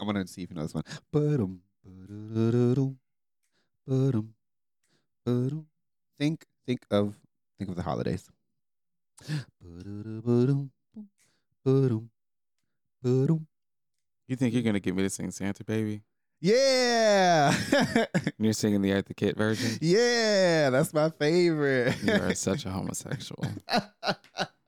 I'm 0.00 0.06
gonna 0.06 0.26
see 0.26 0.42
if 0.42 0.50
you 0.50 0.56
know 0.56 0.62
this 0.62 0.74
one. 0.74 0.84
Think, 6.18 6.44
think 6.66 6.80
of, 6.90 7.16
think 7.58 7.70
of 7.70 7.76
the 7.76 7.82
holidays. 7.82 8.28
Ba-da-da-ba-dum, 9.60 10.70
boom, 10.94 11.08
ba-dum, 11.64 12.10
ba-dum. 13.02 13.46
You 14.26 14.36
think 14.36 14.54
you're 14.54 14.62
gonna 14.62 14.80
get 14.80 14.94
me 14.94 15.02
to 15.02 15.10
sing 15.10 15.30
Santa 15.30 15.64
Baby? 15.64 16.02
Yeah, 16.40 17.54
you're 18.38 18.52
singing 18.52 18.82
the 18.82 18.90
Eartha 18.90 19.14
Kitt 19.14 19.36
version? 19.36 19.78
yeah, 19.80 20.70
that's 20.70 20.92
my 20.92 21.10
favorite. 21.10 22.02
You 22.02 22.14
are 22.14 22.34
such 22.48 22.66
a 22.66 22.70
homosexual. 22.70 23.46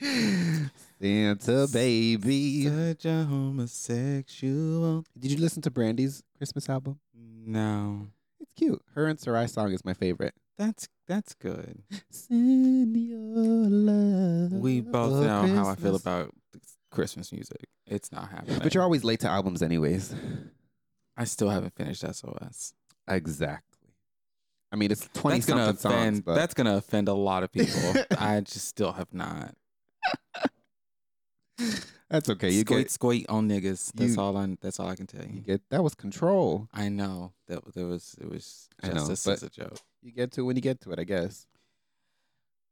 Santa 0.00 1.66
baby. 1.72 2.64
Such 2.68 3.04
a 3.04 3.24
homosexual. 3.24 5.04
Did 5.18 5.30
you 5.32 5.38
listen 5.38 5.62
to 5.62 5.70
Brandy's 5.70 6.22
Christmas 6.36 6.68
album? 6.68 6.98
No. 7.14 8.08
It's 8.40 8.52
cute. 8.56 8.82
Her 8.94 9.06
and 9.06 9.18
Sy'Rai 9.18 9.48
song 9.50 9.72
is 9.72 9.84
my 9.84 9.94
favorite. 9.94 10.34
That's 10.56 10.88
that's 11.06 11.34
good. 11.34 11.82
Send 12.10 12.96
your 12.96 13.18
love. 13.68 14.52
We 14.52 14.80
both 14.80 15.24
know 15.24 15.46
how 15.54 15.68
I 15.68 15.74
feel 15.76 15.94
about 15.96 16.34
Christmas 16.90 17.32
music. 17.32 17.64
It's 17.86 18.10
not 18.12 18.28
happening. 18.30 18.58
But 18.62 18.74
you're 18.74 18.82
always 18.82 19.04
late 19.04 19.20
to 19.20 19.28
albums, 19.28 19.62
anyways. 19.62 20.14
I 21.16 21.24
still 21.24 21.48
haven't 21.48 21.74
finished 21.74 22.00
SOS. 22.02 22.74
Exactly. 23.08 23.64
I 24.70 24.76
mean, 24.76 24.90
it's 24.90 25.08
twenty 25.14 25.38
That's 25.38 25.46
gonna 25.46 25.66
something 25.66 25.90
offend. 25.92 26.16
songs, 26.16 26.20
but 26.22 26.34
That's 26.34 26.54
gonna 26.54 26.76
offend 26.76 27.08
a 27.08 27.14
lot 27.14 27.42
of 27.42 27.52
people. 27.52 27.94
I 28.18 28.40
just 28.40 28.66
still 28.68 28.92
have 28.92 29.14
not. 29.14 29.54
That's 32.08 32.28
okay. 32.30 32.50
You 32.50 32.60
squeak 32.60 32.78
get, 32.86 32.90
squeak 32.90 33.26
on 33.28 33.48
niggas. 33.48 33.92
That's 33.94 34.14
you- 34.16 34.20
all 34.20 34.36
I. 34.36 34.56
That's 34.60 34.78
all 34.80 34.88
I 34.88 34.94
can 34.96 35.06
tell 35.06 35.24
you 35.24 35.34
you. 35.36 35.40
get. 35.40 35.62
That 35.70 35.82
was 35.82 35.94
control. 35.94 36.68
I 36.72 36.88
know 36.88 37.32
that 37.46 37.74
there 37.74 37.86
was. 37.86 38.14
It 38.20 38.28
was 38.30 38.68
I 38.82 38.88
know, 38.88 39.06
this 39.06 39.26
is 39.26 39.42
a 39.42 39.50
joke. 39.50 39.78
You 40.02 40.12
get 40.12 40.32
to 40.32 40.42
it 40.42 40.44
when 40.44 40.56
you 40.56 40.62
get 40.62 40.80
to 40.82 40.92
it, 40.92 40.98
I 40.98 41.04
guess. 41.04 41.46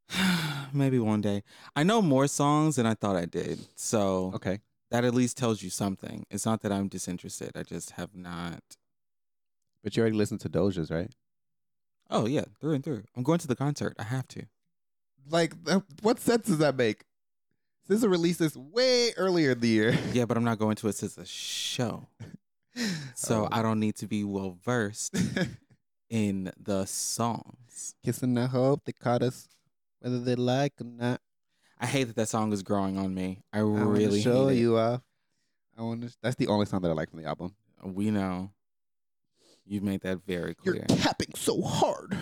Maybe 0.72 0.98
one 0.98 1.20
day. 1.20 1.42
I 1.74 1.82
know 1.82 2.00
more 2.02 2.26
songs 2.28 2.76
than 2.76 2.86
I 2.86 2.94
thought 2.94 3.16
I 3.16 3.24
did. 3.24 3.58
So 3.74 4.32
Okay. 4.34 4.60
that 4.90 5.04
at 5.04 5.14
least 5.14 5.36
tells 5.36 5.62
you 5.62 5.70
something. 5.70 6.24
It's 6.30 6.46
not 6.46 6.62
that 6.62 6.72
I'm 6.72 6.88
disinterested. 6.88 7.52
I 7.56 7.62
just 7.64 7.92
have 7.92 8.14
not. 8.14 8.62
But 9.82 9.96
you 9.96 10.02
already 10.02 10.16
listened 10.16 10.40
to 10.42 10.48
Doja's, 10.48 10.90
right? 10.90 11.10
Oh 12.08 12.26
yeah, 12.26 12.44
through 12.60 12.74
and 12.74 12.84
through. 12.84 13.02
I'm 13.16 13.24
going 13.24 13.38
to 13.40 13.48
the 13.48 13.56
concert. 13.56 13.94
I 13.98 14.04
have 14.04 14.28
to. 14.28 14.44
Like, 15.28 15.54
uh, 15.66 15.80
what 16.02 16.20
sense 16.20 16.46
does 16.46 16.58
that 16.58 16.76
make? 16.76 17.02
SZA 17.88 18.10
released 18.10 18.38
this 18.40 18.56
way 18.56 19.12
earlier 19.16 19.52
in 19.52 19.60
the 19.60 19.68
year. 19.68 19.98
Yeah, 20.12 20.24
but 20.24 20.36
I'm 20.36 20.44
not 20.44 20.58
going 20.58 20.76
to 20.76 20.88
it 20.88 21.02
as 21.02 21.18
a 21.18 21.26
show. 21.26 22.08
So 23.14 23.44
Oh. 23.44 23.48
I 23.50 23.62
don't 23.62 23.80
need 23.80 23.96
to 23.96 24.06
be 24.06 24.22
well 24.22 24.58
versed 24.62 25.16
in 26.10 26.52
the 26.62 26.84
songs. 26.84 27.94
Kissing 28.04 28.34
the 28.34 28.48
hope 28.48 28.82
they 28.84 28.92
caught 28.92 29.22
us, 29.22 29.48
whether 30.00 30.20
they 30.20 30.34
like 30.34 30.74
or 30.80 30.84
not. 30.84 31.22
I 31.80 31.86
hate 31.86 32.04
that 32.04 32.16
that 32.16 32.28
song 32.28 32.52
is 32.52 32.62
growing 32.62 32.98
on 32.98 33.14
me. 33.14 33.40
I 33.50 33.60
I 33.60 33.62
really 33.62 34.20
show 34.20 34.48
hate 34.48 34.58
you 34.58 34.76
off. 34.76 35.00
I 35.78 35.82
want 35.82 36.02
to. 36.02 36.14
That's 36.22 36.36
the 36.36 36.48
only 36.48 36.66
song 36.66 36.82
that 36.82 36.90
I 36.90 36.92
like 36.94 37.08
from 37.08 37.22
the 37.22 37.28
album. 37.28 37.54
We 37.82 38.10
know. 38.10 38.50
You've 39.64 39.82
made 39.82 40.02
that 40.02 40.18
very 40.26 40.54
clear. 40.54 40.76
You're 40.88 40.98
tapping 40.98 41.32
so 41.34 41.62
hard. 41.62 42.14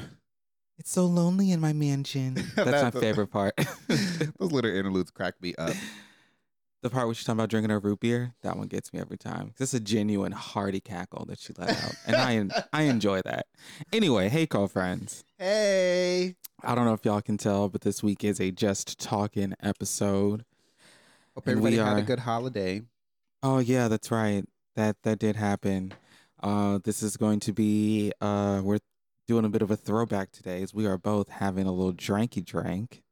It's 0.79 0.91
so 0.91 1.07
lonely 1.07 1.53
in 1.53 1.61
my 1.61 1.73
mansion. 1.73 2.35
That's, 2.57 2.57
my 2.57 2.65
That's 2.65 2.97
a- 2.97 3.01
favorite 3.01 3.29
part. 3.29 3.55
Those 3.89 4.53
little 4.53 4.71
interludes 4.71 5.11
crack 5.11 5.35
me 5.41 5.55
up. 5.57 5.75
the 6.83 6.91
part 6.91 7.07
where 7.07 7.15
she's 7.15 7.25
talking 7.25 7.39
about 7.39 7.49
drinking 7.51 7.71
her 7.71 7.79
root 7.79 8.01
beer, 8.01 8.35
that 8.43 8.57
one 8.57 8.67
gets 8.67 8.93
me 8.93 8.99
every 9.01 9.17
time. 9.17 9.55
It's 9.61 9.73
a 9.75 9.81
genuine 9.81 10.33
hearty 10.33 10.81
cackle 10.81 11.27
that 11.27 11.39
she 11.39 11.53
let 11.57 11.71
out. 11.71 11.95
And 12.07 12.17
I 12.17 12.65
I 12.73 12.83
enjoy 12.95 13.23
that. 13.23 13.47
Anyway, 13.93 14.29
hey 14.29 14.47
Curlfriends. 14.47 15.23
Hey. 15.39 16.35
I 16.63 16.75
don't 16.75 16.87
know 16.87 16.95
if 16.95 17.05
y'all 17.05 17.21
can 17.21 17.37
tell, 17.39 17.69
but 17.69 17.83
this 17.83 18.03
week 18.03 18.25
is 18.25 18.41
a 18.41 18.51
just 18.51 18.99
talking 18.99 19.55
episode. 19.63 20.45
Hope 21.35 21.47
And 21.47 21.53
everybody 21.59 21.77
we 21.79 21.83
had 21.83 21.99
a 21.99 22.03
good 22.03 22.21
holiday. 22.21 22.83
Oh 23.43 23.59
yeah, 23.59 23.89
that's 23.89 24.11
right. 24.11 24.45
That 24.77 24.97
that 25.05 25.19
did 25.19 25.37
happen. 25.37 25.93
Uh, 26.43 26.79
this 26.85 27.03
is 27.03 27.17
going 27.17 27.41
to 27.41 27.53
be 27.53 28.13
uh, 28.21 28.61
we're 28.65 28.79
doing 29.27 29.45
a 29.45 29.49
bit 29.49 29.63
of 29.63 29.71
a 29.71 29.77
throwback 29.77 30.31
today, 30.31 30.63
as 30.63 30.75
we 30.75 30.87
are 30.87 30.99
both 30.99 31.29
having 31.29 31.67
a 31.67 31.73
little 31.73 31.93
dranky 31.93 32.45
drink. 32.45 33.03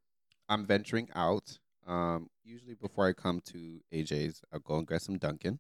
I'm 0.49 0.67
venturing 0.67 1.09
out. 1.15 1.59
Um, 1.87 2.29
usually 2.45 2.75
before 2.75 3.09
I 3.09 3.13
come 3.13 3.41
to 3.47 3.81
AJ's, 3.93 4.43
I'll 4.53 4.61
go 4.61 4.77
and 4.77 4.87
get 4.87 5.03
some 5.03 5.19
Dunkin'. 5.19 5.59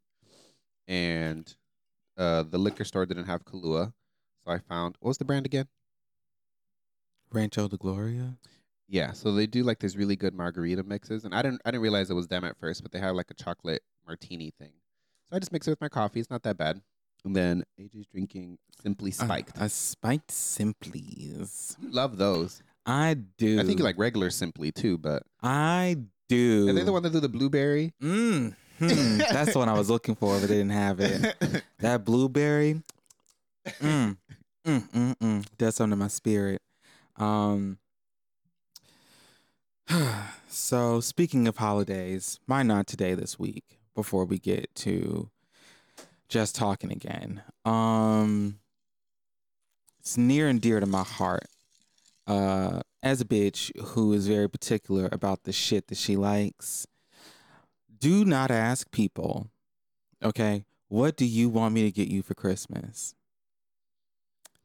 And 0.86 1.54
uh, 2.16 2.42
the 2.42 2.58
liquor 2.58 2.84
store 2.84 3.06
didn't 3.06 3.24
have 3.24 3.44
Kahlua, 3.44 3.92
so 4.44 4.52
I 4.52 4.58
found 4.58 4.96
what 5.00 5.08
was 5.08 5.18
the 5.18 5.24
brand 5.24 5.46
again? 5.46 5.68
Rancho 7.32 7.68
de 7.68 7.76
Gloria. 7.76 8.36
Yeah, 8.88 9.12
so 9.12 9.32
they 9.32 9.46
do 9.46 9.62
like 9.62 9.78
these 9.78 9.96
really 9.96 10.16
good 10.16 10.34
margarita 10.34 10.82
mixes, 10.82 11.24
and 11.24 11.34
I 11.34 11.40
didn't 11.40 11.62
I 11.64 11.70
didn't 11.70 11.82
realize 11.82 12.10
it 12.10 12.14
was 12.14 12.28
them 12.28 12.44
at 12.44 12.58
first, 12.58 12.82
but 12.82 12.92
they 12.92 12.98
have 12.98 13.14
like 13.16 13.30
a 13.30 13.34
chocolate 13.34 13.82
martini 14.06 14.52
thing. 14.58 14.72
So 15.30 15.36
I 15.36 15.38
just 15.38 15.52
mix 15.52 15.66
it 15.66 15.70
with 15.70 15.80
my 15.80 15.88
coffee. 15.88 16.20
It's 16.20 16.30
not 16.30 16.42
that 16.42 16.58
bad. 16.58 16.82
And 17.24 17.36
then 17.36 17.64
AJ's 17.80 18.06
drinking 18.06 18.58
Simply 18.82 19.10
Uh, 19.12 19.24
Spiked. 19.24 19.52
a 19.58 19.68
spiked 19.68 20.30
Simplies. 20.32 21.76
You 21.80 21.90
love 21.90 22.16
those. 22.18 22.62
I 22.84 23.14
do. 23.38 23.60
I 23.60 23.64
think 23.64 23.78
you 23.78 23.84
like 23.84 23.96
regular 23.98 24.28
Simply 24.30 24.72
too, 24.72 24.98
but 24.98 25.22
I 25.42 25.98
do. 26.28 26.68
are 26.68 26.72
they 26.72 26.82
the 26.82 26.92
one 26.92 27.02
that 27.04 27.12
do 27.12 27.20
the 27.20 27.28
blueberry? 27.28 27.92
Mm, 28.02 28.56
hmm, 28.78 29.18
that's 29.18 29.52
the 29.52 29.58
one 29.60 29.68
I 29.68 29.78
was 29.78 29.88
looking 29.88 30.16
for, 30.16 30.38
but 30.40 30.48
they 30.48 30.56
didn't 30.56 30.70
have 30.70 30.98
it. 31.00 31.62
That 31.78 32.04
blueberry. 32.04 32.82
Mm, 33.80 34.16
mm, 34.66 34.88
mm, 34.90 35.14
mm. 35.16 35.72
Something 35.72 35.90
to 35.90 35.96
my 35.96 36.08
spirit. 36.08 36.60
Um. 37.16 37.78
So 40.48 41.00
speaking 41.00 41.48
of 41.48 41.56
holidays, 41.56 42.38
mine 42.46 42.66
not 42.66 42.86
today 42.86 43.14
this 43.14 43.38
week. 43.38 43.78
Before 43.94 44.24
we 44.26 44.38
get 44.38 44.74
to 44.76 45.30
just 46.32 46.54
talking 46.54 46.90
again, 46.90 47.42
um, 47.66 48.58
it's 50.00 50.16
near 50.16 50.48
and 50.48 50.62
dear 50.62 50.80
to 50.80 50.86
my 50.86 51.02
heart. 51.02 51.46
Uh, 52.26 52.80
as 53.02 53.20
a 53.20 53.24
bitch 53.26 53.70
who 53.88 54.14
is 54.14 54.28
very 54.28 54.48
particular 54.48 55.10
about 55.12 55.44
the 55.44 55.52
shit 55.52 55.88
that 55.88 55.98
she 55.98 56.16
likes, 56.16 56.86
do 57.98 58.24
not 58.24 58.50
ask 58.50 58.90
people, 58.90 59.50
okay, 60.24 60.64
what 60.88 61.16
do 61.16 61.26
you 61.26 61.50
want 61.50 61.74
me 61.74 61.82
to 61.82 61.90
get 61.90 62.08
you 62.08 62.22
for 62.22 62.34
Christmas? 62.34 63.14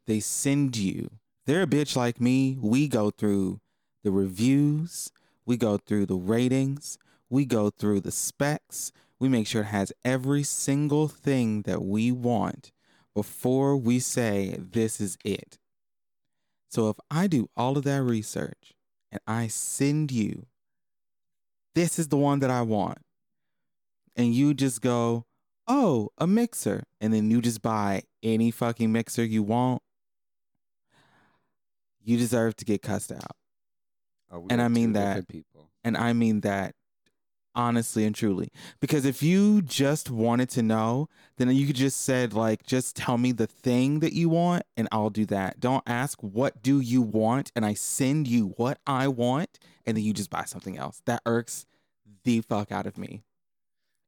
They 0.05 0.21
send 0.21 0.77
you. 0.77 1.09
They're 1.45 1.63
a 1.63 1.67
bitch 1.67 1.97
like 1.97 2.21
me. 2.21 2.57
We 2.61 2.87
go 2.87 3.11
through 3.11 3.59
the 4.05 4.11
reviews, 4.11 5.11
we 5.45 5.57
go 5.57 5.77
through 5.77 6.05
the 6.05 6.15
ratings, 6.15 6.97
we 7.29 7.43
go 7.43 7.69
through 7.69 8.01
the 8.01 8.11
specs. 8.11 8.93
We 9.19 9.29
make 9.29 9.47
sure 9.47 9.61
it 9.63 9.65
has 9.67 9.91
every 10.05 10.43
single 10.43 11.07
thing 11.07 11.63
that 11.63 11.81
we 11.81 12.11
want 12.11 12.71
before 13.15 13.75
we 13.75 13.99
say 13.99 14.57
this 14.59 15.01
is 15.01 15.17
it. 15.25 15.57
So 16.69 16.89
if 16.89 16.97
I 17.09 17.27
do 17.27 17.49
all 17.55 17.77
of 17.77 17.83
that 17.85 18.03
research 18.03 18.73
and 19.11 19.19
I 19.25 19.47
send 19.47 20.11
you, 20.11 20.45
this 21.73 21.97
is 21.97 22.09
the 22.09 22.17
one 22.17 22.39
that 22.39 22.49
I 22.51 22.61
want, 22.61 22.99
and 24.15 24.33
you 24.33 24.53
just 24.53 24.81
go, 24.81 25.25
oh, 25.67 26.09
a 26.17 26.27
mixer, 26.27 26.83
and 26.99 27.13
then 27.13 27.29
you 27.31 27.41
just 27.41 27.61
buy 27.61 28.03
any 28.23 28.51
fucking 28.51 28.91
mixer 28.91 29.23
you 29.23 29.43
want, 29.43 29.81
you 32.03 32.17
deserve 32.17 32.55
to 32.57 32.65
get 32.65 32.81
cussed 32.81 33.11
out. 33.11 33.35
Oh, 34.31 34.45
And 34.49 34.61
I 34.61 34.67
mean 34.67 34.93
that- 34.93 35.27
people. 35.27 35.71
And 35.83 35.95
I 35.95 36.13
mean 36.13 36.41
that 36.41 36.75
honestly 37.57 38.05
and 38.05 38.15
truly. 38.15 38.49
Because 38.79 39.03
if 39.03 39.21
you 39.21 39.61
just 39.61 40.09
wanted 40.09 40.49
to 40.51 40.61
know, 40.61 41.09
then 41.37 41.49
you 41.49 41.67
could 41.67 41.75
just 41.75 42.01
said 42.01 42.31
like 42.33 42.65
just 42.65 42.95
tell 42.95 43.17
me 43.17 43.33
the 43.33 43.47
thing 43.47 43.99
that 43.99 44.13
you 44.13 44.29
want 44.29 44.63
and 44.77 44.87
I'll 44.91 45.09
do 45.09 45.25
that. 45.25 45.59
Don't 45.59 45.83
ask 45.85 46.17
what 46.21 46.61
do 46.63 46.79
you 46.79 47.01
want 47.01 47.51
and 47.55 47.65
I 47.65 47.73
send 47.73 48.27
you 48.27 48.53
what 48.57 48.77
I 48.87 49.07
want 49.09 49.59
and 49.85 49.97
then 49.97 50.03
you 50.03 50.13
just 50.13 50.29
buy 50.29 50.45
something 50.45 50.77
else. 50.77 51.01
That 51.05 51.21
irks 51.25 51.65
the 52.23 52.41
fuck 52.41 52.71
out 52.71 52.85
of 52.85 52.97
me. 52.97 53.23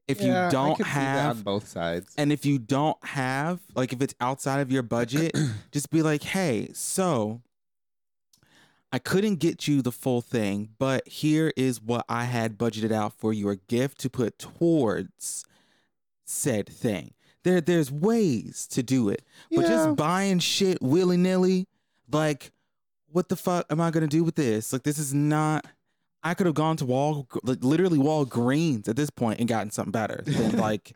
If 0.07 0.21
Yeah, 0.21 0.45
you 0.47 0.51
don't 0.51 0.75
could 0.75 0.87
see 0.87 0.91
that 0.93 0.99
have 0.99 1.37
on 1.37 1.41
both 1.43 1.67
sides. 1.67 2.13
and 2.17 2.31
if 2.31 2.43
you 2.43 2.57
don't 2.57 2.97
have, 3.05 3.59
like, 3.75 3.93
if 3.93 4.01
it's 4.01 4.15
outside 4.19 4.59
of 4.59 4.71
your 4.71 4.81
budget, 4.81 5.37
just 5.71 5.91
be 5.91 6.01
like, 6.01 6.23
hey, 6.23 6.69
so 6.73 7.41
I 8.91 8.97
couldn't 8.99 9.35
get 9.35 9.67
you 9.67 9.81
the 9.81 9.91
full 9.91 10.21
thing, 10.21 10.69
but 10.79 11.07
here 11.07 11.53
is 11.55 11.81
what 11.81 12.05
I 12.09 12.23
had 12.23 12.57
budgeted 12.57 12.91
out 12.91 13.13
for 13.13 13.31
your 13.33 13.55
gift 13.55 13.99
to 13.99 14.09
put 14.09 14.39
towards 14.39 15.45
said 16.25 16.67
thing. 16.67 17.13
There, 17.43 17.61
there's 17.61 17.91
ways 17.91 18.67
to 18.71 18.83
do 18.83 19.09
it, 19.09 19.23
but 19.51 19.61
Yeah. 19.61 19.67
just 19.69 19.95
buying 19.95 20.39
shit 20.39 20.81
willy 20.81 21.17
nilly, 21.17 21.67
like, 22.11 22.51
what 23.11 23.29
the 23.29 23.35
fuck 23.35 23.65
am 23.71 23.79
I 23.79 23.91
gonna 23.91 24.07
do 24.07 24.23
with 24.23 24.35
this? 24.35 24.73
Like, 24.73 24.83
this 24.83 24.97
is 24.99 25.13
not. 25.13 25.65
I 26.21 26.33
could 26.33 26.47
have 26.47 26.55
gone 26.55 26.75
to 26.77 26.85
Wall, 26.85 27.27
like, 27.43 27.63
literally 27.63 27.97
Walgreens 27.97 28.89
at 28.89 28.95
this 28.97 29.09
point 29.09 29.39
and 29.39 29.47
gotten 29.47 29.71
something 29.71 29.91
better 29.91 30.21
than 30.25 30.57
like. 30.57 30.93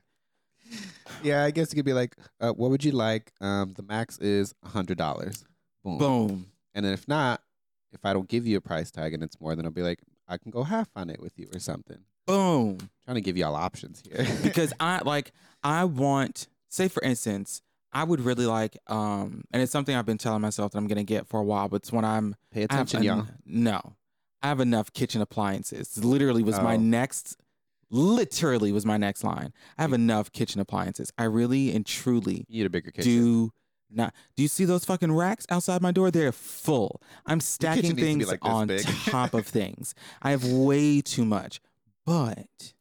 Yeah, 1.24 1.44
I 1.46 1.52
guess 1.52 1.72
it 1.72 1.76
could 1.76 1.86
be 1.86 1.94
like, 1.94 2.16
uh, 2.42 2.52
what 2.52 2.72
would 2.72 2.84
you 2.84 2.92
like? 2.92 3.32
Um, 3.40 3.74
the 3.74 3.84
max 3.84 4.18
is 4.18 4.54
a 4.64 4.70
hundred 4.70 4.98
dollars. 4.98 5.46
Boom. 5.84 5.98
Boom. 5.98 6.46
And 6.74 6.86
then 6.86 6.94
if 6.94 7.08
not, 7.08 7.42
if 7.94 8.06
I 8.06 8.14
don't 8.14 8.28
give 8.28 8.46
you 8.48 8.58
a 8.58 8.62
price 8.62 8.92
tag 8.92 9.14
and 9.14 9.24
it's 9.24 9.40
more, 9.40 9.56
then 9.56 9.66
I'll 9.66 9.72
be 9.72 9.82
like, 9.84 10.00
I 10.28 10.38
can 10.38 10.52
go 10.52 10.64
half 10.64 10.90
on 10.96 11.10
it 11.10 11.20
with 11.22 11.38
you 11.38 11.48
or 11.54 11.60
something. 11.60 11.98
Boom. 12.26 12.78
trying 13.04 13.16
to 13.16 13.22
give 13.22 13.36
you 13.38 13.46
all 13.46 13.56
options 13.56 14.02
here. 14.10 14.26
because 14.44 14.72
I 14.80 15.02
like 15.04 15.32
I 15.64 15.84
want 15.84 16.48
say 16.70 16.88
for 16.88 17.04
instance 17.04 17.62
I 17.92 18.04
would 18.06 18.22
really 18.22 18.46
like 18.46 18.78
um 18.88 19.44
and 19.52 19.62
it's 19.62 19.72
something 19.74 19.94
I've 19.96 20.06
been 20.06 20.18
telling 20.18 20.42
myself 20.42 20.72
that 20.72 20.78
I'm 20.78 20.88
gonna 20.88 21.04
get 21.04 21.28
for 21.28 21.40
a 21.42 21.44
while 21.44 21.68
but 21.68 21.78
it's 21.78 21.92
when 21.92 22.06
I'm 22.06 22.36
pay 22.52 22.62
I 22.70 22.74
have 22.76 22.88
attention, 22.88 23.00
en- 23.00 23.04
y'all. 23.18 23.28
no 23.46 23.96
I 24.42 24.48
have 24.48 24.62
enough 24.62 24.94
kitchen 24.94 25.22
appliances 25.22 25.98
literally 26.04 26.44
was 26.44 26.60
my 26.62 26.76
Oh. 26.76 26.80
next 26.80 27.36
literally 27.92 28.72
was 28.72 28.86
my 28.86 28.98
next 28.98 29.24
line 29.24 29.54
I 29.78 29.82
have 29.84 29.94
enough 29.94 30.32
kitchen 30.32 30.60
appliances 30.62 31.12
I 31.18 31.26
really 31.26 31.76
and 31.76 31.86
truly 31.86 32.46
You 32.48 32.60
need 32.62 32.66
a 32.66 32.70
bigger 32.70 32.92
kitchen. 32.92 33.12
do 33.12 33.52
not 33.96 34.14
do 34.36 34.44
you 34.44 34.50
see 34.50 34.66
those 34.66 34.86
fucking 34.86 35.12
racks 35.12 35.46
outside 35.50 35.82
my 35.82 35.92
door 35.92 36.12
they're 36.12 36.32
full 36.32 37.02
I'm 37.26 37.40
stacking 37.40 37.96
things 37.96 38.28
like 38.28 38.44
on 38.44 38.68
top 39.06 39.34
of 39.34 39.46
things 39.48 39.94
I 40.22 40.32
have 40.32 40.46
way 40.46 41.02
too 41.02 41.26
much 41.26 41.62
but 42.06 42.74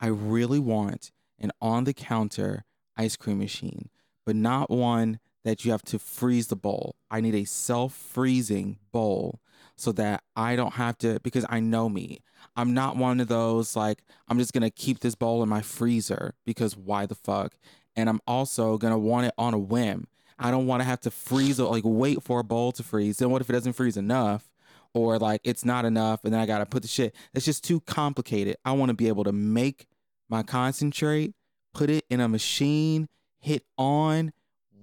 I 0.00 0.08
really 0.08 0.58
want 0.58 1.12
an 1.38 1.50
on 1.60 1.84
the 1.84 1.94
counter 1.94 2.64
ice 2.96 3.16
cream 3.16 3.38
machine, 3.38 3.88
but 4.26 4.36
not 4.36 4.70
one 4.70 5.18
that 5.44 5.64
you 5.64 5.70
have 5.70 5.82
to 5.82 5.98
freeze 5.98 6.48
the 6.48 6.56
bowl. 6.56 6.96
I 7.10 7.20
need 7.20 7.34
a 7.34 7.44
self 7.44 7.94
freezing 7.94 8.78
bowl 8.92 9.40
so 9.76 9.92
that 9.92 10.22
I 10.36 10.56
don't 10.56 10.74
have 10.74 10.98
to, 10.98 11.20
because 11.20 11.44
I 11.48 11.60
know 11.60 11.88
me. 11.88 12.20
I'm 12.54 12.74
not 12.74 12.96
one 12.96 13.20
of 13.20 13.28
those 13.28 13.74
like, 13.74 14.04
I'm 14.28 14.38
just 14.38 14.52
going 14.52 14.62
to 14.62 14.70
keep 14.70 15.00
this 15.00 15.14
bowl 15.14 15.42
in 15.42 15.48
my 15.48 15.62
freezer 15.62 16.34
because 16.44 16.76
why 16.76 17.06
the 17.06 17.14
fuck? 17.14 17.54
And 17.96 18.08
I'm 18.08 18.20
also 18.26 18.76
going 18.76 18.92
to 18.92 18.98
want 18.98 19.26
it 19.26 19.34
on 19.38 19.54
a 19.54 19.58
whim. 19.58 20.06
I 20.38 20.50
don't 20.50 20.66
want 20.66 20.80
to 20.80 20.84
have 20.84 21.00
to 21.02 21.10
freeze 21.10 21.60
or 21.60 21.70
like 21.70 21.84
wait 21.84 22.22
for 22.22 22.40
a 22.40 22.44
bowl 22.44 22.72
to 22.72 22.82
freeze. 22.82 23.18
Then 23.18 23.30
what 23.30 23.40
if 23.40 23.48
it 23.48 23.52
doesn't 23.52 23.74
freeze 23.74 23.96
enough? 23.96 24.50
Or 24.92 25.18
like 25.18 25.40
it's 25.44 25.64
not 25.64 25.84
enough 25.84 26.24
and 26.24 26.32
then 26.32 26.40
I 26.40 26.46
got 26.46 26.58
to 26.58 26.66
put 26.66 26.82
the 26.82 26.88
shit. 26.88 27.14
It's 27.34 27.44
just 27.44 27.64
too 27.64 27.80
complicated. 27.80 28.56
I 28.64 28.72
want 28.72 28.90
to 28.90 28.94
be 28.94 29.08
able 29.08 29.24
to 29.24 29.32
make 29.32 29.86
my 30.28 30.42
concentrate, 30.42 31.34
put 31.72 31.90
it 31.90 32.04
in 32.08 32.20
a 32.20 32.28
machine, 32.28 33.08
hit 33.40 33.64
on 33.76 34.32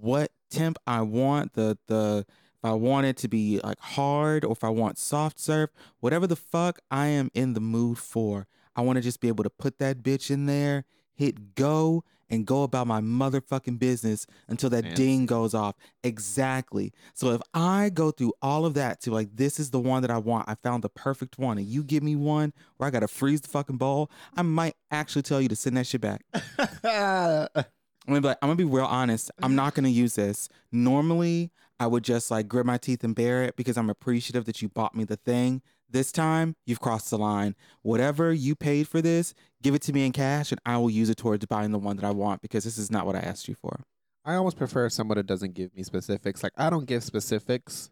what 0.00 0.30
temp 0.50 0.78
I 0.86 1.00
want, 1.02 1.54
the 1.54 1.78
the 1.88 2.26
if 2.28 2.64
I 2.64 2.72
want 2.74 3.06
it 3.06 3.16
to 3.18 3.28
be 3.28 3.58
like 3.64 3.80
hard 3.80 4.44
or 4.44 4.52
if 4.52 4.62
I 4.62 4.68
want 4.68 4.98
soft 4.98 5.40
serve, 5.40 5.70
whatever 6.00 6.26
the 6.26 6.36
fuck 6.36 6.78
I 6.90 7.06
am 7.08 7.30
in 7.34 7.54
the 7.54 7.60
mood 7.60 7.98
for. 7.98 8.46
I 8.76 8.82
want 8.82 8.96
to 8.96 9.02
just 9.02 9.20
be 9.20 9.28
able 9.28 9.44
to 9.44 9.50
put 9.50 9.78
that 9.78 10.02
bitch 10.02 10.30
in 10.30 10.46
there, 10.46 10.84
hit 11.14 11.54
go 11.54 12.04
and 12.32 12.46
go 12.46 12.62
about 12.62 12.86
my 12.86 13.00
motherfucking 13.00 13.78
business 13.78 14.26
until 14.48 14.70
that 14.70 14.84
Fancy. 14.84 15.02
ding 15.02 15.26
goes 15.26 15.54
off. 15.54 15.76
Exactly. 16.02 16.92
So 17.14 17.30
if 17.32 17.42
I 17.52 17.90
go 17.90 18.10
through 18.10 18.32
all 18.40 18.64
of 18.64 18.74
that 18.74 19.00
to 19.02 19.12
like 19.12 19.36
this 19.36 19.60
is 19.60 19.70
the 19.70 19.78
one 19.78 20.02
that 20.02 20.10
I 20.10 20.18
want, 20.18 20.48
I 20.48 20.56
found 20.56 20.82
the 20.82 20.88
perfect 20.88 21.38
one, 21.38 21.58
and 21.58 21.66
you 21.66 21.84
give 21.84 22.02
me 22.02 22.16
one 22.16 22.52
where 22.78 22.88
I 22.88 22.90
gotta 22.90 23.06
freeze 23.06 23.42
the 23.42 23.48
fucking 23.48 23.76
bowl, 23.76 24.10
I 24.34 24.42
might 24.42 24.74
actually 24.90 25.22
tell 25.22 25.40
you 25.40 25.48
to 25.48 25.56
send 25.56 25.76
that 25.76 25.86
shit 25.86 26.00
back. 26.00 26.24
I'm 28.04 28.14
gonna 28.14 28.20
be 28.20 28.28
like, 28.28 28.38
I'm 28.42 28.48
gonna 28.48 28.56
be 28.56 28.64
real 28.64 28.86
honest. 28.86 29.30
I'm 29.42 29.54
not 29.54 29.74
gonna 29.74 29.88
use 29.88 30.14
this. 30.16 30.48
Normally, 30.72 31.52
I 31.78 31.86
would 31.86 32.02
just 32.02 32.30
like 32.30 32.48
grit 32.48 32.64
my 32.66 32.78
teeth 32.78 33.04
and 33.04 33.14
bear 33.14 33.44
it 33.44 33.56
because 33.56 33.76
I'm 33.76 33.90
appreciative 33.90 34.46
that 34.46 34.62
you 34.62 34.68
bought 34.68 34.94
me 34.94 35.04
the 35.04 35.16
thing. 35.16 35.62
This 35.92 36.10
time, 36.10 36.56
you've 36.64 36.80
crossed 36.80 37.10
the 37.10 37.18
line. 37.18 37.54
Whatever 37.82 38.32
you 38.32 38.54
paid 38.56 38.88
for 38.88 39.02
this, 39.02 39.34
give 39.62 39.74
it 39.74 39.82
to 39.82 39.92
me 39.92 40.06
in 40.06 40.12
cash, 40.12 40.50
and 40.50 40.60
I 40.64 40.78
will 40.78 40.88
use 40.88 41.10
it 41.10 41.18
towards 41.18 41.44
buying 41.44 41.70
the 41.70 41.78
one 41.78 41.96
that 41.96 42.04
I 42.04 42.10
want 42.10 42.40
because 42.40 42.64
this 42.64 42.78
is 42.78 42.90
not 42.90 43.04
what 43.04 43.14
I 43.14 43.18
asked 43.20 43.46
you 43.46 43.54
for. 43.54 43.80
I 44.24 44.34
almost 44.36 44.56
prefer 44.56 44.88
someone 44.88 45.16
that 45.16 45.26
doesn't 45.26 45.52
give 45.54 45.74
me 45.76 45.82
specifics. 45.82 46.42
Like 46.42 46.52
I 46.56 46.70
don't 46.70 46.86
give 46.86 47.04
specifics. 47.04 47.90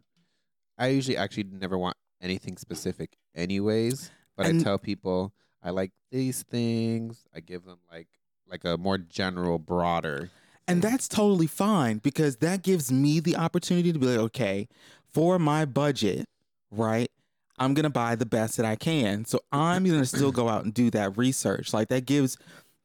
I 0.78 0.88
usually 0.88 1.16
actually 1.18 1.44
never 1.44 1.76
want 1.76 1.96
anything 2.22 2.56
specific 2.56 3.16
anyways. 3.34 4.10
But 4.34 4.46
And- 4.46 4.60
I 4.60 4.64
tell 4.64 4.78
people 4.78 5.34
I 5.62 5.70
like 5.70 5.90
these 6.10 6.42
things. 6.42 7.26
I 7.34 7.40
give 7.40 7.64
them 7.66 7.80
like 7.92 8.08
like 8.48 8.64
a 8.64 8.78
more 8.78 8.96
general, 8.96 9.58
broader. 9.58 10.30
And 10.66 10.80
that's 10.80 11.06
totally 11.06 11.46
fine 11.48 11.98
because 11.98 12.36
that 12.36 12.62
gives 12.62 12.90
me 12.90 13.20
the 13.20 13.36
opportunity 13.36 13.92
to 13.92 13.98
be 13.98 14.06
like, 14.06 14.18
okay, 14.18 14.68
for 15.12 15.38
my 15.38 15.64
budget, 15.64 16.26
right? 16.70 17.10
I'm 17.60 17.74
going 17.74 17.84
to 17.84 17.90
buy 17.90 18.16
the 18.16 18.26
best 18.26 18.56
that 18.56 18.66
I 18.66 18.74
can. 18.74 19.26
So 19.26 19.40
I'm 19.52 19.84
going 19.84 20.00
to 20.00 20.06
still 20.06 20.32
go 20.32 20.48
out 20.48 20.64
and 20.64 20.72
do 20.72 20.90
that 20.90 21.16
research. 21.18 21.72
Like 21.74 21.88
that 21.88 22.06
gives 22.06 22.38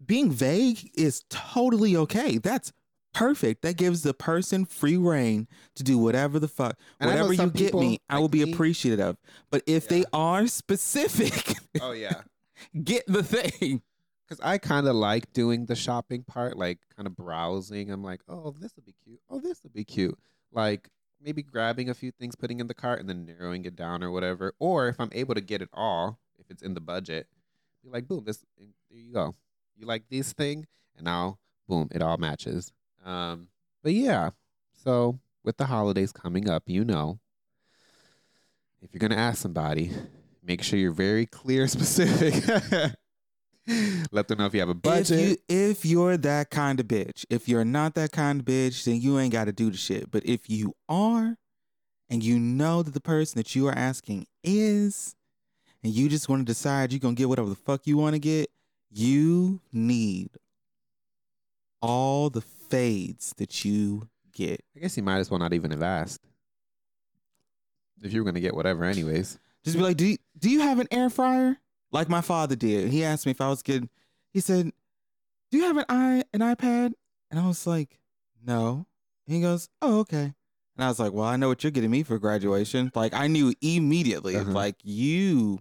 being 0.06 0.30
vague 0.32 0.92
is 0.94 1.24
totally 1.30 1.96
okay. 1.96 2.38
That's 2.38 2.74
perfect. 3.14 3.62
That 3.62 3.78
gives 3.78 4.04
the 4.04 4.14
person 4.14 4.66
free 4.66 4.98
reign 4.98 5.48
to 5.76 5.84
do 5.84 5.98
whatever 5.98 6.38
the 6.38 6.50
fuck, 6.50 6.78
And 7.00 7.10
whatever 7.10 7.32
you 7.32 7.50
get 7.50 7.74
me, 7.74 7.92
people 7.94 7.98
I 8.10 8.20
will 8.20 8.28
be 8.28 8.42
appreciative. 8.42 9.16
But 9.50 9.64
if 9.66 9.88
they 9.88 10.04
are 10.14 10.46
specific, 10.48 11.58
Oh 11.82 11.94
yeah. 11.94 12.22
get 12.84 13.06
the 13.08 13.24
thing. 13.24 13.82
Because 14.28 14.44
I 14.44 14.58
kind 14.58 14.88
of 14.88 14.96
like 14.96 15.32
doing 15.34 15.68
the 15.68 15.76
shopping 15.76 16.24
part, 16.24 16.58
like 16.58 16.80
kind 16.96 17.06
of 17.08 17.16
browsing. 17.16 17.92
I'm 17.92 18.04
like, 18.04 18.22
oh, 18.28 18.56
this 18.60 18.76
will 18.76 18.84
be 18.84 18.96
cute. 19.04 19.20
Oh, 19.30 19.40
this 19.40 19.62
will 19.64 19.70
be 19.70 19.86
cute. 19.86 20.18
Like 20.52 20.90
maybe 21.22 21.44
grabbing 21.44 21.90
a 21.90 21.94
few 21.94 22.12
things, 22.12 22.36
putting 22.36 22.60
in 22.60 22.68
the 22.68 22.74
cart, 22.74 23.00
and 23.00 23.10
then 23.10 23.26
narrowing 23.26 23.66
it 23.66 23.76
down 23.76 24.04
or 24.04 24.12
whatever. 24.12 24.54
Or 24.60 24.88
if 24.88 25.00
I'm 25.00 25.12
able 25.14 25.36
to 25.36 25.42
get 25.42 25.62
it 25.62 25.70
all, 25.74 26.20
if 26.40 26.50
it's 26.50 26.62
in 26.62 26.74
the 26.74 26.82
budget, 26.82 27.28
be 27.84 27.90
like, 27.90 28.08
boom, 28.08 28.24
this 28.26 28.44
there 28.58 29.00
you 29.00 29.14
go. 29.14 29.34
You 29.78 29.86
like 29.86 30.04
this 30.10 30.34
thing, 30.34 30.68
and 30.96 31.06
now 31.06 31.38
boom, 31.68 31.90
it 31.92 32.02
all 32.02 32.18
matches. 32.18 32.72
Um, 33.04 33.48
but 33.84 33.94
yeah, 33.94 34.32
so 34.84 35.20
with 35.44 35.58
the 35.58 35.66
holidays 35.66 36.12
coming 36.12 36.50
up, 36.50 36.64
you 36.68 36.84
know, 36.84 37.20
if 38.82 38.90
you're 38.94 39.00
gonna 39.00 39.22
ask 39.22 39.42
somebody, 39.42 39.92
make 40.44 40.64
sure 40.64 40.80
you're 40.80 40.92
very 40.92 41.26
clear, 41.26 41.68
specific. 41.68 42.96
Let 44.12 44.28
them 44.28 44.38
know 44.38 44.46
if 44.46 44.54
you 44.54 44.60
have 44.60 44.70
a 44.70 44.74
budget. 44.76 45.20
If, 45.20 45.30
you, 45.30 45.38
if 45.48 45.86
you're 45.86 46.18
that 46.18 46.50
kind 46.50 46.80
of 46.80 46.88
bitch, 46.88 47.26
if 47.30 47.50
you're 47.50 47.66
not 47.66 47.96
that 47.96 48.12
kind 48.12 48.42
of 48.42 48.46
bitch, 48.46 48.84
then 48.84 49.02
you 49.02 49.18
ain't 49.20 49.34
got 49.34 49.46
to 49.46 49.52
do 49.52 49.72
the 49.72 49.78
shit. 49.78 50.12
But 50.12 50.26
if 50.26 50.50
you 50.50 50.76
are, 50.88 51.38
and 52.10 52.24
you 52.24 52.38
know 52.38 52.84
that 52.84 52.94
the 52.94 53.02
person 53.02 53.40
that 53.40 53.56
you 53.56 53.68
are 53.68 53.76
asking 53.76 54.28
is, 54.44 55.16
and 55.84 55.92
you 55.92 56.10
just 56.10 56.30
want 56.30 56.42
to 56.42 56.46
decide 56.46 56.92
you're 56.92 57.00
going 57.00 57.16
to 57.16 57.20
get 57.20 57.30
whatever 57.30 57.50
the 57.50 57.56
fuck 57.56 57.88
you 57.88 57.98
want 57.98 58.14
to 58.14 58.20
get, 58.20 58.50
you 58.92 59.60
need 59.74 60.30
all 61.82 62.30
the 62.30 62.42
fades 62.42 63.34
that 63.38 63.66
you 63.66 64.08
get. 64.34 64.64
I 64.76 64.80
guess 64.80 64.98
you 64.98 65.04
might 65.04 65.20
as 65.20 65.30
well 65.30 65.40
not 65.40 65.54
even 65.54 65.72
have 65.72 65.84
asked. 65.84 66.26
If 68.02 68.14
you 68.14 68.22
were 68.22 68.26
gonna 68.26 68.40
get 68.40 68.56
whatever, 68.56 68.84
anyways. 68.84 69.40
Just 69.64 69.78
be 69.78 69.84
like, 69.84 69.98
do 69.98 70.06
you, 70.06 70.18
do 70.38 70.50
you 70.50 70.62
have 70.62 70.80
an 70.80 70.88
air 70.92 71.10
fryer? 71.10 71.58
Like 71.96 72.10
my 72.10 72.20
father 72.20 72.58
did. 72.58 72.90
He 72.90 73.06
asked 73.06 73.26
me 73.26 73.32
if 73.32 73.40
I 73.40 73.48
was 73.48 73.64
getting. 73.64 73.90
He 74.34 74.42
said, 74.42 74.74
"Do 75.50 75.58
you 75.58 75.64
have 75.64 75.78
an 75.78 75.86
i 75.88 76.24
an 76.34 76.42
iPad?" 76.42 76.92
And 77.32 77.40
I 77.40 77.48
was 77.48 77.66
like, 77.66 78.02
"No." 78.46 78.86
And 79.26 79.36
he 79.38 79.42
goes, 79.42 79.70
"Oh, 79.82 80.00
okay." 80.00 80.34
And 80.76 80.84
I 80.84 80.90
was 80.90 81.00
like, 81.00 81.14
"Well, 81.14 81.24
I 81.24 81.38
know 81.38 81.48
what 81.48 81.64
you're 81.64 81.72
getting 81.72 81.92
me 81.92 82.04
for 82.04 82.20
graduation." 82.20 82.92
Like 82.96 83.14
I 83.14 83.28
knew 83.28 83.54
immediately. 83.62 84.36
Uh-huh. 84.36 84.52
Like 84.52 84.76
you, 84.84 85.60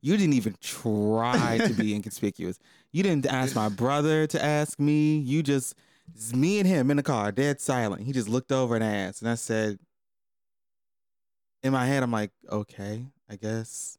you 0.00 0.16
didn't 0.16 0.34
even 0.34 0.54
try 0.60 1.58
to 1.58 1.74
be 1.74 1.92
inconspicuous. 1.96 2.60
You 2.92 3.02
didn't 3.02 3.26
ask 3.26 3.56
my 3.56 3.68
brother 3.82 4.28
to 4.28 4.40
ask 4.40 4.78
me. 4.78 5.18
You 5.18 5.42
just 5.42 5.74
it's 6.14 6.32
me 6.32 6.60
and 6.60 6.68
him 6.68 6.88
in 6.88 6.98
the 6.98 7.02
car, 7.02 7.32
dead 7.32 7.60
silent. 7.60 8.02
He 8.02 8.12
just 8.12 8.28
looked 8.28 8.52
over 8.52 8.76
and 8.76 8.84
asked, 8.84 9.22
and 9.22 9.28
I 9.28 9.34
said, 9.34 9.80
in 11.64 11.72
my 11.72 11.84
head, 11.84 12.04
I'm 12.04 12.12
like, 12.12 12.30
okay, 12.48 13.06
I 13.28 13.34
guess. 13.34 13.98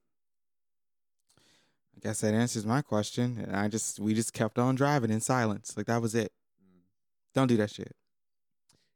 I 2.03 2.09
guess 2.09 2.21
that 2.21 2.33
answers 2.33 2.65
my 2.65 2.81
question. 2.81 3.39
And 3.45 3.55
I 3.55 3.69
just 3.69 3.99
we 3.99 4.13
just 4.13 4.33
kept 4.33 4.59
on 4.59 4.75
driving 4.75 5.09
in 5.09 5.21
silence. 5.21 5.75
Like 5.77 5.85
that 5.85 6.01
was 6.01 6.15
it. 6.15 6.33
Don't 7.33 7.47
do 7.47 7.57
that 7.57 7.71
shit. 7.71 7.95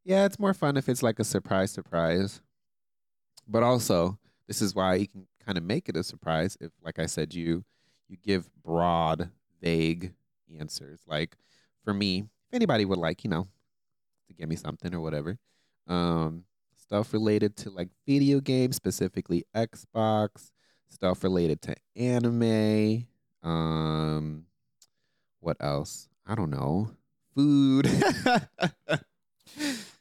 Yeah, 0.04 0.26
it's 0.26 0.40
more 0.40 0.54
fun 0.54 0.78
if 0.78 0.90
it's 0.90 1.04
like 1.04 1.20
a 1.20 1.24
surprise 1.24 1.72
surprise. 1.72 2.42
But 3.48 3.64
also, 3.64 4.20
this 4.48 4.62
is 4.62 4.76
why 4.76 4.96
you 4.96 5.08
can 5.08 5.26
kind 5.46 5.58
of 5.58 5.64
make 5.64 5.88
it 5.88 5.96
a 5.96 6.04
surprise 6.04 6.58
if 6.60 6.72
like 6.84 7.00
I 7.00 7.06
said 7.06 7.34
you 7.34 7.64
you 8.10 8.18
give 8.22 8.50
broad, 8.62 9.30
vague 9.62 10.14
answers. 10.60 11.00
Like 11.08 11.38
for 11.86 11.94
me, 11.94 12.20
if 12.20 12.54
anybody 12.54 12.84
would 12.84 13.00
like, 13.00 13.24
you 13.24 13.30
know, 13.30 13.48
to 14.28 14.34
give 14.34 14.50
me 14.50 14.58
something 14.58 14.94
or 14.94 15.00
whatever. 15.00 15.38
Um 15.88 16.44
stuff 16.76 17.14
related 17.14 17.56
to 17.58 17.70
like 17.70 17.90
video 18.06 18.42
games, 18.42 18.76
specifically 18.76 19.46
Xbox, 19.56 20.52
stuff 20.89 21.24
related 21.24 21.62
to 21.63 21.75
anime, 21.96 23.06
um 23.44 24.46
what 25.39 25.58
else? 25.60 26.10
I 26.25 26.36
don't 26.36 26.50
know. 26.50 26.91
Food. 27.36 27.88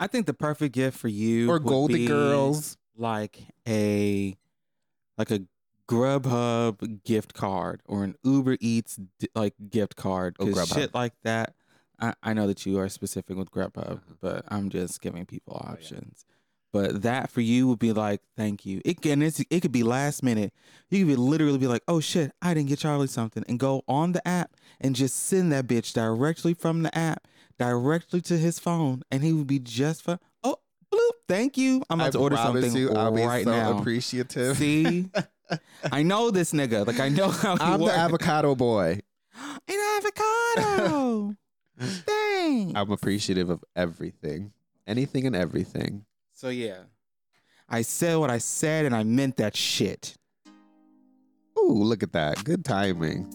I 0.00 0.06
think 0.06 0.26
the 0.26 0.34
perfect 0.34 0.74
gift 0.74 0.98
for 0.98 1.08
you 1.08 1.50
or 1.50 1.58
Golden 1.58 2.04
Girls. 2.06 2.76
like 2.96 3.38
a 3.68 4.36
like 5.16 5.30
a 5.30 5.40
Grubhub 5.88 7.04
gift 7.04 7.32
card 7.32 7.80
or 7.86 8.02
an 8.04 8.16
Uber 8.24 8.56
Eats 8.60 8.98
like 9.34 9.54
gift 9.70 9.96
card. 9.96 10.36
Oh, 10.40 10.46
'Cause 10.46 10.54
Grubhub. 10.70 10.74
shit 10.74 10.94
like 10.94 11.14
that. 11.22 11.54
I, 12.00 12.12
I 12.22 12.32
know 12.34 12.46
that 12.48 12.66
you 12.66 12.78
are 12.78 12.88
specific 12.88 13.36
with 13.36 13.50
Grubhub, 13.50 13.76
Uh-huh. 13.92 14.14
but 14.20 14.44
I'm 14.48 14.68
just 14.68 15.00
giving 15.00 15.24
people 15.26 15.60
yeah. 15.64 15.70
But 16.72 17.02
that 17.02 17.30
for 17.30 17.40
you 17.40 17.68
would 17.68 17.78
be 17.78 17.92
like, 17.92 18.20
thank 18.36 18.66
you. 18.66 18.82
It 18.84 19.00
can 19.00 19.22
it's, 19.22 19.42
it 19.50 19.60
could 19.60 19.72
be 19.72 19.82
last 19.82 20.22
minute. 20.22 20.52
You 20.90 21.00
could 21.00 21.08
be 21.08 21.16
literally 21.16 21.58
be 21.58 21.66
like, 21.66 21.82
oh 21.88 22.00
shit, 22.00 22.32
I 22.42 22.54
didn't 22.54 22.68
get 22.68 22.80
Charlie 22.80 23.06
something, 23.06 23.44
and 23.48 23.58
go 23.58 23.82
on 23.88 24.12
the 24.12 24.26
app 24.26 24.52
and 24.80 24.94
just 24.94 25.16
send 25.16 25.52
that 25.52 25.66
bitch 25.66 25.92
directly 25.92 26.54
from 26.54 26.82
the 26.82 26.96
app 26.96 27.26
directly 27.58 28.20
to 28.22 28.36
his 28.36 28.58
phone, 28.58 29.02
and 29.10 29.22
he 29.22 29.32
would 29.32 29.46
be 29.46 29.58
just 29.58 30.02
for 30.02 30.18
oh 30.44 30.58
bloop, 30.92 31.10
thank 31.28 31.56
you. 31.56 31.82
I'm 31.88 32.00
about 32.00 32.08
I 32.08 32.10
to 32.10 32.18
order 32.18 32.36
something 32.36 32.74
you, 32.74 32.92
I'll 32.92 33.12
right 33.12 33.44
so 33.44 33.50
now. 33.50 33.78
appreciative. 33.78 34.56
See, 34.56 35.08
I 35.92 36.02
know 36.02 36.30
this 36.30 36.52
nigga. 36.52 36.86
Like 36.86 37.00
I 37.00 37.08
know 37.08 37.28
how 37.28 37.56
he 37.56 37.62
I'm 37.62 37.80
the 37.80 37.92
avocado 37.92 38.54
boy. 38.54 39.00
An 39.68 39.98
avocado. 39.98 41.34
Dang. 42.06 42.76
I'm 42.76 42.90
appreciative 42.90 43.50
of 43.50 43.62
everything, 43.74 44.52
anything 44.86 45.26
and 45.26 45.36
everything. 45.36 46.05
So 46.36 46.50
yeah, 46.50 46.80
I 47.66 47.80
said 47.80 48.18
what 48.18 48.28
I 48.28 48.36
said, 48.36 48.84
and 48.84 48.94
I 48.94 49.04
meant 49.04 49.38
that 49.38 49.56
shit. 49.56 50.18
Ooh, 51.58 51.72
look 51.72 52.02
at 52.02 52.12
that. 52.12 52.44
Good 52.44 52.62
timing. 52.62 53.32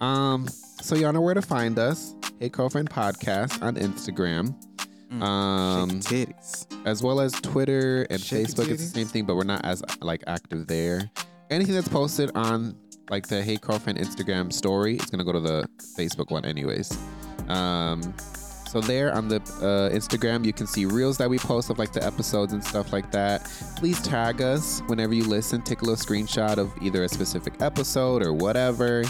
Um, 0.00 0.48
so 0.80 0.94
y'all 0.94 1.12
know 1.12 1.20
where 1.20 1.34
to 1.34 1.42
find 1.42 1.78
us. 1.78 2.14
Hey 2.38 2.48
Curlfriend 2.48 2.88
Podcast 2.88 3.62
on 3.62 3.74
Instagram. 3.76 4.54
Mm. 5.12 5.22
Um, 5.22 5.90
titties. 6.00 6.64
as 6.86 7.02
well 7.02 7.20
as 7.20 7.32
Twitter 7.32 8.06
and 8.08 8.18
Shake 8.18 8.46
Facebook. 8.46 8.70
It's 8.70 8.90
the 8.90 9.00
same 9.00 9.06
thing, 9.06 9.26
but 9.26 9.36
we're 9.36 9.44
not 9.44 9.62
as 9.66 9.82
like 10.00 10.24
active 10.26 10.66
there. 10.66 11.10
Anything 11.50 11.74
that's 11.74 11.88
posted 11.88 12.30
on 12.34 12.74
like 13.10 13.28
the 13.28 13.42
Hey 13.42 13.58
Curlfriend 13.58 13.98
Instagram 13.98 14.50
story, 14.50 14.94
it's 14.94 15.10
gonna 15.10 15.24
go 15.24 15.32
to 15.32 15.40
the 15.40 15.68
Facebook 15.94 16.30
one 16.30 16.46
anyways. 16.46 16.98
Um, 17.48 18.14
so 18.70 18.80
there 18.80 19.12
on 19.12 19.26
the 19.28 19.36
uh, 19.36 19.90
Instagram, 19.94 20.44
you 20.44 20.52
can 20.52 20.66
see 20.66 20.84
reels 20.84 21.18
that 21.18 21.28
we 21.28 21.38
post 21.38 21.70
of 21.70 21.78
like 21.78 21.92
the 21.92 22.04
episodes 22.06 22.52
and 22.52 22.62
stuff 22.62 22.92
like 22.92 23.10
that. 23.10 23.44
Please 23.76 24.00
tag 24.00 24.40
us 24.40 24.80
whenever 24.86 25.12
you 25.12 25.24
listen. 25.24 25.60
Take 25.62 25.82
a 25.82 25.84
little 25.84 25.96
screenshot 26.04 26.56
of 26.56 26.72
either 26.80 27.02
a 27.02 27.08
specific 27.08 27.54
episode 27.60 28.24
or 28.24 28.32
whatever. 28.32 29.02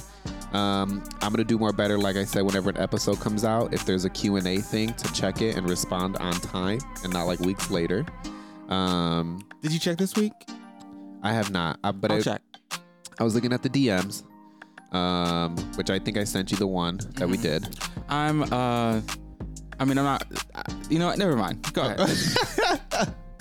Um, 0.52 1.05
I'm 1.21 1.31
gonna 1.33 1.45
do 1.45 1.59
more 1.59 1.73
better, 1.73 1.99
like 1.99 2.17
I 2.17 2.25
said, 2.25 2.43
whenever 2.43 2.71
an 2.71 2.79
episode 2.79 3.21
comes 3.21 3.45
out. 3.45 3.75
If 3.75 3.85
there's 3.85 4.05
a 4.07 4.11
Q&A 4.11 4.59
thing, 4.59 4.95
to 4.95 5.12
check 5.12 5.43
it 5.43 5.57
and 5.57 5.69
respond 5.69 6.17
on 6.17 6.33
time 6.40 6.79
and 7.05 7.12
not 7.12 7.25
like 7.26 7.38
weeks 7.40 7.71
later. 7.71 8.07
Um, 8.71 9.47
Did 9.62 9.73
you 9.73 9.79
check 9.79 9.99
this 9.99 10.14
week? 10.17 10.33
I 11.23 11.33
have 11.35 11.50
not, 11.50 11.79
uh, 11.85 11.93
but 11.93 12.11
I'll 12.11 12.19
I, 12.19 12.23
check. 12.23 12.43
I 13.19 13.25
was 13.25 13.35
looking 13.35 13.52
at 13.52 13.62
the 13.62 13.69
DMs, 13.69 14.23
um, 14.95 15.55
which 15.76 15.90
I 15.90 15.99
think 15.99 16.17
I 16.17 16.25
sent 16.25 16.50
you 16.50 16.57
the 16.57 16.67
one 16.67 16.99
that 17.17 17.29
we 17.29 17.37
Mhm. 17.37 17.43
did. 17.43 17.79
I'm. 18.09 18.43
uh 18.52 19.02
I 19.80 19.84
mean, 19.87 19.96
I'm 19.96 20.04
not. 20.04 20.25
You 20.90 20.99
know 20.99 21.06
what? 21.06 21.18
Never 21.18 21.37
mind. 21.37 21.72
Go 21.72 21.82
ahead. 21.82 22.10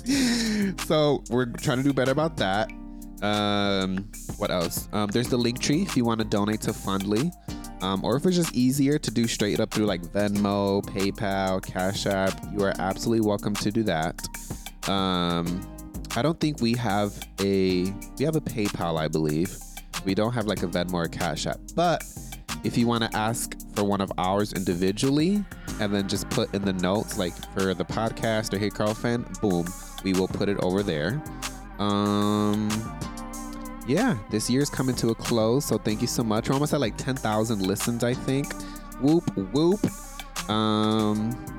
so 0.87 1.21
we're 1.29 1.47
trying 1.47 1.77
to 1.77 1.83
do 1.83 1.91
better 1.91 2.11
about 2.11 2.37
that. 2.37 2.71
Um, 3.21 4.09
what 4.37 4.49
else? 4.49 4.87
Um, 4.93 5.09
there's 5.09 5.27
the 5.27 5.37
link 5.37 5.59
tree 5.59 5.81
if 5.81 5.97
you 5.97 6.05
want 6.05 6.21
to 6.21 6.25
donate 6.25 6.61
to 6.61 6.71
Fundly, 6.71 7.29
um, 7.83 8.05
or 8.05 8.15
if 8.15 8.25
it's 8.25 8.37
just 8.37 8.55
easier 8.55 8.97
to 8.97 9.11
do 9.11 9.27
straight 9.27 9.59
up 9.59 9.71
through 9.71 9.85
like 9.85 10.01
Venmo, 10.01 10.81
PayPal, 10.81 11.61
Cash 11.61 12.05
App. 12.05 12.41
You 12.53 12.63
are 12.63 12.73
absolutely 12.79 13.27
welcome 13.27 13.53
to 13.55 13.69
do 13.69 13.83
that. 13.83 14.25
Um, 14.87 15.61
I 16.15 16.21
don't 16.21 16.39
think 16.39 16.61
we 16.61 16.73
have 16.75 17.13
a 17.41 17.83
we 18.17 18.23
have 18.23 18.37
a 18.37 18.41
PayPal, 18.41 18.97
I 18.97 19.09
believe. 19.09 19.57
We 20.05 20.15
don't 20.15 20.31
have 20.31 20.45
like 20.45 20.63
a 20.63 20.67
Venmo 20.67 20.93
or 20.93 21.07
Cash 21.07 21.47
App, 21.47 21.59
but 21.75 22.01
if 22.63 22.77
you 22.77 22.87
want 22.87 23.09
to 23.09 23.17
ask 23.17 23.55
for 23.75 23.83
one 23.83 24.01
of 24.01 24.11
ours 24.17 24.53
individually 24.53 25.43
and 25.79 25.93
then 25.93 26.07
just 26.07 26.29
put 26.29 26.53
in 26.53 26.63
the 26.63 26.73
notes 26.73 27.17
like 27.17 27.33
for 27.53 27.73
the 27.73 27.85
podcast 27.85 28.53
or 28.53 28.57
hey 28.57 28.69
Curlfriend, 28.69 29.39
boom 29.41 29.65
we 30.03 30.13
will 30.13 30.27
put 30.27 30.49
it 30.49 30.57
over 30.63 30.83
there. 30.83 31.21
Um 31.79 32.69
yeah 33.87 34.17
this 34.29 34.49
year's 34.49 34.69
coming 34.69 34.95
to 34.97 35.09
a 35.09 35.15
close 35.15 35.65
so 35.65 35.77
thank 35.77 36.01
you 36.01 36.07
so 36.07 36.23
much. 36.23 36.49
We're 36.49 36.53
almost 36.53 36.73
at 36.73 36.81
like 36.81 36.97
10,000 36.97 37.61
listens 37.61 38.03
i 38.03 38.13
think. 38.13 38.53
Whoop 39.01 39.23
whoop. 39.53 39.79
Um 40.49 41.58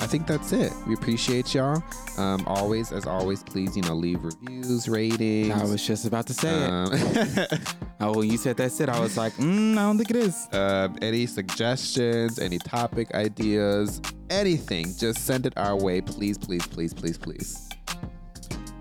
I 0.00 0.06
think 0.06 0.26
that's 0.26 0.52
it. 0.52 0.72
We 0.86 0.94
appreciate 0.94 1.54
y'all. 1.54 1.82
Um, 2.16 2.44
always, 2.46 2.92
as 2.92 3.04
always, 3.06 3.42
please, 3.42 3.76
you 3.76 3.82
know, 3.82 3.94
leave 3.94 4.22
reviews, 4.22 4.88
ratings. 4.88 5.50
I 5.52 5.64
was 5.64 5.84
just 5.86 6.06
about 6.06 6.26
to 6.28 6.34
say 6.34 6.48
it. 6.54 6.70
um, 6.70 7.58
Oh, 8.00 8.16
when 8.18 8.30
you 8.30 8.38
said 8.38 8.56
that 8.58 8.72
shit, 8.72 8.88
I 8.88 9.00
was 9.00 9.16
like, 9.16 9.32
mm, 9.34 9.72
I 9.72 9.82
don't 9.82 9.96
think 9.98 10.10
it 10.10 10.16
is. 10.16 10.46
um, 10.52 10.96
any 11.02 11.26
suggestions, 11.26 12.38
any 12.38 12.58
topic 12.58 13.12
ideas, 13.14 14.00
anything, 14.30 14.94
just 14.96 15.26
send 15.26 15.46
it 15.46 15.52
our 15.56 15.76
way, 15.76 16.00
please, 16.00 16.38
please, 16.38 16.64
please, 16.64 16.94
please, 16.94 17.18
please. 17.18 17.68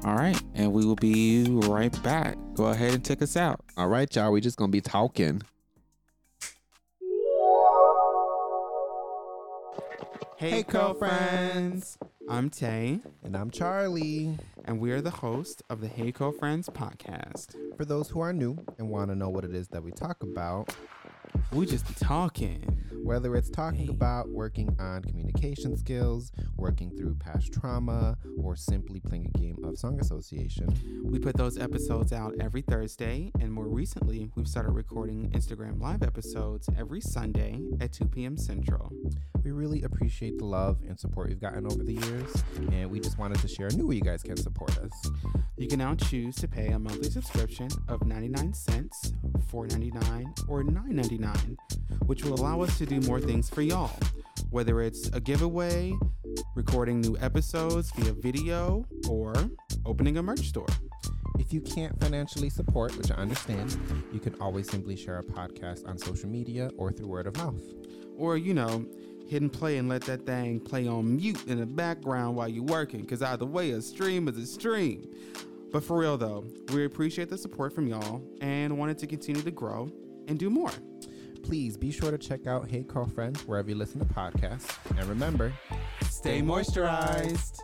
All 0.06 0.14
right, 0.16 0.40
and 0.54 0.72
we 0.72 0.86
will 0.86 0.96
be 0.96 1.46
right 1.50 1.92
back. 2.04 2.38
Go 2.54 2.66
ahead 2.68 2.94
and 2.94 3.04
take 3.04 3.22
us 3.24 3.36
out. 3.36 3.60
All 3.76 3.88
right, 3.88 4.16
y'all, 4.16 4.32
we 4.32 4.40
just 4.40 4.58
gonna 4.58 4.72
be 4.72 4.82
talking. 4.82 5.42
Hey, 10.38 10.64
Curlfriends. 10.64 11.98
I'm 12.30 12.50
Tay, 12.50 13.00
And 13.24 13.36
I'm 13.36 13.50
Charlie. 13.50 14.38
and 14.66 14.80
we 14.80 14.92
are 14.92 15.02
the 15.02 15.10
host 15.10 15.64
of 15.70 15.82
the 15.82 15.88
Hey 15.88 16.12
Curlfriend 16.12 16.66
podcast. 16.74 17.56
For 17.78 17.86
those 17.86 18.10
who 18.10 18.20
are 18.20 18.34
new 18.34 18.58
and 18.78 18.90
want 18.90 19.10
to 19.10 19.16
know 19.16 19.30
what 19.30 19.46
it 19.46 19.56
is 19.56 19.68
that 19.70 19.84
we 19.84 19.92
talk 19.92 20.22
about, 20.24 20.76
We 21.52 21.66
just 21.66 21.88
be 21.88 21.94
talking. 21.96 22.74
whether 23.04 23.36
it's 23.38 23.50
talking 23.50 23.88
about 23.90 24.28
working 24.30 24.76
on 24.80 25.02
communication 25.02 25.78
skills, 25.78 26.34
working 26.58 26.92
through 26.98 27.16
past 27.16 27.54
trauma, 27.54 28.18
or 28.38 28.54
simply 28.56 29.00
playing 29.00 29.32
a 29.34 29.38
game 29.38 29.58
of 29.64 29.78
song 29.78 29.98
association, 30.02 30.68
We 31.06 31.20
put 31.20 31.38
those 31.38 31.58
episodes 31.58 32.12
out 32.12 32.34
every 32.42 32.62
Thursday, 32.62 33.32
and 33.40 33.54
more 33.54 33.68
recently, 33.68 34.30
we've 34.36 34.48
started 34.48 34.72
recording 34.72 35.30
Instagram 35.32 35.80
live 35.82 36.04
episodes 36.04 36.70
every 36.78 37.00
Sunday 37.00 37.62
at 37.80 37.94
2 37.94 38.06
p.m. 38.08 38.36
Central. 38.36 38.92
we 39.44 39.52
really 39.52 39.84
appreciate 39.84 40.38
the 40.38 40.46
love 40.46 40.80
and 40.86 41.00
support 41.00 41.30
we've 41.30 41.40
gotten 41.40 41.66
over 41.66 41.84
the 41.84 41.94
years. 41.94 42.44
And 42.74 42.92
we 42.92 43.00
just 43.00 43.18
wanted 43.18 43.40
to 43.40 43.48
share 43.48 43.68
a 43.68 43.74
new 43.74 43.88
way 43.88 43.96
you 43.96 44.02
guys 44.02 44.22
can 44.22 44.36
support 44.36 44.78
us. 44.80 44.92
You 45.56 45.68
can 45.70 45.80
now 45.80 45.96
choose 45.96 46.36
to 46.38 46.48
pay 46.50 46.68
a 46.68 46.80
monthly 46.80 47.10
subscription 47.10 47.70
of 47.88 48.06
99 48.06 48.54
cents, 48.54 49.14
$4.99, 49.52 50.50
or 50.50 50.64
$9.99, 50.64 51.17
which 52.06 52.24
will 52.24 52.34
allow 52.34 52.62
us 52.62 52.78
to 52.78 52.86
do 52.86 53.00
more 53.02 53.20
things 53.20 53.50
for 53.50 53.62
y'all. 53.62 53.98
Whether 54.50 54.82
it's 54.82 55.08
a 55.10 55.20
giveaway, 55.20 55.94
recording 56.56 57.02
new 57.02 57.18
episodes 57.20 57.92
via 57.96 58.14
video, 58.14 58.86
or 59.10 59.34
opening 59.86 60.18
a 60.18 60.24
merch 60.24 60.48
store. 60.48 60.68
If 61.40 61.54
you 61.54 61.62
can't 61.62 62.00
financially 62.00 62.50
support, 62.50 62.96
which 62.98 63.12
I 63.12 63.16
understand, 63.16 63.78
you 64.12 64.20
can 64.20 64.36
always 64.42 64.70
simply 64.70 64.96
share 64.96 65.20
a 65.20 65.24
podcast 65.24 65.88
on 65.88 65.98
social 65.98 66.30
media 66.30 66.72
or 66.78 66.92
through 66.92 67.08
word 67.08 67.28
of 67.28 67.36
mouth. 67.38 67.62
Or, 68.18 68.38
you 68.38 68.54
know, 68.54 68.86
hit 69.28 69.42
and 69.42 69.52
play 69.52 69.78
and 69.78 69.90
let 69.90 70.02
that 70.04 70.26
thing 70.26 70.60
play 70.60 70.88
on 70.88 71.18
mute 71.18 71.46
in 71.48 71.60
the 71.60 71.66
background 71.66 72.36
while 72.36 72.48
you're 72.48 72.64
working, 72.64 73.02
because 73.02 73.22
either 73.22 73.46
way, 73.46 73.72
a 73.72 73.82
stream 73.82 74.28
is 74.28 74.38
a 74.38 74.46
stream. 74.46 75.08
But 75.72 75.84
for 75.84 75.98
real 75.98 76.18
though, 76.18 76.46
we 76.74 76.86
appreciate 76.86 77.30
the 77.30 77.38
support 77.38 77.74
from 77.74 77.88
y'all 77.88 78.24
and 78.42 78.78
wanted 78.78 78.98
to 79.00 79.08
continue 79.08 79.42
to 79.42 79.52
grow 79.52 79.92
and 80.28 80.38
do 80.38 80.50
more. 80.50 80.72
Please 81.44 81.78
be 81.78 81.92
sure 81.92 82.12
to 82.12 82.18
check 82.18 82.46
out 82.48 82.70
Hey 82.70 82.84
Curlfriend 82.84 83.38
wherever 83.48 83.70
you 83.70 83.76
listen 83.76 84.00
to 84.00 84.06
podcasts. 84.06 84.76
And 84.98 85.08
remember, 85.08 85.54
Stay 86.10 86.42
moisturized. 86.42 87.60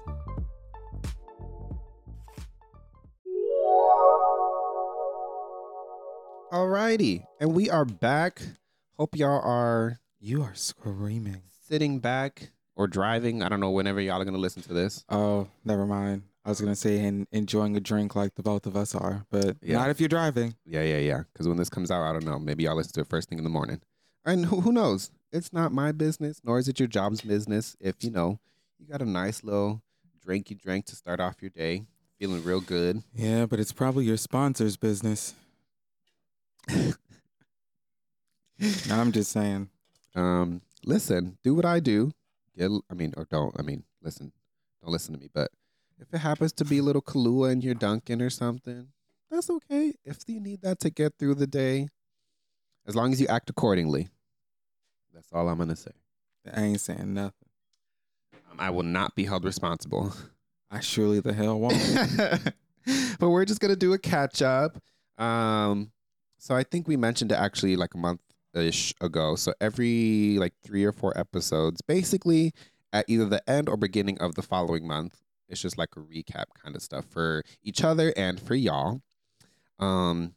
Alrighty, 6.52 7.26
and 7.40 7.54
we 7.56 7.70
are 7.70 7.86
back. 7.86 8.42
Hope 8.98 9.16
y'all 9.16 9.42
are 9.42 10.00
You 10.20 10.44
are 10.44 10.54
screaming. 10.54 11.42
sitting 11.68 12.00
back 12.00 12.52
or 12.76 12.88
driving. 12.88 13.42
I 13.42 13.50
don't 13.50 13.60
know 13.60 13.72
whenever 13.72 14.00
y'all 14.00 14.22
are 14.22 14.26
gonna 14.26 14.38
listen 14.38 14.62
to 14.64 14.74
this. 14.74 15.04
Oh, 15.10 15.48
never 15.66 15.86
mind. 15.88 16.24
I 16.46 16.50
was 16.50 16.60
gonna 16.60 16.76
say 16.76 17.00
and 17.06 17.26
enjoying 17.32 17.76
a 17.78 17.80
drink 17.80 18.16
like 18.16 18.36
the 18.36 18.44
both 18.44 18.66
of 18.66 18.76
us 18.76 18.94
are, 18.94 19.26
but 19.32 19.56
Yeah. 19.62 19.78
not 19.78 19.90
if 19.90 20.00
you're 20.02 20.10
driving. 20.10 20.56
Yeah, 20.66 20.84
yeah, 20.84 20.98
yeah. 20.98 21.24
Because 21.32 21.48
when 21.48 21.58
this 21.58 21.70
comes 21.70 21.90
out, 21.90 22.02
I 22.04 22.12
don't 22.12 22.26
know. 22.26 22.38
Maybe 22.40 22.64
y'all 22.64 22.76
listen 22.76 22.94
to 22.94 23.02
it 23.02 23.08
first 23.08 23.30
thing 23.30 23.38
in 23.38 23.44
the 23.46 23.50
morning. 23.50 23.80
And 24.26 24.46
who, 24.46 24.62
who 24.62 24.72
knows? 24.74 25.12
It's 25.32 25.54
not 25.54 25.72
my 25.72 25.92
business, 25.92 26.42
nor 26.44 26.60
is 26.60 26.68
it 26.68 26.80
your 26.80 26.88
job's 26.88 27.22
business. 27.22 27.76
If 27.80 28.04
you 28.04 28.12
know 28.12 28.40
you 28.78 28.86
got 28.88 29.02
a 29.02 29.06
nice 29.06 29.44
little 29.44 29.82
drink 30.22 30.50
you 30.50 30.56
drank 30.56 30.86
to 30.88 30.96
start 30.96 31.20
off 31.20 31.42
your 31.42 31.50
day, 31.50 31.84
feeling 32.20 32.44
real 32.44 32.62
good. 32.62 33.04
Yeah, 33.16 33.46
but 33.46 33.60
it's 33.60 33.72
probably 33.74 34.06
your 34.06 34.18
sponsor's 34.18 34.78
business. 34.78 35.34
I'm 38.90 39.12
just 39.12 39.32
saying. 39.32 39.70
Um, 40.16 40.62
listen, 40.86 41.38
do 41.44 41.56
what 41.56 41.66
I 41.66 41.80
do. 41.80 42.12
Get, 42.58 42.70
I 42.90 42.94
mean, 42.94 43.14
or 43.18 43.26
don't. 43.30 43.54
I 43.58 43.64
mean, 43.64 43.84
listen, 44.02 44.32
don't 44.82 44.92
listen 44.92 45.14
to 45.16 45.20
me. 45.20 45.30
But 45.34 45.52
if 46.00 46.14
it 46.14 46.20
happens 46.20 46.54
to 46.54 46.66
be 46.66 46.80
a 46.80 46.84
little 46.84 47.02
Kahlua 47.02 47.52
in 47.52 47.62
your 47.62 47.76
Dunkin' 47.76 48.22
or 48.22 48.30
something, 48.30 48.88
that's 49.30 49.50
okay. 49.50 49.94
If 50.06 50.20
you 50.28 50.40
need 50.40 50.62
that 50.62 50.80
to 50.82 50.90
get 50.90 51.14
through 51.18 51.36
the 51.36 51.48
day, 51.48 51.90
as 52.86 52.96
long 52.96 53.12
as 53.12 53.22
you 53.22 53.28
act 53.28 53.50
accordingly. 53.50 54.10
That's 55.14 55.28
all 55.32 55.48
I'm 55.48 55.58
gonna 55.58 55.76
say. 55.76 55.92
I 56.52 56.62
ain't 56.64 56.82
saying 56.82 57.14
nothing. 57.14 57.50
Um, 58.52 58.60
I 58.60 58.70
will 58.70 58.84
not 58.84 59.16
be 59.16 59.26
held 59.26 59.46
responsible. 59.46 60.14
I 60.70 60.80
surely 60.80 61.20
the 61.20 61.34
hell 61.34 61.60
won't. 61.60 61.80
but 63.20 63.30
we're 63.30 63.46
just 63.46 63.62
gonna 63.62 63.76
do 63.76 63.94
a 63.94 64.00
catch 64.00 64.42
up. 64.42 64.78
Um, 65.18 65.92
so 66.38 66.56
I 66.56 66.64
think 66.64 66.88
we 66.88 66.98
mentioned 66.98 67.32
it 67.32 67.36
actually 67.36 67.76
like 67.76 67.94
a 67.94 67.98
month 67.98 68.22
ish 68.54 68.94
ago. 69.02 69.36
So 69.36 69.54
every 69.62 70.38
like 70.40 70.54
three 70.64 70.84
or 70.84 70.92
four 70.92 71.18
episodes, 71.18 71.82
basically 71.82 72.54
at 72.92 73.06
either 73.08 73.26
the 73.26 73.48
end 73.50 73.70
or 73.70 73.78
beginning 73.78 74.20
of 74.20 74.36
the 74.36 74.42
following 74.42 74.88
month, 74.88 75.23
it's 75.48 75.62
just 75.62 75.78
like 75.78 75.90
a 75.96 76.00
recap 76.00 76.46
kind 76.62 76.76
of 76.76 76.82
stuff 76.82 77.06
for 77.06 77.44
each 77.64 77.84
other 77.84 78.14
and 78.16 78.40
for 78.40 78.56
y'all. 78.56 79.02
Um, 79.80 80.36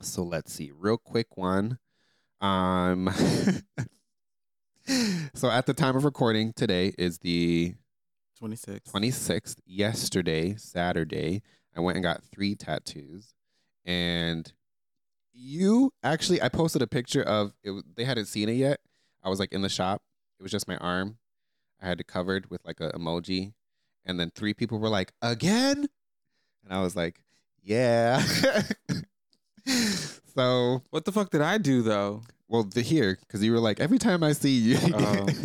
so 0.00 0.22
let's 0.22 0.52
see, 0.52 0.72
real 0.76 0.98
quick 0.98 1.36
one. 1.36 1.78
Um, 2.40 3.10
so 5.34 5.50
at 5.50 5.66
the 5.66 5.74
time 5.74 5.96
of 5.96 6.04
recording 6.04 6.52
today 6.52 6.92
is 6.98 7.18
the 7.18 7.74
26. 8.38 8.90
26th, 8.90 9.56
yesterday, 9.64 10.54
Saturday, 10.56 11.42
I 11.76 11.80
went 11.80 11.96
and 11.96 12.04
got 12.04 12.22
three 12.24 12.54
tattoos. 12.54 13.34
And 13.86 14.52
you 15.32 15.92
actually, 16.02 16.42
I 16.42 16.48
posted 16.48 16.82
a 16.82 16.86
picture 16.86 17.22
of 17.22 17.52
it. 17.62 17.84
They 17.96 18.04
hadn't 18.04 18.26
seen 18.26 18.48
it 18.48 18.54
yet. 18.54 18.80
I 19.22 19.28
was 19.28 19.40
like 19.40 19.52
in 19.52 19.62
the 19.62 19.68
shop. 19.68 20.02
It 20.38 20.42
was 20.42 20.52
just 20.52 20.68
my 20.68 20.76
arm. 20.76 21.18
I 21.80 21.86
had 21.86 22.00
it 22.00 22.06
covered 22.06 22.50
with 22.50 22.64
like 22.64 22.80
an 22.80 22.90
emoji. 22.92 23.52
And 24.06 24.18
then 24.20 24.30
three 24.34 24.54
people 24.54 24.78
were 24.78 24.88
like, 24.88 25.12
again? 25.22 25.86
And 26.64 26.72
I 26.72 26.80
was 26.82 26.96
like, 26.96 27.20
yeah. 27.62 28.22
so, 30.34 30.82
What 30.90 31.04
the 31.04 31.12
fuck 31.12 31.30
did 31.30 31.40
I 31.40 31.58
do 31.58 31.82
though? 31.82 32.22
well, 32.48 32.64
the 32.64 32.82
here, 32.82 33.16
because 33.20 33.42
you 33.42 33.52
were 33.52 33.58
like, 33.58 33.80
every 33.80 33.98
time 33.98 34.22
I 34.22 34.32
see 34.32 34.56
you. 34.56 34.78
Oh. 34.94 35.26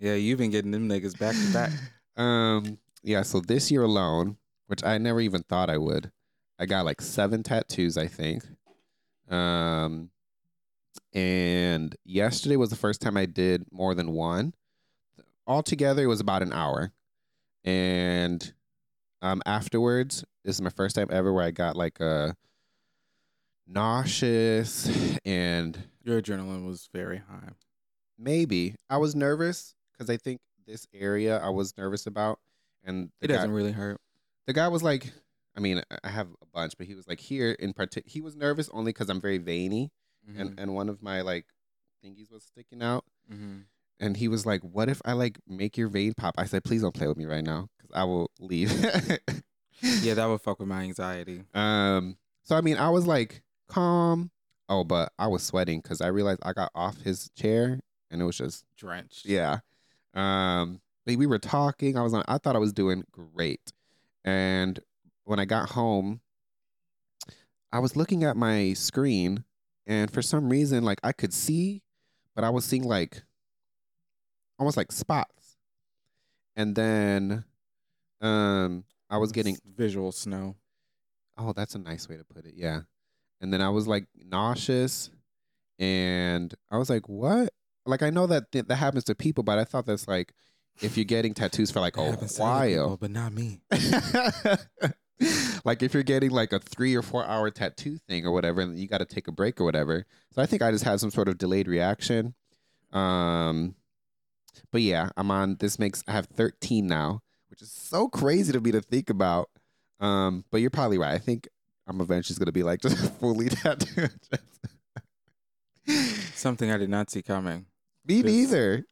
Yeah, 0.00 0.14
you've 0.14 0.38
been 0.38 0.50
getting 0.50 0.70
them 0.70 0.88
niggas 0.88 1.18
back 1.18 1.36
to 1.36 1.52
back. 1.52 1.70
Um, 2.16 2.78
yeah, 3.02 3.22
so 3.22 3.40
this 3.40 3.70
year 3.70 3.82
alone, 3.82 4.38
which 4.66 4.82
I 4.82 4.96
never 4.96 5.20
even 5.20 5.42
thought 5.42 5.68
I 5.68 5.76
would, 5.76 6.10
I 6.58 6.64
got 6.64 6.86
like 6.86 7.02
seven 7.02 7.42
tattoos, 7.42 7.98
I 7.98 8.06
think. 8.06 8.42
Um, 9.28 10.08
and 11.12 11.94
yesterday 12.02 12.56
was 12.56 12.70
the 12.70 12.76
first 12.76 13.02
time 13.02 13.18
I 13.18 13.26
did 13.26 13.66
more 13.70 13.94
than 13.94 14.12
one. 14.12 14.54
Altogether, 15.46 16.04
it 16.04 16.06
was 16.06 16.20
about 16.20 16.42
an 16.42 16.54
hour. 16.54 16.92
And 17.64 18.52
um, 19.22 19.42
afterwards, 19.46 20.24
this 20.44 20.56
is 20.56 20.62
my 20.62 20.70
first 20.70 20.96
time 20.96 21.08
ever 21.10 21.32
where 21.32 21.44
I 21.44 21.50
got 21.50 21.76
like 21.76 22.00
a 22.00 22.34
nauseous 23.66 24.88
and 25.24 25.78
Your 26.02 26.20
adrenaline 26.20 26.66
was 26.66 26.88
very 26.92 27.18
high. 27.18 27.50
maybe 28.18 28.74
I 28.88 28.96
was 28.96 29.14
nervous 29.14 29.74
because 29.92 30.10
I 30.10 30.16
think 30.16 30.40
this 30.66 30.86
area 30.94 31.38
I 31.38 31.50
was 31.50 31.76
nervous 31.76 32.06
about, 32.06 32.38
and 32.84 33.10
It 33.20 33.28
guy, 33.28 33.34
doesn't 33.34 33.52
really 33.52 33.72
hurt. 33.72 34.00
the 34.46 34.52
guy 34.52 34.68
was 34.68 34.82
like, 34.82 35.12
I 35.56 35.60
mean, 35.60 35.82
I- 36.04 36.08
have 36.08 36.28
a 36.42 36.46
bunch, 36.52 36.74
but 36.78 36.86
he 36.86 36.94
was 36.94 37.06
like 37.08 37.20
here 37.20 37.52
in 37.52 37.72
part. 37.72 37.94
He 38.06 38.20
was 38.20 38.36
nervous 38.36 38.68
only 38.72 38.90
because 38.90 39.08
I'm 39.10 39.20
very 39.20 39.38
veiny, 39.38 39.90
Mm-hmm. 40.28 40.40
and 40.40 40.60
and 40.60 40.74
one 40.74 40.88
of 40.90 41.02
my 41.02 41.22
like 41.22 41.46
thingies 42.04 42.30
was 42.30 42.44
sticking 42.44 42.82
out, 42.82 43.04
hmm 43.28 43.60
and 44.00 44.16
he 44.16 44.28
was 44.28 44.46
like, 44.46 44.62
"What 44.62 44.88
if 44.88 45.00
I 45.04 45.12
like 45.12 45.38
make 45.46 45.76
your 45.76 45.88
vein 45.88 46.14
pop?" 46.14 46.34
I 46.38 46.46
said, 46.46 46.64
"Please 46.64 46.82
don't 46.82 46.94
play 46.94 47.06
with 47.06 47.16
me 47.16 47.26
right 47.26 47.44
now, 47.44 47.68
because 47.76 47.90
I 47.94 48.04
will 48.04 48.30
leave." 48.40 48.72
Yeah, 49.82 50.14
that 50.14 50.26
would 50.28 50.40
fuck 50.40 50.58
with 50.58 50.68
my 50.68 50.82
anxiety. 50.82 51.44
Um. 51.54 52.16
So 52.42 52.56
I 52.56 52.60
mean, 52.60 52.76
I 52.76 52.90
was 52.90 53.06
like 53.06 53.42
calm. 53.68 54.30
Oh, 54.68 54.84
but 54.84 55.12
I 55.18 55.26
was 55.26 55.42
sweating 55.42 55.80
because 55.80 56.00
I 56.00 56.08
realized 56.08 56.40
I 56.42 56.52
got 56.52 56.70
off 56.74 57.00
his 57.02 57.30
chair, 57.30 57.80
and 58.10 58.22
it 58.22 58.24
was 58.24 58.38
just 58.38 58.64
Drenched. 58.76 59.26
Yeah. 59.26 59.60
Um, 60.14 60.80
but 61.06 61.16
we 61.16 61.26
were 61.26 61.38
talking. 61.38 61.96
I 61.96 62.02
was 62.02 62.14
on, 62.14 62.24
I 62.28 62.38
thought 62.38 62.56
I 62.56 62.60
was 62.60 62.72
doing 62.72 63.04
great. 63.12 63.72
And 64.24 64.78
when 65.24 65.38
I 65.38 65.44
got 65.44 65.70
home, 65.70 66.20
I 67.72 67.78
was 67.78 67.96
looking 67.96 68.24
at 68.24 68.36
my 68.36 68.72
screen 68.74 69.44
and 69.86 70.10
for 70.10 70.22
some 70.22 70.48
reason 70.48 70.84
like 70.84 71.00
I 71.02 71.12
could 71.12 71.32
see, 71.32 71.82
but 72.34 72.44
I 72.44 72.50
was 72.50 72.64
seeing 72.64 72.84
like 72.84 73.22
almost 74.60 74.76
like 74.76 74.92
spots. 74.92 75.56
And 76.54 76.76
then 76.76 77.44
um 78.20 78.84
I 79.08 79.16
was 79.16 79.32
getting 79.32 79.56
visual 79.76 80.12
snow. 80.12 80.54
Oh, 81.36 81.52
that's 81.52 81.74
a 81.74 81.78
nice 81.78 82.08
way 82.08 82.16
to 82.16 82.24
put 82.24 82.44
it. 82.44 82.54
Yeah. 82.54 82.82
And 83.40 83.52
then 83.52 83.62
I 83.62 83.70
was 83.70 83.88
like 83.88 84.04
nauseous 84.14 85.10
and 85.78 86.54
I 86.70 86.76
was 86.76 86.90
like, 86.90 87.08
"What?" 87.08 87.52
Like 87.86 88.02
I 88.02 88.10
know 88.10 88.26
that 88.26 88.52
th- 88.52 88.66
that 88.66 88.76
happens 88.76 89.04
to 89.04 89.14
people, 89.14 89.42
but 89.42 89.58
I 89.58 89.64
thought 89.64 89.86
that's 89.86 90.06
like 90.06 90.34
if 90.82 90.96
you're 90.96 91.04
getting 91.04 91.32
tattoos 91.34 91.70
for 91.70 91.80
like 91.80 91.96
a 91.96 92.00
to 92.16 92.28
people, 92.82 92.98
but 92.98 93.10
not 93.10 93.32
me. 93.32 93.62
like 95.64 95.82
if 95.82 95.94
you're 95.94 96.02
getting 96.02 96.30
like 96.30 96.52
a 96.52 96.58
3 96.58 96.94
or 96.94 97.02
4 97.02 97.24
hour 97.24 97.50
tattoo 97.50 97.98
thing 98.08 98.26
or 98.26 98.32
whatever 98.32 98.60
and 98.60 98.78
you 98.78 98.86
got 98.86 98.98
to 98.98 99.04
take 99.06 99.28
a 99.28 99.32
break 99.32 99.60
or 99.60 99.64
whatever. 99.64 100.04
So 100.32 100.42
I 100.42 100.46
think 100.46 100.62
I 100.62 100.70
just 100.70 100.84
had 100.84 101.00
some 101.00 101.10
sort 101.10 101.28
of 101.28 101.38
delayed 101.38 101.68
reaction. 101.68 102.34
Um 102.92 103.74
but 104.70 104.82
yeah, 104.82 105.10
I'm 105.16 105.30
on 105.30 105.56
this 105.60 105.78
makes 105.78 106.02
I 106.08 106.12
have 106.12 106.26
13 106.26 106.86
now, 106.86 107.20
which 107.48 107.62
is 107.62 107.70
so 107.72 108.08
crazy 108.08 108.52
to 108.52 108.60
me 108.60 108.72
to 108.72 108.80
think 108.80 109.10
about. 109.10 109.48
Um, 110.00 110.44
but 110.50 110.58
you're 110.60 110.70
probably 110.70 110.98
right. 110.98 111.12
I 111.12 111.18
think 111.18 111.48
I'm 111.86 112.00
eventually 112.00 112.38
gonna 112.38 112.52
be 112.52 112.62
like 112.62 112.80
just 112.82 112.96
fully 113.18 113.48
tattooed. 113.48 114.10
Something 116.34 116.70
I 116.70 116.76
did 116.78 116.90
not 116.90 117.10
see 117.10 117.22
coming. 117.22 117.66
Me 118.06 118.22
Just- 118.22 118.26
neither. 118.26 118.84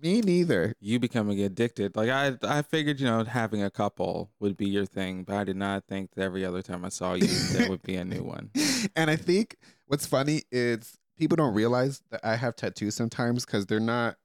Me 0.00 0.20
neither. 0.20 0.74
You 0.80 0.98
becoming 0.98 1.40
addicted. 1.40 1.94
Like 1.94 2.10
I, 2.10 2.32
I 2.42 2.62
figured, 2.62 2.98
you 2.98 3.06
know, 3.06 3.22
having 3.22 3.62
a 3.62 3.70
couple 3.70 4.32
would 4.40 4.56
be 4.56 4.68
your 4.68 4.84
thing, 4.84 5.22
but 5.22 5.36
I 5.36 5.44
did 5.44 5.56
not 5.56 5.84
think 5.86 6.10
that 6.16 6.22
every 6.22 6.44
other 6.44 6.60
time 6.60 6.84
I 6.84 6.88
saw 6.88 7.14
you, 7.14 7.28
there 7.28 7.68
would 7.70 7.82
be 7.84 7.94
a 7.96 8.04
new 8.04 8.22
one. 8.24 8.50
And 8.96 9.08
I 9.08 9.14
think 9.14 9.56
what's 9.86 10.06
funny 10.06 10.42
is 10.50 10.98
people 11.16 11.36
don't 11.36 11.54
realize 11.54 12.02
that 12.10 12.20
I 12.24 12.34
have 12.34 12.56
tattoos 12.56 12.96
sometimes 12.96 13.46
because 13.46 13.64
they're 13.66 13.78
not 13.78 14.16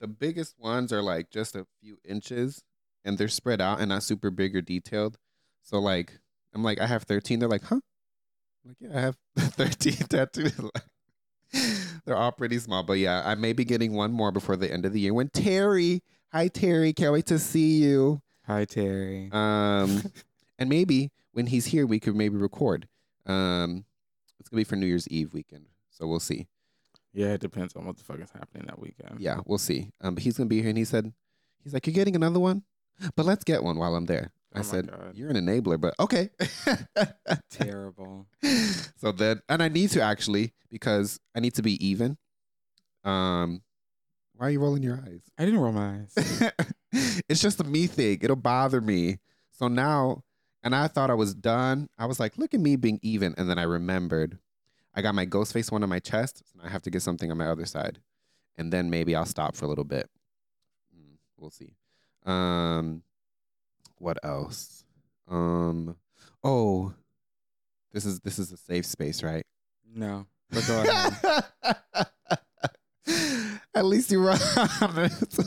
the 0.00 0.08
biggest 0.08 0.58
ones 0.58 0.92
are 0.92 1.02
like 1.02 1.30
just 1.30 1.54
a 1.54 1.66
few 1.80 1.98
inches 2.04 2.64
and 3.04 3.18
they're 3.18 3.28
spread 3.28 3.60
out 3.60 3.80
and 3.80 3.90
not 3.90 4.02
super 4.02 4.30
big 4.30 4.56
or 4.56 4.60
detailed. 4.60 5.18
So 5.62 5.78
like 5.78 6.18
I'm 6.54 6.64
like, 6.64 6.80
I 6.80 6.86
have 6.86 7.04
13. 7.04 7.38
They're 7.38 7.48
like, 7.48 7.64
huh? 7.64 7.80
I'm 8.64 8.70
like, 8.70 8.76
yeah, 8.80 8.96
I 8.96 9.00
have 9.00 9.16
13 9.54 9.92
tattoos. 10.08 10.60
they're 12.04 12.16
all 12.16 12.32
pretty 12.32 12.58
small. 12.58 12.82
But 12.82 12.94
yeah, 12.94 13.22
I 13.24 13.34
may 13.34 13.52
be 13.52 13.64
getting 13.64 13.92
one 13.92 14.12
more 14.12 14.32
before 14.32 14.56
the 14.56 14.72
end 14.72 14.84
of 14.84 14.92
the 14.92 15.00
year. 15.00 15.14
When 15.14 15.28
Terry, 15.28 16.02
hi 16.32 16.48
Terry, 16.48 16.92
can't 16.92 17.12
wait 17.12 17.26
to 17.26 17.38
see 17.38 17.78
you. 17.82 18.22
Hi, 18.46 18.64
Terry. 18.64 19.28
Um, 19.30 20.02
and 20.58 20.68
maybe 20.68 21.12
when 21.32 21.46
he's 21.46 21.66
here, 21.66 21.86
we 21.86 22.00
could 22.00 22.16
maybe 22.16 22.36
record. 22.36 22.88
Um, 23.26 23.84
it's 24.40 24.48
gonna 24.48 24.58
be 24.60 24.64
for 24.64 24.74
New 24.74 24.86
Year's 24.86 25.06
Eve 25.06 25.32
weekend, 25.32 25.66
so 25.90 26.08
we'll 26.08 26.18
see. 26.18 26.48
Yeah, 27.12 27.28
it 27.34 27.40
depends 27.40 27.74
on 27.76 27.84
what 27.86 27.96
the 27.96 28.04
fuck 28.04 28.20
is 28.20 28.30
happening 28.30 28.66
that 28.66 28.78
weekend. 28.78 29.20
Yeah, 29.20 29.38
we'll 29.46 29.58
see. 29.58 29.90
Um, 30.00 30.14
but 30.14 30.22
he's 30.22 30.36
gonna 30.36 30.48
be 30.48 30.60
here, 30.60 30.68
and 30.70 30.78
he 30.78 30.84
said, 30.84 31.12
he's 31.62 31.72
like, 31.74 31.86
"You're 31.86 31.94
getting 31.94 32.16
another 32.16 32.40
one, 32.40 32.62
but 33.16 33.26
let's 33.26 33.44
get 33.44 33.62
one 33.62 33.76
while 33.78 33.94
I'm 33.94 34.06
there." 34.06 34.32
I 34.52 34.58
Oh 34.58 34.62
my 34.62 34.68
said, 34.68 34.90
God. 34.90 35.14
"You're 35.14 35.30
an 35.30 35.36
enabler, 35.36 35.80
but 35.80 35.94
okay." 36.00 36.30
Terrible. 37.50 38.26
so 38.96 39.12
then, 39.12 39.40
and 39.48 39.62
I 39.62 39.68
need 39.68 39.90
to 39.90 40.00
actually 40.02 40.52
because 40.70 41.20
I 41.34 41.40
need 41.40 41.54
to 41.54 41.62
be 41.62 41.84
even. 41.86 42.16
Um, 43.04 43.62
why 44.36 44.46
are 44.46 44.50
you 44.50 44.60
rolling 44.60 44.82
your 44.82 44.96
eyes? 44.96 45.22
I 45.38 45.44
didn't 45.44 45.60
roll 45.60 45.72
my 45.72 46.00
eyes. 46.00 46.52
it's 47.28 47.40
just 47.42 47.60
a 47.60 47.64
me 47.64 47.86
thing. 47.86 48.18
It'll 48.22 48.36
bother 48.36 48.80
me. 48.80 49.18
So 49.52 49.68
now, 49.68 50.24
and 50.62 50.74
I 50.74 50.88
thought 50.88 51.10
I 51.10 51.14
was 51.14 51.34
done. 51.34 51.88
I 51.98 52.06
was 52.06 52.18
like, 52.18 52.38
look 52.38 52.54
at 52.54 52.60
me 52.60 52.76
being 52.76 52.98
even. 53.02 53.34
And 53.36 53.48
then 53.50 53.58
I 53.58 53.64
remembered 53.64 54.38
I 54.94 55.02
got 55.02 55.14
my 55.14 55.24
ghost 55.24 55.52
face 55.52 55.70
one 55.70 55.82
on 55.82 55.88
my 55.88 56.00
chest. 56.00 56.42
So 56.52 56.60
I 56.64 56.68
have 56.68 56.82
to 56.82 56.90
get 56.90 57.02
something 57.02 57.30
on 57.30 57.38
my 57.38 57.46
other 57.46 57.66
side. 57.66 57.98
And 58.58 58.72
then 58.72 58.90
maybe 58.90 59.14
I'll 59.14 59.24
stop 59.26 59.56
for 59.56 59.64
a 59.64 59.68
little 59.68 59.84
bit. 59.84 60.10
Mm, 60.94 61.16
We'll 61.38 61.50
see. 61.50 61.74
Um, 62.26 63.02
what 63.98 64.18
else? 64.22 64.84
Um, 65.28 65.96
oh, 66.42 66.92
this 67.92 68.04
is 68.04 68.20
this 68.20 68.38
is 68.38 68.52
a 68.52 68.56
safe 68.56 68.84
space, 68.86 69.22
right? 69.22 69.44
No, 69.94 70.26
but 70.50 70.66
go 70.66 70.82
ahead. 70.82 72.06
At 73.74 73.84
least 73.84 74.10
you 74.10 74.20
were 74.20 74.34
honest. 74.82 75.40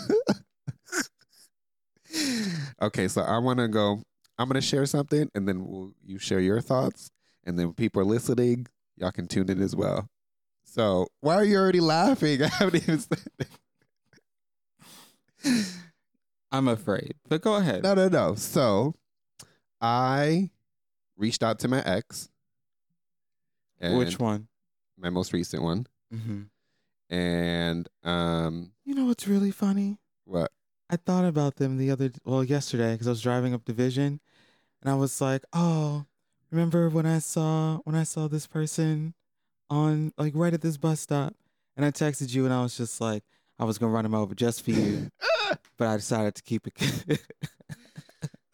okay, 2.82 3.08
so 3.08 3.21
I 3.21 3.38
want 3.39 3.60
to 3.60 3.67
go. 3.67 4.01
I'm 4.38 4.47
gonna 4.47 4.62
share 4.62 4.86
something, 4.86 5.29
and 5.36 5.47
then 5.47 5.65
we'll, 5.65 5.93
you 6.03 6.17
share 6.17 6.39
your 6.39 6.62
thoughts, 6.62 7.12
and 7.43 7.58
then 7.60 7.73
people 7.73 8.01
are 8.01 8.06
listening. 8.06 8.67
Y'all 8.97 9.12
can 9.12 9.27
tune 9.27 9.49
in 9.49 9.62
as 9.62 9.75
well. 9.75 10.10
So 10.63 11.08
why 11.21 11.36
are 11.36 11.43
you 11.43 11.58
already 11.58 11.79
laughing? 11.79 12.41
I 12.43 12.47
haven't 12.47 12.84
even 12.84 12.99
said 12.99 13.19
it. 13.39 13.47
I'm 16.51 16.67
afraid, 16.67 17.15
but 17.27 17.41
go 17.41 17.56
ahead. 17.56 17.84
No, 17.84 17.93
no, 17.95 18.08
no. 18.08 18.36
So 18.36 18.93
I 19.82 20.51
reached 21.17 21.43
out 21.43 21.60
to 21.60 21.67
my 21.67 21.82
ex. 21.84 22.29
Which 23.82 24.17
one? 24.19 24.47
My 24.97 25.10
most 25.10 25.34
recent 25.34 25.62
one. 25.63 25.88
Mm-hmm. 26.13 26.43
And 27.13 27.89
um, 28.03 28.71
You 28.86 28.95
know 28.95 29.06
what's 29.06 29.27
really 29.27 29.51
funny? 29.51 29.97
what? 30.25 30.51
I 30.89 30.95
thought 30.95 31.25
about 31.25 31.56
them 31.56 31.77
the 31.77 31.89
other, 31.91 32.12
well, 32.23 32.43
yesterday 32.43 32.93
because 32.93 33.08
I 33.08 33.12
was 33.12 33.21
driving 33.21 33.53
up 33.53 33.65
Division, 33.65 34.19
and 34.82 34.91
I 34.91 34.93
was 34.93 35.19
like, 35.19 35.43
"Oh, 35.51 36.06
remember 36.53 36.89
when 36.89 37.05
I 37.05 37.19
saw 37.19 37.79
when 37.83 37.95
I 37.95 38.03
saw 38.03 38.27
this 38.27 38.47
person 38.47 39.13
on 39.69 40.13
like 40.17 40.33
right 40.35 40.53
at 40.53 40.61
this 40.61 40.77
bus 40.77 41.01
stop?" 41.01 41.33
And 41.75 41.85
I 41.85 41.91
texted 41.91 42.33
you, 42.33 42.45
and 42.45 42.53
I 42.53 42.61
was 42.61 42.77
just 42.77 43.01
like, 43.01 43.23
I 43.57 43.65
was 43.65 43.77
gonna 43.77 43.91
run 43.91 44.05
him 44.05 44.13
over 44.13 44.35
just 44.35 44.63
for 44.63 44.71
you, 44.71 45.09
but 45.77 45.87
I 45.87 45.95
decided 45.95 46.35
to 46.35 46.43
keep 46.43 46.67
it. 46.67 47.19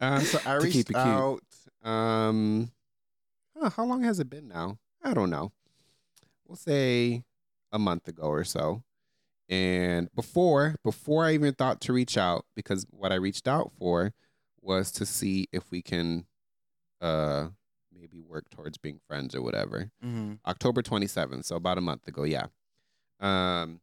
Uh, 0.01 0.21
so 0.21 0.39
I 0.45 0.53
reached 0.63 0.89
it 0.89 0.95
out. 0.95 1.41
Um, 1.83 2.71
huh, 3.57 3.69
how 3.69 3.83
long 3.83 4.03
has 4.03 4.21
it 4.21 4.29
been 4.29 4.47
now? 4.47 4.77
I 5.03 5.13
don't 5.13 5.29
know. 5.29 5.51
We'll 6.47 6.55
say 6.55 7.23
a 7.73 7.79
month 7.79 8.07
ago 8.07 8.23
or 8.23 8.45
so. 8.45 8.83
And 9.49 10.09
before 10.15 10.75
before 10.83 11.25
I 11.25 11.33
even 11.33 11.53
thought 11.53 11.81
to 11.81 11.93
reach 11.93 12.17
out, 12.17 12.45
because 12.55 12.85
what 12.91 13.12
I 13.12 13.15
reached 13.15 13.47
out 13.47 13.71
for 13.77 14.13
was 14.62 14.91
to 14.93 15.05
see 15.05 15.49
if 15.51 15.69
we 15.71 15.81
can 15.81 16.25
uh 17.01 17.47
maybe 17.99 18.21
work 18.21 18.49
towards 18.49 18.77
being 18.77 18.99
friends 19.07 19.35
or 19.35 19.41
whatever. 19.41 19.91
mm-hmm. 20.03 20.33
October 20.47 20.81
27th, 20.81 21.45
so 21.45 21.55
about 21.55 21.77
a 21.77 21.81
month 21.81 22.07
ago, 22.07 22.23
yeah. 22.23 22.47
Um 23.19 23.81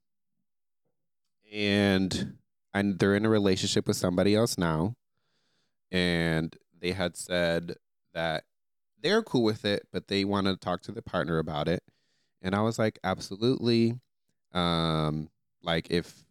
and 1.52 2.38
and 2.74 2.98
they're 2.98 3.14
in 3.14 3.26
a 3.26 3.30
relationship 3.30 3.86
with 3.86 3.96
somebody 3.96 4.34
else 4.34 4.58
now. 4.58 4.96
And 5.90 6.56
they 6.78 6.92
had 6.92 7.16
said 7.16 7.76
that 8.12 8.44
they're 9.00 9.22
cool 9.22 9.44
with 9.44 9.64
it, 9.64 9.86
but 9.92 10.08
they 10.08 10.24
want 10.24 10.46
to 10.46 10.56
talk 10.56 10.82
to 10.82 10.92
the 10.92 11.02
partner 11.02 11.38
about 11.38 11.68
it. 11.68 11.82
And 12.42 12.54
I 12.54 12.62
was 12.62 12.78
like, 12.78 12.98
absolutely. 13.04 14.00
Um 14.52 15.28
like 15.62 15.90
if 15.90 16.24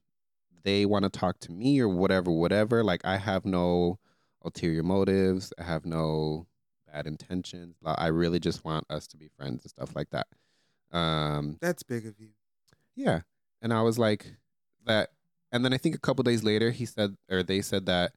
they 0.63 0.85
want 0.85 1.03
to 1.03 1.09
talk 1.09 1.39
to 1.39 1.51
me 1.51 1.79
or 1.79 1.87
whatever 1.87 2.31
whatever, 2.31 2.83
like 2.83 3.05
I 3.05 3.17
have 3.17 3.45
no 3.45 3.99
ulterior 4.43 4.83
motives, 4.83 5.53
I 5.59 5.63
have 5.63 5.85
no 5.85 6.47
bad 6.95 7.07
intentions. 7.07 7.75
I 7.85 8.07
really 8.07 8.39
just 8.39 8.63
want 8.63 8.85
us 8.89 9.07
to 9.07 9.17
be 9.17 9.29
friends 9.37 9.63
and 9.63 9.69
stuff 9.69 9.95
like 9.95 10.09
that. 10.11 10.27
Um, 10.97 11.57
That's 11.61 11.83
big 11.83 12.05
of 12.05 12.19
you. 12.19 12.29
yeah. 12.95 13.21
And 13.61 13.73
I 13.73 13.81
was 13.81 13.97
like 13.97 14.35
that 14.85 15.09
and 15.51 15.65
then 15.65 15.73
I 15.73 15.77
think 15.77 15.95
a 15.95 15.99
couple 15.99 16.23
days 16.23 16.43
later 16.43 16.71
he 16.71 16.85
said 16.85 17.15
or 17.29 17.41
they 17.41 17.61
said 17.61 17.85
that 17.87 18.13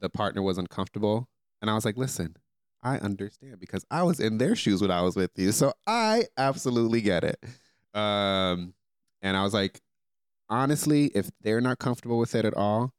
the 0.00 0.08
partner 0.08 0.42
was 0.42 0.58
uncomfortable 0.58 1.28
and 1.60 1.70
I 1.70 1.74
was 1.74 1.84
like, 1.84 1.96
"Listen, 1.96 2.36
I 2.82 2.96
understand 2.98 3.60
because 3.60 3.84
I 3.90 4.02
was 4.02 4.20
in 4.20 4.38
their 4.38 4.56
shoes 4.56 4.80
when 4.80 4.90
I 4.90 5.02
was 5.02 5.16
with 5.16 5.32
you. 5.36 5.52
So 5.52 5.72
I 5.86 6.24
absolutely 6.36 7.00
get 7.00 7.24
it." 7.24 7.38
Um 7.94 8.74
and 9.22 9.36
I 9.36 9.42
was 9.42 9.54
like, 9.54 9.80
honestly, 10.48 11.06
if 11.14 11.30
they're 11.42 11.60
not 11.60 11.78
comfortable 11.78 12.18
with 12.18 12.34
it 12.34 12.44
at 12.44 12.54
all, 12.54 12.92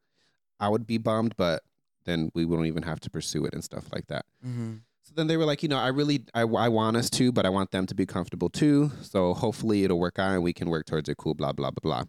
I 0.59 0.69
would 0.69 0.85
be 0.85 0.97
bummed, 0.97 1.35
but 1.37 1.63
then 2.05 2.31
we 2.33 2.45
wouldn't 2.45 2.67
even 2.67 2.83
have 2.83 2.99
to 3.01 3.09
pursue 3.09 3.45
it 3.45 3.53
and 3.53 3.63
stuff 3.63 3.85
like 3.93 4.07
that. 4.07 4.25
Mm-hmm. 4.45 4.75
So 5.07 5.13
then 5.15 5.27
they 5.27 5.37
were 5.37 5.45
like, 5.45 5.63
you 5.63 5.69
know, 5.69 5.77
I 5.77 5.87
really, 5.87 6.25
I, 6.33 6.41
I 6.41 6.67
want 6.67 6.97
us 6.97 7.09
to, 7.11 7.31
but 7.31 7.45
I 7.45 7.49
want 7.49 7.71
them 7.71 7.85
to 7.85 7.95
be 7.95 8.05
comfortable 8.05 8.49
too. 8.49 8.91
So 9.01 9.33
hopefully 9.33 9.85
it'll 9.85 9.99
work 9.99 10.19
out 10.19 10.33
and 10.33 10.43
we 10.43 10.51
can 10.51 10.69
work 10.69 10.85
towards 10.85 11.07
it. 11.07 11.15
Cool, 11.15 11.33
blah, 11.33 11.53
blah, 11.53 11.71
blah, 11.71 11.79
blah. 11.81 12.03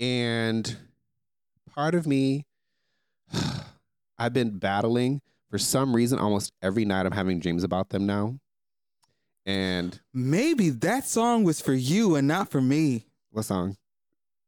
And 0.00 0.74
part 1.74 1.94
of 1.94 2.06
me, 2.06 2.46
I've 4.18 4.32
been 4.32 4.58
battling 4.58 5.20
for 5.50 5.58
some 5.58 5.94
reason. 5.94 6.18
Almost 6.18 6.52
every 6.62 6.86
night 6.86 7.04
I'm 7.04 7.12
having 7.12 7.40
dreams 7.40 7.62
about 7.62 7.90
them 7.90 8.06
now. 8.06 8.38
And 9.44 10.00
Maybe 10.14 10.70
that 10.70 11.04
song 11.04 11.44
was 11.44 11.60
for 11.60 11.74
you 11.74 12.16
and 12.16 12.26
not 12.26 12.50
for 12.50 12.62
me. 12.62 13.04
what 13.32 13.44
song? 13.44 13.76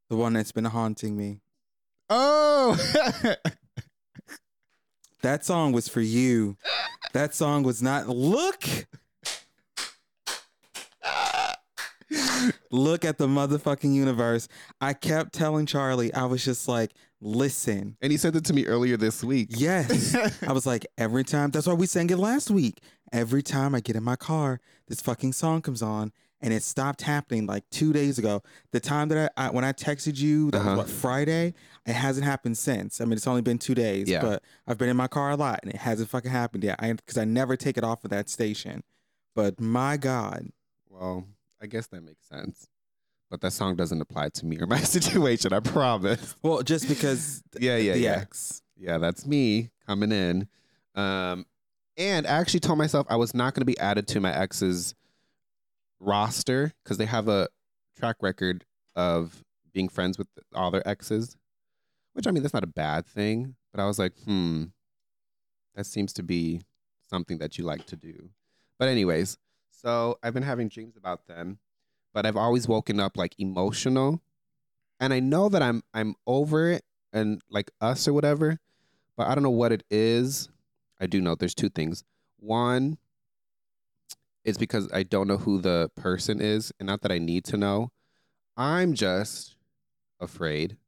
The 0.09 0.17
one 0.17 0.33
that's 0.33 0.53
been 0.53 0.65
haunting 0.65 1.15
me. 1.15 1.41
Oh, 2.09 2.79
That 5.23 5.45
song 5.45 5.73
was 5.73 5.89
for 5.89 6.01
you. 6.01 6.57
That 7.13 7.35
song 7.35 7.63
was 7.63 7.83
not. 7.83 8.09
Look. 8.09 8.65
Look 12.71 13.05
at 13.05 13.19
the 13.19 13.27
motherfucking 13.27 13.93
universe. 13.95 14.49
I 14.81 14.93
kept 14.93 15.33
telling 15.33 15.67
Charlie, 15.67 16.13
I 16.15 16.25
was 16.27 16.45
just 16.45 16.69
like, 16.69 16.93
listen. 17.21 17.97
and 18.03 18.13
he 18.13 18.19
sent 18.19 18.37
it 18.37 18.45
to 18.45 18.53
me 18.53 18.67
earlier 18.67 18.97
this 18.97 19.25
week. 19.25 19.49
Yes. 19.51 20.15
I 20.47 20.53
was 20.53 20.67
like, 20.67 20.87
every 20.99 21.25
time, 21.25 21.51
that's 21.51 21.67
why 21.67 21.73
we 21.75 21.87
sang 21.87 22.11
it 22.11 22.19
last 22.19 22.51
week. 22.51 22.81
Every 23.13 23.43
time 23.43 23.75
I 23.75 23.81
get 23.81 23.97
in 23.97 24.05
my 24.05 24.17
car, 24.17 24.61
this 24.89 25.01
fucking 25.01 25.33
song 25.33 25.63
comes 25.63 25.83
on. 25.83 26.13
And 26.43 26.53
it 26.53 26.63
stopped 26.63 27.01
happening 27.03 27.47
like 27.47 27.65
two 27.71 27.93
days 27.95 28.19
ago. 28.19 28.43
The 28.71 28.79
time 28.81 29.09
that 29.09 29.33
I, 29.39 29.47
I 29.47 29.51
when 29.51 29.65
I 29.65 29.73
texted 29.73 30.19
you, 30.19 30.51
that 30.51 30.59
Uh-huh. 30.61 30.71
was 30.71 30.79
what 30.79 30.89
Friday. 30.91 31.55
It 31.87 31.95
hasn't 31.95 32.27
happened 32.27 32.59
since. 32.59 33.01
I 33.01 33.05
mean, 33.05 33.15
it's 33.15 33.27
only 33.27 33.41
been 33.43 33.59
two 33.59 33.75
days, 33.75 34.09
Yeah. 34.09 34.21
but 34.21 34.43
I've 34.67 34.77
been 34.77 34.89
in 34.91 34.97
my 34.97 35.09
car 35.09 35.31
a 35.31 35.37
lot, 35.37 35.61
and 35.63 35.73
it 35.73 35.79
hasn't 35.79 36.11
fucking 36.11 36.31
happened 36.31 36.63
yet. 36.65 36.77
I 36.79 36.93
because 36.93 37.17
I 37.17 37.25
never 37.25 37.57
take 37.57 37.79
it 37.79 37.85
off 37.85 38.05
of 38.05 38.11
that 38.11 38.29
station. 38.29 38.83
But 39.35 39.59
my 39.61 39.97
God, 39.97 40.49
Well, 40.91 41.27
I 41.61 41.67
guess 41.67 41.87
that 41.89 42.03
makes 42.03 42.27
sense. 42.29 42.69
But 43.31 43.41
that 43.41 43.53
song 43.53 43.75
doesn't 43.75 44.01
apply 44.01 44.29
to 44.31 44.47
me 44.47 44.59
or 44.61 44.67
my 44.67 44.81
situation, 44.97 45.53
I 45.55 45.61
promise. 45.61 46.37
well, 46.43 46.63
just 46.63 46.87
because 46.89 47.43
Yeah, 47.59 47.77
yeah, 47.79 47.95
the 47.95 47.99
yeah. 48.01 48.19
ex. 48.21 48.63
Yeah, 48.77 48.99
that's 48.99 49.27
me 49.27 49.71
coming 49.87 50.13
in. 50.13 50.49
Um, 50.95 51.47
and 51.97 52.27
I 52.27 52.31
actually 52.33 52.61
told 52.61 52.79
myself 52.79 53.07
I 53.09 53.17
was 53.17 53.33
not 53.35 53.55
going 53.55 53.63
to 53.63 53.67
be 53.67 53.79
added 53.79 54.07
to 54.09 54.21
my 54.21 54.35
ex's 54.37 54.95
roster 56.01 56.73
because 56.83 56.99
they 56.99 57.07
have 57.07 57.29
a 57.29 57.49
track 57.99 58.17
record 58.21 58.65
of 58.95 59.45
being 59.73 59.89
friends 59.89 60.19
with 60.19 60.29
all 60.55 60.71
their 60.71 60.87
exes, 60.87 61.37
which 62.13 62.27
I 62.27 62.31
mean, 62.31 62.43
that's 62.43 62.55
not 62.55 62.65
a 62.65 62.69
bad 62.69 63.07
thing. 63.07 63.57
But 63.73 63.83
I 63.83 63.87
was 63.87 63.99
like, 63.99 64.15
hmm, 64.25 64.65
that 65.75 65.85
seems 65.85 66.13
to 66.15 66.23
be 66.23 66.63
something 67.09 67.39
that 67.39 67.59
you 67.59 67.65
like 67.65 67.87
to 67.87 67.97
do. 67.97 68.31
But, 68.79 68.89
anyways, 68.89 69.37
so 69.71 70.19
I've 70.23 70.35
been 70.35 70.43
having 70.43 70.69
dreams 70.69 70.97
about 70.97 71.27
them, 71.27 71.59
but 72.15 72.25
I've 72.27 72.37
always 72.37 72.67
woken 72.67 72.99
up 73.01 73.17
like 73.17 73.35
emotional. 73.39 74.23
And 74.99 75.13
I 75.13 75.21
know 75.21 75.51
that 75.51 75.63
I'm 75.63 75.83
I'm 75.93 76.15
over 76.27 76.71
it 76.71 76.83
and 77.13 77.43
like 77.51 77.71
us 77.81 78.09
or 78.09 78.15
whatever, 78.15 78.59
but 79.17 79.29
I 79.29 79.35
don't 79.35 79.45
know 79.45 79.51
what 79.51 79.73
it 79.73 79.85
is. 79.91 80.49
I 80.99 81.07
do 81.07 81.21
know 81.21 81.35
there's 81.35 81.55
two 81.55 81.69
things. 81.69 82.03
One, 82.39 82.97
it's 84.47 84.57
because 84.57 84.89
I 84.93 85.03
don't 85.03 85.27
know 85.29 85.37
who 85.37 85.61
the 85.61 85.91
person 85.97 86.41
is, 86.41 86.73
and 86.81 86.87
not 86.87 87.03
that 87.03 87.13
I 87.13 87.19
need 87.19 87.45
to 87.47 87.57
know. 87.57 87.91
I'm 88.57 88.95
just 88.95 89.57
afraid 90.21 90.79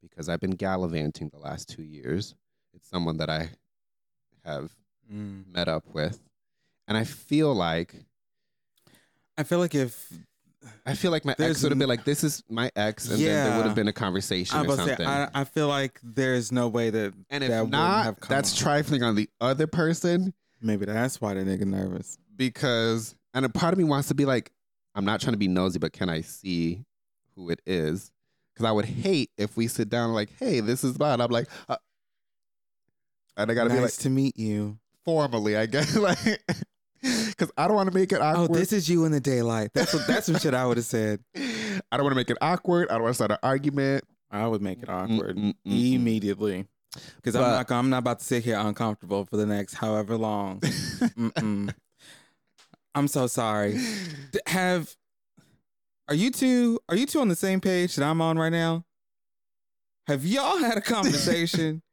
because 0.00 0.28
I've 0.28 0.40
been 0.40 0.52
gallivanting 0.52 1.30
the 1.30 1.38
last 1.38 1.68
two 1.68 1.82
years. 1.82 2.34
It's 2.74 2.88
someone 2.88 3.16
that 3.16 3.28
I 3.30 3.50
have 4.44 4.70
Mm. 5.12 5.46
met 5.52 5.68
up 5.68 5.86
with, 5.92 6.20
and 6.86 6.96
I 6.98 7.04
feel 7.04 7.54
like 7.54 8.04
I 9.38 9.42
feel 9.42 9.58
like 9.58 9.74
if 9.74 10.12
I 10.84 10.94
feel 10.94 11.10
like 11.10 11.24
my 11.24 11.34
ex 11.38 11.62
would 11.62 11.72
have 11.72 11.78
been 11.78 11.88
like, 11.88 12.04
"This 12.04 12.22
is 12.22 12.42
my 12.50 12.70
ex," 12.76 13.08
and 13.08 13.18
then 13.18 13.44
there 13.44 13.56
would 13.56 13.64
have 13.64 13.74
been 13.74 13.88
a 13.88 13.92
conversation 13.92 14.56
I'm 14.58 14.62
or 14.62 14.74
about 14.74 14.82
to 14.84 14.88
something. 14.88 15.06
say, 15.06 15.10
I, 15.10 15.28
I 15.32 15.44
feel 15.44 15.66
like 15.68 15.98
there's 16.02 16.52
no 16.52 16.68
way 16.68 16.90
that 16.90 17.14
and 17.30 17.42
if 17.42 17.48
that 17.50 17.70
not, 17.70 18.20
that's 18.28 18.54
trifling 18.56 19.02
on 19.02 19.14
the 19.14 19.30
other 19.40 19.66
person. 19.66 20.34
maybe 20.60 20.84
that's 20.84 21.20
why 21.20 21.32
the 21.34 21.40
nigga 21.40 21.64
nervous. 21.66 22.18
Because 22.38 23.14
and 23.34 23.44
a 23.44 23.48
part 23.50 23.74
of 23.74 23.78
me 23.78 23.84
wants 23.84 24.08
to 24.08 24.14
be 24.14 24.24
like 24.24 24.50
i'm 24.94 25.04
not 25.04 25.20
trying 25.20 25.34
to 25.34 25.38
be 25.38 25.48
nosy 25.48 25.78
but 25.78 25.92
can 25.92 26.08
i 26.08 26.22
see 26.22 26.84
who 27.36 27.50
it 27.50 27.60
is 27.66 28.10
because 28.54 28.66
i 28.66 28.72
would 28.72 28.86
hate 28.86 29.30
if 29.36 29.56
we 29.56 29.66
sit 29.66 29.90
down 29.90 30.14
like 30.14 30.30
hey 30.38 30.60
this 30.60 30.82
is 30.82 30.96
bad 30.96 31.20
i'm 31.20 31.30
like 31.30 31.48
uh, 31.68 31.76
and 33.36 33.50
i 33.50 33.54
gotta 33.54 33.68
nice 33.68 33.76
be 33.78 33.82
like 33.82 33.92
to 33.92 34.08
meet 34.10 34.38
you. 34.38 34.78
formally 35.04 35.56
i 35.56 35.66
guess 35.66 35.94
like 35.98 36.18
because 37.02 37.50
i 37.58 37.66
don't 37.68 37.76
want 37.76 37.90
to 37.90 37.94
make 37.96 38.12
it 38.12 38.20
awkward. 38.20 38.50
Oh, 38.50 38.54
this 38.54 38.72
is 38.72 38.88
you 38.88 39.04
in 39.04 39.12
the 39.12 39.20
daylight. 39.20 39.70
That's 39.74 39.92
what, 39.94 40.06
that's 40.06 40.26
some 40.26 40.38
shit 40.38 40.52
I 40.54 40.66
would 40.66 40.78
have 40.78 40.86
said. 40.86 41.20
i 41.36 41.96
don't 41.96 42.02
want 42.02 42.12
to 42.12 42.16
make 42.16 42.30
it 42.30 42.38
awkward 42.40 42.88
i 42.88 42.94
don't 42.94 43.02
want 43.02 43.10
to 43.12 43.14
start 43.16 43.30
an 43.32 43.38
argument 43.42 44.04
I 44.30 44.46
would 44.46 44.60
make 44.62 44.82
it 44.82 44.88
awkward 44.88 45.36
Mm, 45.36 45.42
mm, 45.44 45.54
mm, 45.66 45.72
mm. 45.72 45.94
immediately 45.94 46.66
because 47.16 47.36
I'm 47.36 47.42
not. 47.42 47.70
I'm 47.70 47.90
not 47.90 47.98
about 47.98 48.18
to 48.20 48.24
sit 48.24 48.44
here 48.44 48.58
uncomfortable 48.58 49.24
for 49.26 49.36
the 49.36 49.46
next 49.46 49.74
however 49.74 50.16
long. 50.16 50.60
I'm 52.94 53.08
so 53.08 53.26
sorry. 53.26 53.78
Have 54.46 54.94
are 56.08 56.14
you 56.14 56.30
two? 56.30 56.78
Are 56.88 56.96
you 56.96 57.06
two 57.06 57.20
on 57.20 57.28
the 57.28 57.36
same 57.36 57.60
page 57.60 57.96
that 57.96 58.04
I'm 58.04 58.20
on 58.20 58.38
right 58.38 58.52
now? 58.52 58.84
Have 60.06 60.24
y'all 60.24 60.58
had 60.58 60.78
a 60.78 60.80
conversation? 60.80 61.82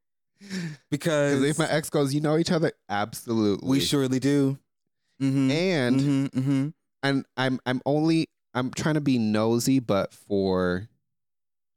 because 0.91 1.39
because 1.39 1.43
if 1.43 1.59
my 1.59 1.69
ex 1.69 1.89
goes 1.89 2.13
you 2.13 2.19
know 2.19 2.37
each 2.37 2.51
other 2.51 2.71
absolutely 2.89 3.69
we 3.69 3.79
surely 3.79 4.19
do. 4.19 4.59
Mm-hmm. 5.21 5.51
and 5.51 5.99
mm-hmm, 5.99 6.39
mm-hmm. 6.39 6.67
and 7.03 7.25
I'm 7.37 7.59
I'm 7.65 7.81
only 7.85 8.27
I'm 8.53 8.71
trying 8.71 8.95
to 8.95 9.01
be 9.01 9.17
nosy, 9.17 9.79
but 9.79 10.13
for 10.13 10.87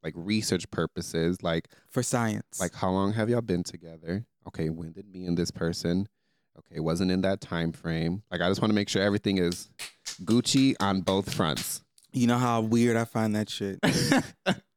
like 0.02 0.14
research 0.16 0.70
purposes, 0.70 1.42
like 1.42 1.68
For 1.90 2.02
science, 2.02 2.60
like 2.60 2.74
how 2.74 2.90
long 2.90 3.12
have 3.12 3.28
y'all 3.28 3.40
been 3.40 3.64
together? 3.64 4.24
Okay, 4.46 4.70
when 4.70 4.92
did 4.92 5.08
me 5.12 5.26
and 5.26 5.36
this 5.36 5.50
person? 5.50 6.08
Okay, 6.58 6.76
it 6.76 6.80
wasn't 6.80 7.10
in 7.10 7.20
that 7.22 7.40
time 7.40 7.72
frame. 7.72 8.22
Like 8.30 8.40
I 8.40 8.48
just 8.48 8.60
want 8.60 8.70
to 8.70 8.74
make 8.74 8.88
sure 8.88 9.02
everything 9.02 9.38
is 9.38 9.68
Gucci 10.22 10.74
on 10.80 11.02
both 11.02 11.32
fronts. 11.32 11.82
You 12.12 12.26
know 12.26 12.38
how 12.38 12.60
weird 12.60 12.96
I 12.96 13.04
find 13.04 13.36
that 13.36 13.48
shit. 13.48 13.78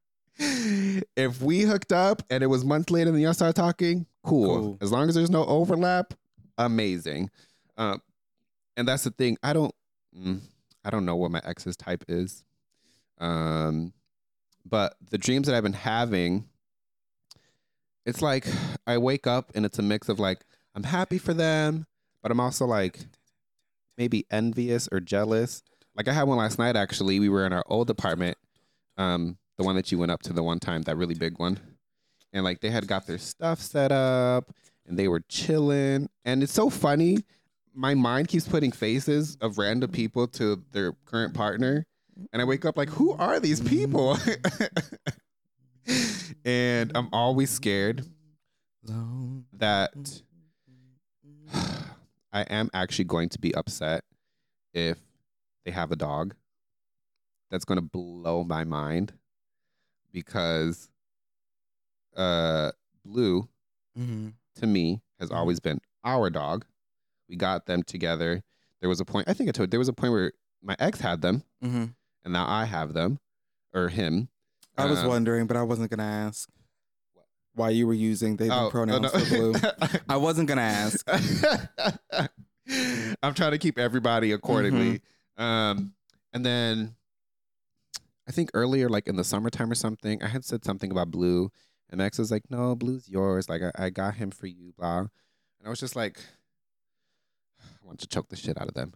if 1.15 1.41
we 1.41 1.61
hooked 1.61 1.91
up 1.91 2.23
and 2.29 2.43
it 2.43 2.47
was 2.47 2.65
months 2.65 2.89
later 2.89 3.09
and 3.09 3.15
then 3.15 3.23
y'all 3.23 3.33
started 3.33 3.55
talking, 3.55 4.05
cool. 4.23 4.59
Cool. 4.59 4.77
As 4.81 4.91
long 4.91 5.07
as 5.09 5.15
there's 5.15 5.29
no 5.29 5.45
overlap, 5.45 6.13
amazing. 6.57 7.29
Um, 7.77 8.01
and 8.77 8.87
that's 8.87 9.03
the 9.03 9.11
thing. 9.11 9.37
I 9.43 9.53
don't, 9.53 9.73
mm, 10.17 10.39
I 10.83 10.89
don't 10.89 11.05
know 11.05 11.15
what 11.15 11.31
my 11.31 11.41
ex's 11.43 11.75
type 11.75 12.05
is. 12.07 12.43
Um, 13.19 13.93
but 14.65 14.95
the 15.09 15.17
dreams 15.17 15.47
that 15.47 15.55
I've 15.55 15.63
been 15.63 15.73
having, 15.73 16.45
it's 18.05 18.21
like 18.21 18.47
I 18.87 18.97
wake 18.97 19.27
up 19.27 19.51
and 19.53 19.65
it's 19.65 19.79
a 19.79 19.83
mix 19.83 20.09
of 20.09 20.19
like 20.19 20.43
I'm 20.75 20.83
happy 20.83 21.17
for 21.17 21.33
them, 21.33 21.85
but 22.21 22.31
I'm 22.31 22.39
also 22.39 22.65
like 22.65 22.99
maybe 23.97 24.25
envious 24.31 24.87
or 24.91 24.99
jealous. 24.99 25.63
Like 25.95 26.07
I 26.07 26.13
had 26.13 26.23
one 26.23 26.37
last 26.37 26.57
night 26.57 26.75
actually. 26.75 27.19
We 27.19 27.29
were 27.29 27.45
in 27.45 27.53
our 27.53 27.63
old 27.67 27.89
apartment, 27.89 28.37
um, 28.97 29.37
the 29.57 29.63
one 29.63 29.75
that 29.75 29.91
you 29.91 29.97
went 29.97 30.11
up 30.11 30.21
to 30.23 30.33
the 30.33 30.43
one 30.43 30.59
time, 30.59 30.83
that 30.83 30.97
really 30.97 31.15
big 31.15 31.39
one. 31.39 31.59
And 32.33 32.43
like 32.43 32.61
they 32.61 32.69
had 32.69 32.87
got 32.87 33.07
their 33.07 33.17
stuff 33.17 33.59
set 33.59 33.91
up 33.91 34.53
and 34.87 34.97
they 34.97 35.07
were 35.07 35.21
chilling. 35.27 36.09
And 36.25 36.43
it's 36.43 36.53
so 36.53 36.69
funny. 36.69 37.19
My 37.73 37.93
mind 37.93 38.27
keeps 38.27 38.47
putting 38.47 38.71
faces 38.71 39.37
of 39.41 39.57
random 39.57 39.91
people 39.91 40.27
to 40.29 40.63
their 40.71 40.93
current 41.05 41.33
partner. 41.33 41.85
And 42.31 42.41
I 42.41 42.45
wake 42.45 42.65
up 42.65 42.77
like, 42.77 42.89
who 42.89 43.13
are 43.13 43.39
these 43.39 43.59
people? 43.59 44.17
and 46.45 46.91
I'm 46.95 47.09
always 47.11 47.49
scared 47.49 48.05
that 49.53 50.21
I 52.33 52.41
am 52.43 52.69
actually 52.73 53.05
going 53.05 53.29
to 53.29 53.39
be 53.39 53.53
upset 53.55 54.03
if 54.73 54.97
they 55.65 55.71
have 55.71 55.91
a 55.91 55.95
dog. 55.95 56.35
That's 57.49 57.65
going 57.65 57.77
to 57.77 57.81
blow 57.85 58.43
my 58.43 58.63
mind 58.63 59.13
because 60.11 60.89
uh 62.15 62.71
Blue 63.05 63.47
hmm 63.95 64.29
to 64.55 64.67
me 64.67 65.01
has 65.19 65.29
Mhm. 65.29 65.35
always 65.35 65.59
been 65.59 65.79
our 66.03 66.29
dog. 66.29 66.65
We 67.29 67.35
got 67.37 67.65
them 67.65 67.83
together. 67.83 68.43
There 68.79 68.89
was 68.89 68.99
a 68.99 69.05
point 69.05 69.27
I 69.29 69.33
think 69.33 69.49
I 69.49 69.51
told 69.53 69.71
there 69.71 69.79
was 69.79 69.87
a 69.87 69.93
point 69.93 70.13
where 70.13 70.33
my 70.61 70.75
ex 70.79 70.99
had 70.99 71.21
them 71.21 71.43
hmm 71.61 71.85
and 72.23 72.33
now 72.33 72.47
I 72.47 72.65
have 72.65 72.93
them 72.93 73.19
or 73.73 73.89
him. 73.89 74.29
I 74.77 74.85
was 74.85 75.01
Um, 75.03 75.07
wondering, 75.09 75.47
but 75.47 75.57
I 75.57 75.63
wasn't 75.63 75.89
gonna 75.89 76.03
ask 76.03 76.49
why 77.53 77.69
you 77.69 77.87
were 77.87 77.93
using 77.93 78.37
they 78.37 78.47
them 78.47 78.65
oh, 78.65 78.69
pronouns 78.69 79.01
no. 79.01 79.09
for 79.09 79.25
blue. 79.25 79.53
I 80.09 80.17
wasn't 80.17 80.47
gonna 80.47 80.61
ask. 80.61 81.07
I'm 83.23 83.33
trying 83.33 83.51
to 83.51 83.57
keep 83.57 83.77
everybody 83.77 84.31
accordingly. 84.31 85.01
Mm-hmm. 85.37 85.43
Um, 85.43 85.93
and 86.33 86.45
then 86.45 86.95
I 88.27 88.31
think 88.31 88.51
earlier, 88.53 88.89
like 88.89 89.07
in 89.07 89.15
the 89.15 89.23
summertime 89.23 89.71
or 89.71 89.75
something, 89.75 90.23
I 90.23 90.27
had 90.27 90.45
said 90.45 90.63
something 90.63 90.91
about 90.91 91.11
Blue, 91.11 91.51
and 91.89 91.97
Max 91.97 92.17
was 92.17 92.31
like, 92.31 92.43
"No, 92.49 92.75
Blue's 92.75 93.09
yours. 93.09 93.49
Like 93.49 93.61
I, 93.61 93.85
I 93.85 93.89
got 93.89 94.15
him 94.15 94.31
for 94.31 94.47
you." 94.47 94.73
Blah, 94.77 94.99
and 94.99 95.09
I 95.67 95.69
was 95.69 95.79
just 95.79 95.95
like, 95.95 96.19
I 97.59 97.85
want 97.85 97.99
to 97.99 98.07
choke 98.07 98.29
the 98.29 98.35
shit 98.35 98.59
out 98.59 98.67
of 98.67 98.73
them. 98.73 98.93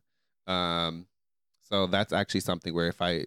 Um, 0.47 1.07
so 1.61 1.87
that's 1.87 2.13
actually 2.13 2.39
something 2.41 2.73
where 2.73 2.87
if 2.87 3.01
I, 3.01 3.25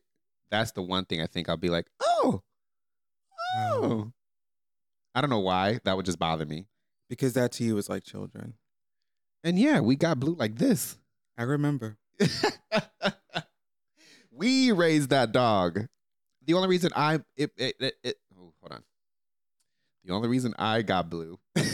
that's 0.51 0.73
the 0.73 0.83
one 0.83 1.05
thing 1.05 1.21
I 1.21 1.27
think 1.27 1.49
I'll 1.49 1.57
be 1.57 1.71
like, 1.71 1.87
oh, 2.01 2.43
oh. 3.57 4.13
I 5.19 5.21
don't 5.21 5.31
know 5.31 5.41
why 5.41 5.81
that 5.83 5.97
would 5.97 6.07
just 6.07 6.21
bother 6.21 6.47
me. 6.47 6.67
because 7.09 7.33
that 7.33 7.51
to 7.53 7.65
you 7.65 7.77
is 7.77 7.89
like 7.89 8.05
children. 8.05 8.55
And 9.43 9.59
yeah, 9.59 9.81
we 9.81 9.97
got 9.97 10.21
Blue 10.21 10.35
like 10.35 10.57
this. 10.57 10.97
I 11.37 11.43
remember. 11.43 11.97
we 14.31 14.71
raised 14.71 15.11
that 15.11 15.33
dog. 15.33 15.89
The 16.47 16.55
only 16.55 16.69
reason 16.69 16.93
I 16.95 17.21
it 17.37 17.51
it, 17.57 17.75
it, 17.81 17.95
it 18.05 18.17
oh 18.33 18.53
hold 18.61 18.73
on. 18.73 18.85
The 20.05 20.13
only 20.13 20.29
reason 20.29 20.55
I 20.57 20.83
got 20.83 21.11
blue 21.11 21.41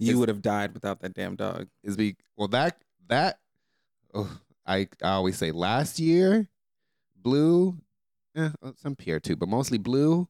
You 0.00 0.18
would 0.18 0.28
have 0.28 0.42
died 0.42 0.74
without 0.74 1.00
that 1.00 1.14
damn 1.14 1.36
dog. 1.36 1.68
is 1.82 1.96
be 1.96 2.16
well 2.36 2.48
that 2.48 2.82
that 3.08 3.38
oh 4.12 4.40
I 4.66 4.88
I 5.02 5.12
always 5.12 5.38
say 5.38 5.52
last 5.52 5.98
year 5.98 6.50
blue 7.16 7.78
eh, 8.36 8.50
some 8.76 8.94
Pierre 8.94 9.20
too, 9.20 9.36
but 9.36 9.48
mostly 9.48 9.78
blue 9.78 10.28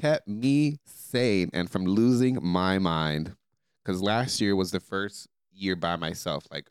kept 0.00 0.28
me 0.28 0.78
sane 0.84 1.50
and 1.52 1.70
from 1.70 1.84
losing 1.84 2.38
my 2.42 2.78
mind 2.78 3.36
because 3.82 4.02
last 4.02 4.40
year 4.40 4.56
was 4.56 4.70
the 4.70 4.80
first 4.80 5.28
year 5.52 5.76
by 5.76 5.96
myself, 5.96 6.46
like 6.50 6.68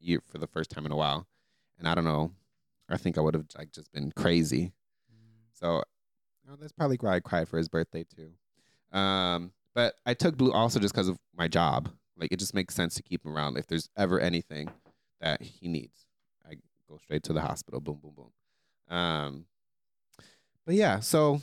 year 0.00 0.20
for 0.26 0.38
the 0.38 0.46
first 0.46 0.70
time 0.70 0.86
in 0.86 0.92
a 0.92 0.96
while, 0.96 1.26
and 1.78 1.88
I 1.88 1.94
don't 1.94 2.04
know. 2.04 2.32
I 2.88 2.96
think 2.96 3.18
I 3.18 3.20
would 3.20 3.34
have 3.34 3.46
like 3.56 3.72
just 3.72 3.92
been 3.92 4.12
crazy. 4.12 4.72
So 5.52 5.82
oh, 6.48 6.56
that's 6.60 6.72
probably 6.72 6.98
why 7.00 7.16
I 7.16 7.20
cried 7.20 7.48
for 7.48 7.58
his 7.58 7.68
birthday 7.68 8.04
too. 8.04 8.32
Um, 8.96 9.52
but 9.74 9.94
I 10.04 10.14
took 10.14 10.36
Blue 10.36 10.52
also 10.52 10.78
just 10.78 10.94
because 10.94 11.08
of 11.08 11.18
my 11.36 11.48
job. 11.48 11.90
Like 12.16 12.32
it 12.32 12.38
just 12.38 12.54
makes 12.54 12.74
sense 12.74 12.94
to 12.94 13.02
keep 13.02 13.24
him 13.24 13.36
around. 13.36 13.58
If 13.58 13.66
there's 13.66 13.88
ever 13.96 14.20
anything 14.20 14.70
that 15.20 15.42
he 15.42 15.68
needs, 15.68 16.06
I 16.48 16.54
go 16.88 16.98
straight 16.98 17.22
to 17.24 17.32
the 17.32 17.42
hospital. 17.42 17.80
Boom, 17.80 17.98
boom, 18.00 18.12
boom. 18.16 18.96
Um, 18.96 19.46
but 20.64 20.74
yeah, 20.74 21.00
so 21.00 21.40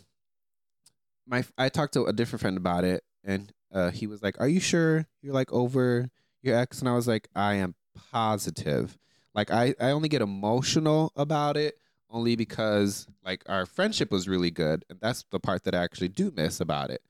my 1.28 1.44
I 1.58 1.70
talked 1.70 1.94
to 1.94 2.06
a 2.06 2.14
different 2.14 2.42
friend 2.42 2.58
about 2.58 2.84
it, 2.84 3.04
and 3.24 3.52
uh, 3.72 3.92
he 3.92 4.08
was 4.08 4.22
like, 4.22 4.40
"Are 4.40 4.48
you 4.48 4.60
sure 4.60 5.06
you're 5.22 5.34
like 5.34 5.52
over 5.52 6.10
your 6.42 6.58
ex?" 6.58 6.80
And 6.80 6.90
I 6.90 6.96
was 6.96 7.08
like, 7.08 7.28
"I 7.36 7.56
am 7.56 7.76
positive." 8.12 8.98
Like 9.34 9.52
I 9.52 9.76
I 9.80 9.92
only 9.92 10.10
get 10.10 10.22
emotional 10.22 11.12
about 11.16 11.58
it 11.58 11.78
only 12.10 12.36
because 12.36 13.08
like 13.26 13.44
our 13.48 13.66
friendship 13.66 14.12
was 14.12 14.28
really 14.28 14.52
good, 14.52 14.86
and 14.90 15.00
that's 15.02 15.26
the 15.32 15.40
part 15.40 15.64
that 15.64 15.76
I 15.76 15.84
actually 15.84 16.10
do 16.10 16.32
miss 16.36 16.60
about 16.60 16.92
it. 16.92 17.02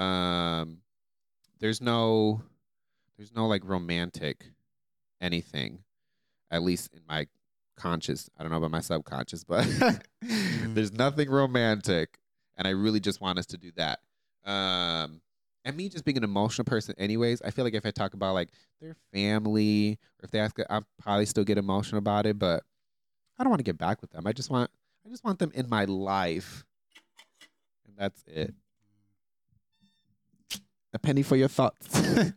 Um, 0.00 0.78
there's 1.60 1.80
no 1.80 2.42
there's 3.16 3.34
no 3.34 3.46
like 3.46 3.62
romantic 3.64 4.46
anything, 5.20 5.80
at 6.50 6.62
least 6.62 6.92
in 6.92 7.00
my 7.08 7.26
conscious. 7.76 8.28
I 8.36 8.42
don't 8.42 8.50
know 8.50 8.58
about 8.58 8.70
my 8.70 8.80
subconscious, 8.80 9.44
but 9.44 9.66
there's 10.20 10.92
nothing 10.92 11.30
romantic, 11.30 12.18
and 12.58 12.68
I 12.68 12.72
really 12.72 13.00
just 13.00 13.20
want 13.22 13.38
us 13.38 13.46
to 13.46 13.56
do 13.56 13.72
that. 13.76 14.00
Um, 14.44 15.22
and 15.64 15.76
me 15.76 15.88
just 15.88 16.04
being 16.04 16.18
an 16.18 16.24
emotional 16.24 16.66
person, 16.66 16.94
anyways, 16.98 17.40
I 17.42 17.50
feel 17.50 17.64
like 17.64 17.74
if 17.74 17.86
I 17.86 17.90
talk 17.90 18.12
about 18.12 18.34
like 18.34 18.50
their 18.80 18.96
family 19.12 19.98
or 20.20 20.24
if 20.24 20.30
they 20.30 20.40
ask, 20.40 20.56
I'll 20.68 20.86
probably 21.00 21.24
still 21.26 21.44
get 21.44 21.56
emotional 21.56 21.98
about 21.98 22.26
it, 22.26 22.38
but 22.38 22.62
I 23.38 23.44
don't 23.44 23.50
want 23.50 23.60
to 23.60 23.64
get 23.64 23.78
back 23.78 24.02
with 24.02 24.10
them. 24.10 24.26
I 24.26 24.32
just 24.32 24.50
want, 24.50 24.70
I 25.06 25.08
just 25.08 25.24
want 25.24 25.38
them 25.38 25.52
in 25.54 25.68
my 25.68 25.84
life, 25.86 26.64
and 27.86 27.96
that's 27.96 28.22
it. 28.26 28.52
A 30.92 30.98
penny 30.98 31.22
for 31.22 31.36
your 31.36 31.48
thoughts. 31.48 31.88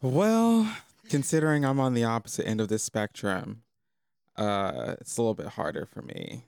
Well, 0.00 0.72
considering 1.08 1.64
I'm 1.64 1.80
on 1.80 1.94
the 1.94 2.04
opposite 2.04 2.46
end 2.46 2.60
of 2.60 2.68
this 2.68 2.84
spectrum, 2.84 3.62
uh, 4.38 4.94
it's 5.00 5.18
a 5.18 5.20
little 5.20 5.34
bit 5.34 5.46
harder 5.46 5.86
for 5.86 6.00
me. 6.02 6.44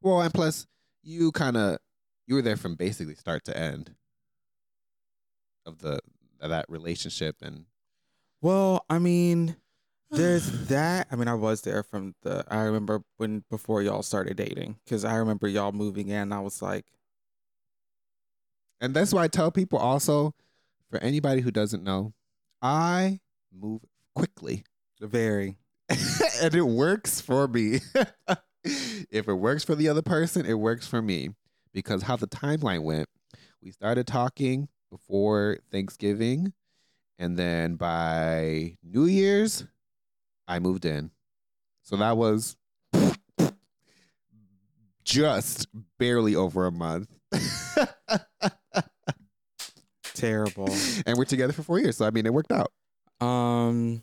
well, 0.00 0.20
and 0.20 0.32
plus, 0.32 0.66
you 1.02 1.30
kind 1.32 1.56
of 1.56 1.78
you 2.26 2.34
were 2.34 2.42
there 2.42 2.56
from 2.56 2.74
basically 2.74 3.14
start 3.14 3.44
to 3.44 3.56
end 3.56 3.94
of 5.66 5.78
the 5.78 6.00
of 6.40 6.50
that 6.50 6.66
relationship, 6.68 7.36
and 7.42 7.66
Well, 8.40 8.84
I 8.88 8.98
mean, 8.98 9.56
there's 10.10 10.50
that. 10.68 11.08
I 11.10 11.16
mean, 11.16 11.28
I 11.28 11.34
was 11.34 11.60
there 11.62 11.82
from 11.82 12.14
the. 12.22 12.44
I 12.48 12.62
remember 12.62 13.02
when 13.18 13.44
before 13.50 13.82
y'all 13.82 14.02
started 14.02 14.36
dating, 14.36 14.78
because 14.84 15.04
I 15.04 15.16
remember 15.16 15.46
y'all 15.46 15.72
moving 15.72 16.08
in. 16.08 16.32
I 16.32 16.40
was 16.40 16.62
like, 16.62 16.86
and 18.80 18.94
that's 18.94 19.12
why 19.12 19.24
I 19.24 19.28
tell 19.28 19.50
people 19.50 19.78
also, 19.78 20.34
for 20.90 20.98
anybody 20.98 21.42
who 21.42 21.50
doesn't 21.50 21.84
know, 21.84 22.14
I 22.62 23.20
move 23.52 23.82
quickly. 24.14 24.64
very. 25.00 25.58
and 26.42 26.54
it 26.54 26.66
works 26.66 27.20
for 27.20 27.48
me. 27.48 27.80
if 28.64 29.28
it 29.28 29.34
works 29.34 29.64
for 29.64 29.74
the 29.74 29.88
other 29.88 30.02
person, 30.02 30.46
it 30.46 30.54
works 30.54 30.86
for 30.86 31.02
me. 31.02 31.30
Because 31.72 32.02
how 32.02 32.16
the 32.16 32.26
timeline 32.26 32.82
went, 32.82 33.08
we 33.62 33.70
started 33.70 34.06
talking 34.06 34.68
before 34.90 35.58
Thanksgiving, 35.72 36.52
and 37.18 37.36
then 37.36 37.74
by 37.74 38.76
New 38.82 39.06
Year's, 39.06 39.64
I 40.46 40.60
moved 40.60 40.84
in. 40.84 41.10
So 41.82 41.96
that 41.96 42.16
was 42.16 42.56
just 45.04 45.66
barely 45.98 46.34
over 46.36 46.66
a 46.66 46.72
month. 46.72 47.08
Terrible. 50.14 50.68
and 51.06 51.18
we're 51.18 51.24
together 51.24 51.52
for 51.52 51.62
four 51.62 51.78
years. 51.78 51.96
So 51.96 52.06
I 52.06 52.10
mean, 52.10 52.26
it 52.26 52.32
worked 52.32 52.52
out. 52.52 52.72
Um, 53.26 54.02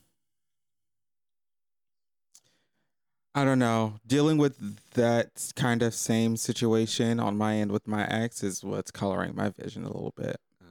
I 3.34 3.46
don't 3.46 3.60
know. 3.60 3.96
Dealing 4.06 4.38
with 4.38 4.58
that 4.94 5.52
kind 5.56 5.82
of 5.84 5.94
same 5.94 6.36
situation 6.36 7.20
on 7.20 7.38
my 7.38 7.56
end 7.56 7.72
with 7.72 7.88
my 7.88 8.06
ex 8.08 8.44
is 8.44 8.63
what's 8.63 8.91
coloring 8.91 9.36
my 9.36 9.50
vision 9.50 9.84
a 9.84 9.88
little 9.88 10.13
bit. 10.17 10.38
Um, 10.62 10.67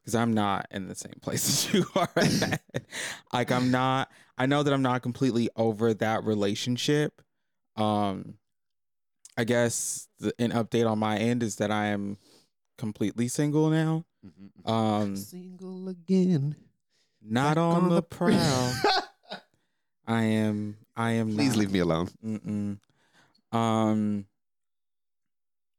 because 0.00 0.14
I'm 0.14 0.32
not 0.34 0.66
in 0.70 0.86
the 0.86 0.94
same 0.94 1.18
place 1.20 1.68
as 1.68 1.74
you 1.74 1.84
are. 1.96 2.08
like 3.32 3.50
I'm 3.50 3.70
not. 3.70 4.10
I 4.38 4.46
know 4.46 4.62
that 4.62 4.72
I'm 4.72 4.82
not 4.82 5.02
completely 5.02 5.48
over 5.56 5.94
that 5.94 6.24
relationship. 6.24 7.20
Um, 7.76 8.34
I 9.36 9.42
guess 9.44 10.06
the, 10.20 10.32
an 10.38 10.52
update 10.52 10.88
on 10.88 10.98
my 11.00 11.16
end 11.16 11.42
is 11.42 11.56
that 11.56 11.72
I 11.72 11.86
am 11.86 12.18
completely 12.78 13.26
single 13.26 13.68
now. 13.70 14.04
mhm, 14.24 14.50
mhm. 14.64 14.70
Um, 14.70 15.16
Single 15.16 15.88
again. 15.88 16.54
not 17.20 17.56
Back 17.56 17.64
on, 17.64 17.88
the 17.88 18.02
prowl. 18.02 18.74
I 20.06 20.22
am. 20.22 20.76
I 20.96 21.12
am. 21.12 21.34
Please 21.34 21.50
not. 21.50 21.58
leave 21.58 21.72
me 21.72 21.78
alone. 21.80 22.08
Mm-mm. 22.24 22.78
Um, 23.56 24.26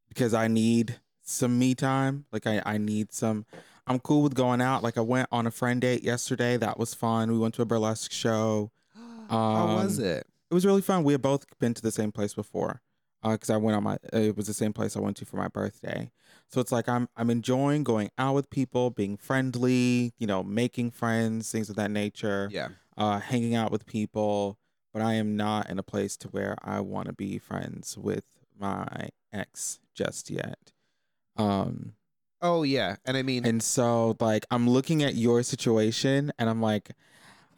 because 0.09 0.33
I 0.33 0.47
need 0.47 0.99
some 1.23 1.57
me 1.59 1.75
time. 1.75 2.25
Like 2.31 2.47
I, 2.47 2.61
I 2.65 2.77
need 2.77 3.13
some. 3.13 3.45
I'm 3.87 3.99
cool 3.99 4.23
with 4.23 4.33
going 4.33 4.61
out. 4.61 4.83
Like 4.83 4.97
I 4.97 5.01
went 5.01 5.27
on 5.31 5.45
a 5.45 5.51
friend 5.51 5.79
date 5.81 6.03
yesterday. 6.03 6.57
That 6.57 6.79
was 6.79 6.93
fun. 6.93 7.31
We 7.31 7.37
went 7.37 7.53
to 7.55 7.61
a 7.61 7.65
burlesque 7.65 8.11
show. 8.11 8.71
How 9.29 9.77
was 9.83 9.99
Um, 9.99 10.05
it? 10.05 10.27
It 10.49 10.53
was 10.53 10.65
really 10.65 10.81
fun. 10.81 11.03
We 11.03 11.13
had 11.13 11.21
both 11.21 11.45
been 11.59 11.73
to 11.73 11.81
the 11.81 11.91
same 11.91 12.11
place 12.11 12.33
before. 12.33 12.81
Because 13.23 13.49
I 13.49 13.57
went 13.57 13.75
on 13.75 13.83
my. 13.83 13.97
It 14.13 14.37
was 14.37 14.45
the 14.45 14.53
same 14.53 14.71
place 14.71 14.95
I 14.95 14.99
went 14.99 15.17
to 15.17 15.25
for 15.25 15.37
my 15.37 15.47
birthday. 15.47 16.11
So 16.47 16.61
it's 16.61 16.71
like 16.71 16.87
I'm. 16.87 17.09
I'm 17.17 17.31
enjoying 17.31 17.83
going 17.83 18.11
out 18.19 18.35
with 18.35 18.51
people, 18.51 18.91
being 18.91 19.17
friendly. 19.17 20.13
You 20.19 20.27
know, 20.27 20.43
making 20.43 20.91
friends, 20.91 21.51
things 21.51 21.67
of 21.71 21.75
that 21.77 21.89
nature 21.89 22.49
Yeah. 22.51 22.67
uh, 22.97 23.19
hanging 23.19 23.55
out 23.55 23.71
with 23.71 23.87
people, 23.87 24.59
but 24.95 25.03
I 25.03 25.15
am 25.15 25.35
not 25.35 25.69
in 25.69 25.77
a 25.77 25.83
place 25.83 26.15
to 26.15 26.29
where 26.29 26.55
I 26.63 26.79
want 26.79 27.07
to 27.07 27.13
be 27.13 27.37
friends 27.37 27.97
with 27.97 28.23
my 28.57 29.09
ex 29.33 29.81
just 29.93 30.29
yet. 30.31 30.71
Um, 31.35 31.95
Oh 32.41 32.63
yeah, 32.63 32.95
and 33.03 33.17
I 33.17 33.21
mean, 33.23 33.45
and 33.45 33.61
so 33.61 34.15
like 34.21 34.45
I'm 34.51 34.69
looking 34.69 35.03
at 35.03 35.15
your 35.15 35.43
situation 35.43 36.31
and 36.39 36.49
I'm 36.49 36.61
like, 36.61 36.91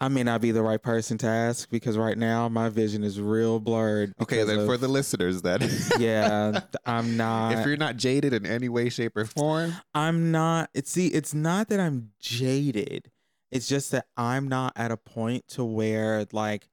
I 0.02 0.08
may 0.08 0.24
not 0.24 0.42
be 0.42 0.50
the 0.52 0.64
right 0.64 0.82
person 0.82 1.20
to 1.20 1.28
ask 1.28 1.70
because 1.70 1.96
right 1.96 2.18
now 2.18 2.50
my 2.50 2.70
vision 2.70 3.04
is 3.04 3.22
real 3.22 3.60
blurred. 3.60 4.14
okay, 4.22 4.44
then 4.44 4.60
of- 4.60 4.66
for 4.66 4.78
the 4.78 4.88
listeners, 4.88 5.44
then 5.44 5.60
yeah, 6.00 6.62
I'm 6.88 7.18
not. 7.18 7.54
if 7.54 7.68
you're 7.68 7.78
not 7.78 7.98
jaded 7.98 8.34
in 8.34 8.48
any 8.48 8.70
way, 8.70 8.90
shape, 8.90 9.16
or 9.16 9.26
form, 9.26 9.76
I'm 9.94 10.32
not. 10.32 10.72
It's 10.74 10.90
see, 10.90 11.08
it's 11.08 11.36
not 11.36 11.70
that 11.70 11.80
I'm 11.80 12.12
jaded. 12.20 13.12
It's 13.52 13.68
just 13.68 13.92
that 13.92 14.08
I'm 14.18 14.48
not 14.48 14.74
at 14.76 14.90
a 14.90 14.98
point 14.98 15.48
to 15.50 15.64
where 15.64 16.26
like 16.32 16.68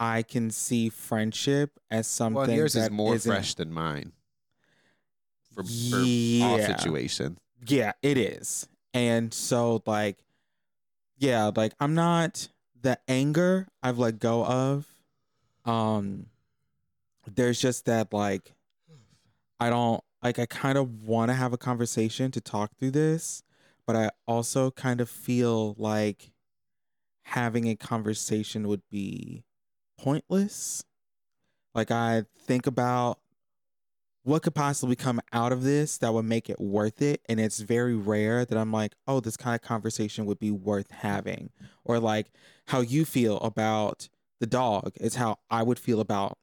I 0.00 0.22
can 0.22 0.50
see 0.50 0.88
friendship 0.88 1.78
as 1.90 2.06
something. 2.08 2.34
well, 2.48 2.50
yours 2.50 2.74
is 2.74 2.84
that 2.84 2.90
more 2.92 3.14
isn't- 3.14 3.30
fresh 3.30 3.54
than 3.54 3.72
mine. 3.72 4.12
For, 5.54 5.62
for 5.62 5.96
all 5.96 6.04
Yeah. 6.04 6.76
situations. 6.76 7.38
Yeah, 7.66 7.92
it 8.02 8.16
is. 8.16 8.66
And 8.94 9.32
so 9.34 9.82
like, 9.86 10.24
yeah, 11.18 11.50
like 11.54 11.74
I'm 11.78 11.94
not 11.94 12.48
the 12.80 12.98
anger 13.08 13.68
I've 13.82 13.98
let 13.98 14.18
go 14.18 14.44
of. 14.44 14.86
Um, 15.66 16.26
there's 17.26 17.60
just 17.60 17.84
that 17.84 18.12
like, 18.14 18.54
I 19.60 19.68
don't 19.68 20.02
like. 20.22 20.38
I 20.38 20.46
kind 20.46 20.78
of 20.78 21.02
want 21.02 21.28
to 21.30 21.34
have 21.34 21.52
a 21.52 21.58
conversation 21.58 22.30
to 22.30 22.40
talk 22.40 22.74
through 22.78 22.92
this, 22.92 23.42
but 23.86 23.94
I 23.96 24.10
also 24.26 24.70
kind 24.70 25.00
of 25.02 25.10
feel 25.10 25.74
like 25.76 26.32
having 27.24 27.68
a 27.68 27.76
conversation 27.76 28.66
would 28.68 28.82
be 28.90 29.44
pointless. 30.02 30.84
Like 31.74 31.90
I 31.90 32.24
think 32.46 32.66
about 32.66 33.18
what 34.22 34.42
could 34.42 34.54
possibly 34.54 34.96
come 34.96 35.20
out 35.32 35.52
of 35.52 35.62
this 35.62 35.98
that 35.98 36.12
would 36.12 36.24
make 36.24 36.50
it 36.50 36.60
worth 36.60 37.00
it 37.00 37.22
and 37.28 37.40
it's 37.40 37.60
very 37.60 37.94
rare 37.96 38.44
that 38.44 38.58
i'm 38.58 38.70
like 38.70 38.92
oh 39.06 39.18
this 39.18 39.36
kind 39.36 39.54
of 39.54 39.62
conversation 39.62 40.26
would 40.26 40.38
be 40.38 40.50
worth 40.50 40.90
having 40.90 41.48
or 41.86 41.98
like 41.98 42.30
how 42.68 42.80
you 42.80 43.06
feel 43.06 43.38
about 43.38 44.10
the 44.38 44.46
dog 44.46 44.92
is 45.00 45.14
how 45.14 45.38
i 45.50 45.62
would 45.62 45.78
feel 45.78 46.00
about 46.00 46.36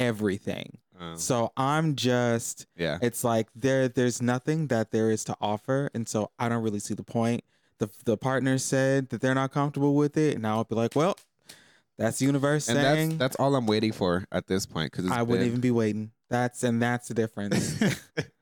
everything 0.00 0.78
Um, 0.98 1.16
so 1.16 1.52
i'm 1.56 1.94
just 1.94 2.66
yeah. 2.76 2.98
it's 3.00 3.22
like 3.22 3.48
there 3.54 3.88
there's 3.88 4.20
nothing 4.20 4.66
that 4.68 4.90
there 4.90 5.10
is 5.10 5.22
to 5.24 5.36
offer 5.40 5.90
and 5.94 6.08
so 6.08 6.30
i 6.38 6.48
don't 6.48 6.64
really 6.64 6.80
see 6.80 6.94
the 6.94 7.04
point 7.04 7.44
the 7.78 7.88
the 8.04 8.16
partner 8.16 8.58
said 8.58 9.10
that 9.10 9.20
they're 9.20 9.34
not 9.36 9.52
comfortable 9.52 9.94
with 9.94 10.16
it 10.16 10.34
and 10.34 10.44
i'll 10.46 10.64
be 10.64 10.74
like 10.74 10.96
well 10.96 11.16
that's 11.98 12.18
the 12.18 12.26
universe 12.26 12.68
And 12.68 12.78
saying 12.78 13.08
that's 13.10 13.18
that's 13.18 13.36
all 13.36 13.54
I'm 13.54 13.66
waiting 13.66 13.92
for 13.92 14.24
at 14.32 14.46
this 14.46 14.66
point 14.66 14.92
because 14.92 15.10
i 15.10 15.22
wouldn't 15.22 15.46
even 15.46 15.60
be 15.60 15.70
waiting 15.70 16.10
that's 16.28 16.62
and 16.64 16.82
that's 16.82 17.08
the 17.08 17.14
difference 17.14 17.78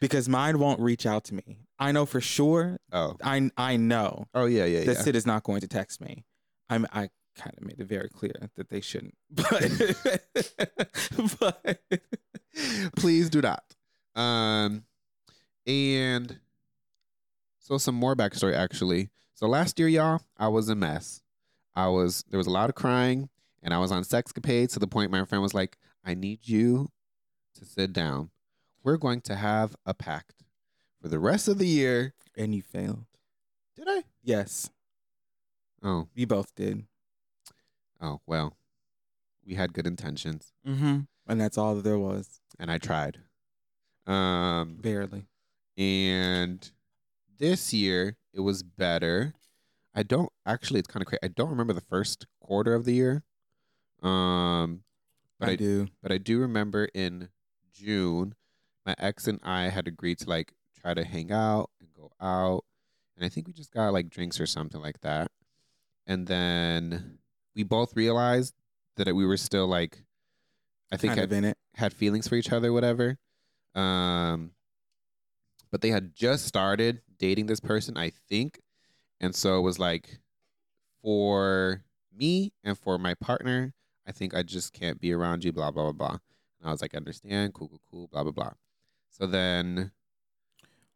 because 0.00 0.28
mine 0.28 0.58
won't 0.58 0.80
reach 0.80 1.06
out 1.06 1.24
to 1.24 1.34
me. 1.34 1.58
I 1.78 1.92
know 1.92 2.06
for 2.06 2.20
sure. 2.20 2.78
oh, 2.92 3.16
I 3.22 3.50
I 3.56 3.76
know 3.76 4.26
oh 4.34 4.46
yeah, 4.46 4.64
yeah, 4.64 4.84
that 4.84 4.96
yeah. 4.96 5.02
Sid 5.02 5.16
is 5.16 5.26
not 5.26 5.44
going 5.44 5.60
to 5.60 5.68
text 5.68 6.00
me. 6.00 6.24
I'm 6.68 6.86
I 6.92 7.10
kind 7.36 7.54
of 7.56 7.64
made 7.64 7.78
it 7.78 7.86
very 7.86 8.08
clear 8.08 8.50
that 8.56 8.68
they 8.68 8.80
shouldn't. 8.80 9.14
But 11.40 11.40
but 11.40 11.80
Please 12.96 13.30
do 13.30 13.40
not. 13.40 13.62
Um, 14.16 14.84
and 15.66 16.40
so 17.60 17.78
some 17.78 17.94
more 17.94 18.16
backstory 18.16 18.56
actually. 18.56 19.10
So 19.38 19.46
last 19.46 19.78
year, 19.78 19.86
y'all, 19.86 20.20
I 20.36 20.48
was 20.48 20.68
a 20.68 20.74
mess. 20.74 21.22
I 21.76 21.86
was 21.86 22.24
there 22.28 22.38
was 22.38 22.48
a 22.48 22.50
lot 22.50 22.70
of 22.70 22.74
crying, 22.74 23.28
and 23.62 23.72
I 23.72 23.78
was 23.78 23.92
on 23.92 24.02
sexcapades 24.02 24.72
to 24.72 24.80
the 24.80 24.88
point 24.88 25.12
my 25.12 25.24
friend 25.24 25.40
was 25.42 25.54
like, 25.54 25.78
"I 26.04 26.14
need 26.14 26.40
you 26.48 26.90
to 27.54 27.64
sit 27.64 27.92
down. 27.92 28.30
We're 28.82 28.96
going 28.96 29.20
to 29.22 29.36
have 29.36 29.76
a 29.86 29.94
pact 29.94 30.42
for 31.00 31.06
the 31.06 31.20
rest 31.20 31.46
of 31.46 31.58
the 31.58 31.68
year." 31.68 32.14
and 32.36 32.52
you 32.52 32.62
failed. 32.62 33.04
Did 33.76 33.86
I? 33.88 34.02
Yes, 34.24 34.70
Oh, 35.84 36.08
we 36.16 36.24
both 36.24 36.52
did. 36.56 36.84
oh 38.00 38.20
well. 38.26 38.56
We 39.46 39.54
had 39.54 39.72
good 39.72 39.86
intentions, 39.86 40.52
Mm-hmm. 40.66 41.00
And 41.28 41.40
that's 41.40 41.56
all 41.56 41.76
that 41.76 41.84
there 41.84 41.98
was. 41.98 42.40
and 42.58 42.72
I 42.72 42.78
tried. 42.78 43.18
Um, 44.04 44.78
Barely. 44.80 45.26
and 45.76 46.68
this 47.38 47.72
year 47.72 48.16
it 48.38 48.42
was 48.42 48.62
better. 48.62 49.34
I 49.94 50.04
don't 50.04 50.30
actually. 50.46 50.78
It's 50.78 50.86
kind 50.86 51.02
of 51.02 51.08
crazy. 51.08 51.18
I 51.22 51.28
don't 51.28 51.50
remember 51.50 51.72
the 51.72 51.80
first 51.80 52.26
quarter 52.40 52.72
of 52.72 52.84
the 52.84 52.94
year. 52.94 53.24
Um, 54.00 54.84
but 55.40 55.48
I, 55.48 55.52
I, 55.52 55.56
do. 55.56 55.88
but 56.00 56.12
I 56.12 56.18
do 56.18 56.38
remember 56.38 56.88
in 56.94 57.28
June, 57.74 58.36
my 58.86 58.94
ex 58.96 59.26
and 59.26 59.40
I 59.42 59.64
had 59.64 59.88
agreed 59.88 60.18
to 60.20 60.28
like 60.28 60.52
try 60.80 60.94
to 60.94 61.04
hang 61.04 61.32
out 61.32 61.70
and 61.80 61.88
go 61.94 62.12
out, 62.20 62.64
and 63.16 63.26
I 63.26 63.28
think 63.28 63.48
we 63.48 63.52
just 63.52 63.72
got 63.72 63.92
like 63.92 64.08
drinks 64.08 64.40
or 64.40 64.46
something 64.46 64.80
like 64.80 65.00
that. 65.00 65.32
And 66.06 66.26
then 66.26 67.18
we 67.56 67.64
both 67.64 67.96
realized 67.96 68.54
that 68.96 69.12
we 69.14 69.26
were 69.26 69.36
still 69.36 69.66
like, 69.66 70.04
I 70.92 70.96
think 70.96 71.10
kind 71.10 71.20
had, 71.20 71.32
of 71.32 71.38
in 71.38 71.44
it. 71.44 71.58
had 71.74 71.92
feelings 71.92 72.28
for 72.28 72.36
each 72.36 72.52
other, 72.52 72.72
whatever. 72.72 73.18
Um, 73.74 74.52
but 75.70 75.80
they 75.80 75.90
had 75.90 76.14
just 76.14 76.46
started 76.46 77.00
dating 77.18 77.46
this 77.46 77.60
person, 77.60 77.96
I 77.96 78.10
think, 78.28 78.60
and 79.20 79.34
so 79.34 79.58
it 79.58 79.62
was 79.62 79.78
like, 79.78 80.20
for 81.02 81.84
me 82.16 82.52
and 82.64 82.76
for 82.78 82.98
my 82.98 83.14
partner, 83.14 83.74
I 84.06 84.12
think 84.12 84.34
I 84.34 84.42
just 84.42 84.72
can't 84.72 85.00
be 85.00 85.12
around 85.12 85.44
you. 85.44 85.52
Blah 85.52 85.70
blah 85.70 85.84
blah 85.84 85.92
blah. 85.92 86.18
And 86.60 86.68
I 86.68 86.70
was 86.70 86.82
like, 86.82 86.94
understand, 86.94 87.54
cool, 87.54 87.68
cool, 87.68 87.80
cool, 87.90 88.08
blah 88.08 88.22
blah 88.22 88.32
blah. 88.32 88.52
So 89.10 89.26
then, 89.26 89.92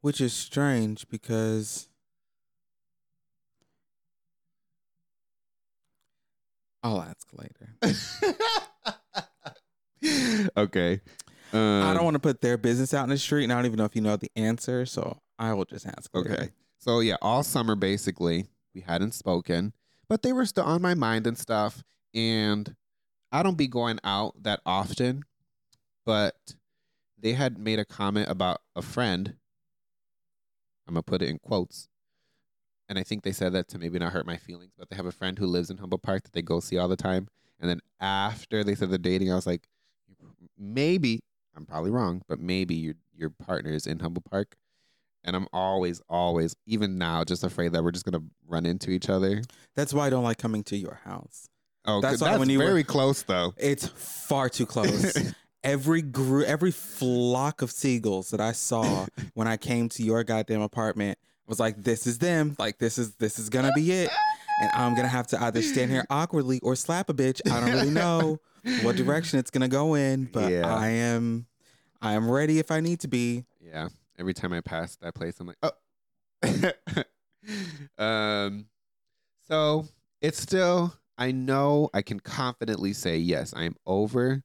Which 0.00 0.20
is 0.20 0.32
strange 0.32 1.08
because 1.08 1.88
I'll 6.82 7.00
ask 7.00 7.28
later. 7.32 7.76
okay. 10.56 11.00
Um, 11.52 11.82
I 11.82 11.92
don't 11.94 12.04
want 12.04 12.14
to 12.14 12.20
put 12.20 12.40
their 12.40 12.56
business 12.56 12.94
out 12.94 13.04
in 13.04 13.10
the 13.10 13.18
street, 13.18 13.44
and 13.44 13.52
I 13.52 13.56
don't 13.56 13.66
even 13.66 13.76
know 13.76 13.84
if 13.84 13.94
you 13.94 14.00
know 14.02 14.16
the 14.16 14.30
answer, 14.36 14.86
so 14.86 15.18
I 15.38 15.52
will 15.52 15.64
just 15.64 15.86
ask. 15.86 16.10
later. 16.14 16.32
Okay. 16.32 16.48
So 16.78 17.00
yeah, 17.00 17.16
all 17.20 17.42
summer 17.42 17.76
basically 17.76 18.46
we 18.74 18.80
hadn't 18.80 19.12
spoken, 19.12 19.72
but 20.08 20.22
they 20.22 20.32
were 20.32 20.46
still 20.46 20.64
on 20.64 20.82
my 20.82 20.94
mind 20.94 21.26
and 21.26 21.38
stuff. 21.38 21.82
And 22.14 22.74
I 23.30 23.42
don't 23.42 23.56
be 23.56 23.68
going 23.68 23.98
out 24.04 24.42
that 24.42 24.60
often, 24.66 25.24
but 26.04 26.36
they 27.18 27.32
had 27.32 27.58
made 27.58 27.78
a 27.78 27.84
comment 27.84 28.28
about 28.28 28.60
a 28.74 28.82
friend. 28.82 29.34
I'm 30.88 30.94
gonna 30.94 31.02
put 31.02 31.22
it 31.22 31.28
in 31.28 31.38
quotes. 31.38 31.88
And 32.88 32.98
I 32.98 33.04
think 33.04 33.22
they 33.22 33.32
said 33.32 33.52
that 33.52 33.68
to 33.68 33.78
maybe 33.78 33.98
not 33.98 34.12
hurt 34.12 34.26
my 34.26 34.36
feelings, 34.36 34.72
but 34.76 34.90
they 34.90 34.96
have 34.96 35.06
a 35.06 35.12
friend 35.12 35.38
who 35.38 35.46
lives 35.46 35.70
in 35.70 35.78
Humboldt 35.78 36.02
Park 36.02 36.24
that 36.24 36.32
they 36.32 36.42
go 36.42 36.60
see 36.60 36.78
all 36.78 36.88
the 36.88 36.96
time. 36.96 37.28
And 37.60 37.70
then 37.70 37.80
after 38.00 38.64
they 38.64 38.74
said 38.74 38.90
they're 38.90 38.98
dating, 38.98 39.30
I 39.30 39.36
was 39.36 39.46
like, 39.46 39.68
maybe 40.58 41.20
I'm 41.56 41.66
probably 41.66 41.90
wrong, 41.90 42.22
but 42.28 42.38
maybe 42.40 42.74
your 42.74 42.94
your 43.16 43.30
partner 43.30 43.72
is 43.72 43.86
in 43.86 43.98
Humboldt 44.00 44.24
Park 44.30 44.56
and 45.24 45.36
I'm 45.36 45.46
always, 45.52 46.00
always, 46.08 46.56
even 46.66 46.98
now, 46.98 47.22
just 47.24 47.44
afraid 47.44 47.72
that 47.72 47.84
we're 47.84 47.92
just 47.92 48.04
gonna 48.04 48.24
run 48.46 48.66
into 48.66 48.90
each 48.90 49.08
other. 49.08 49.42
That's 49.76 49.94
why 49.94 50.06
I 50.06 50.10
don't 50.10 50.24
like 50.24 50.38
coming 50.38 50.64
to 50.64 50.76
your 50.76 51.00
house. 51.04 51.48
Oh, 51.84 52.00
That's 52.00 52.20
why 52.20 52.28
that's 52.30 52.38
when 52.40 52.48
you 52.50 52.58
were- 52.58 52.66
very 52.66 52.84
close 52.84 53.22
though. 53.22 53.54
It's 53.56 53.86
far 53.86 54.48
too 54.48 54.66
close. 54.66 55.16
every 55.64 56.02
group, 56.02 56.46
every 56.46 56.70
flock 56.70 57.62
of 57.62 57.70
seagulls 57.70 58.30
that 58.30 58.40
I 58.40 58.52
saw 58.52 59.06
when 59.34 59.46
I 59.48 59.56
came 59.56 59.88
to 59.90 60.02
your 60.02 60.24
goddamn 60.24 60.60
apartment 60.62 61.18
was 61.46 61.60
like, 61.60 61.82
"This 61.82 62.06
is 62.06 62.18
them. 62.18 62.56
Like 62.58 62.78
this 62.78 62.98
is 62.98 63.14
this 63.16 63.38
is 63.38 63.48
gonna 63.48 63.72
be 63.74 63.92
it." 63.92 64.10
And 64.62 64.70
I'm 64.74 64.94
gonna 64.94 65.08
have 65.08 65.26
to 65.28 65.42
either 65.42 65.60
stand 65.60 65.90
here 65.90 66.04
awkwardly 66.10 66.60
or 66.60 66.76
slap 66.76 67.10
a 67.10 67.14
bitch. 67.14 67.40
I 67.50 67.60
don't 67.60 67.72
really 67.72 67.90
know 67.90 68.38
what 68.82 68.94
direction 69.04 69.40
it's 69.40 69.50
gonna 69.50 69.66
go 69.68 69.94
in, 69.94 70.26
but 70.26 70.52
Yeah. 70.52 70.72
I 70.72 70.88
am, 70.88 71.46
I 72.00 72.12
am 72.12 72.30
ready 72.30 72.60
if 72.60 72.70
I 72.70 72.78
need 72.80 73.00
to 73.00 73.08
be. 73.08 73.44
Yeah. 73.60 73.88
Every 74.18 74.34
time 74.34 74.52
I 74.52 74.60
pass 74.60 74.94
that 74.96 75.14
place, 75.14 75.40
I'm 75.40 75.48
like, 75.48 75.56
oh. 75.62 75.72
um. 77.98 78.66
So 79.48 79.86
it's 80.20 80.40
still. 80.40 80.94
I 81.18 81.32
know 81.32 81.90
I 81.92 82.02
can 82.02 82.20
confidently 82.20 82.92
say 82.92 83.16
yes. 83.18 83.52
I 83.54 83.64
am 83.64 83.74
over 83.84 84.42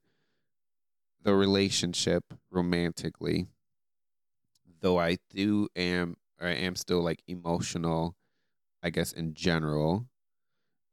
the 1.23 1.33
relationship 1.35 2.23
romantically, 2.51 3.47
though 4.81 4.99
I 4.99 5.17
do 5.29 5.67
am. 5.75 6.17
I 6.41 6.49
am 6.49 6.75
still 6.75 7.01
like 7.01 7.21
emotional. 7.27 8.15
I 8.87 8.89
guess 8.89 9.11
in 9.11 9.33
general, 9.33 10.07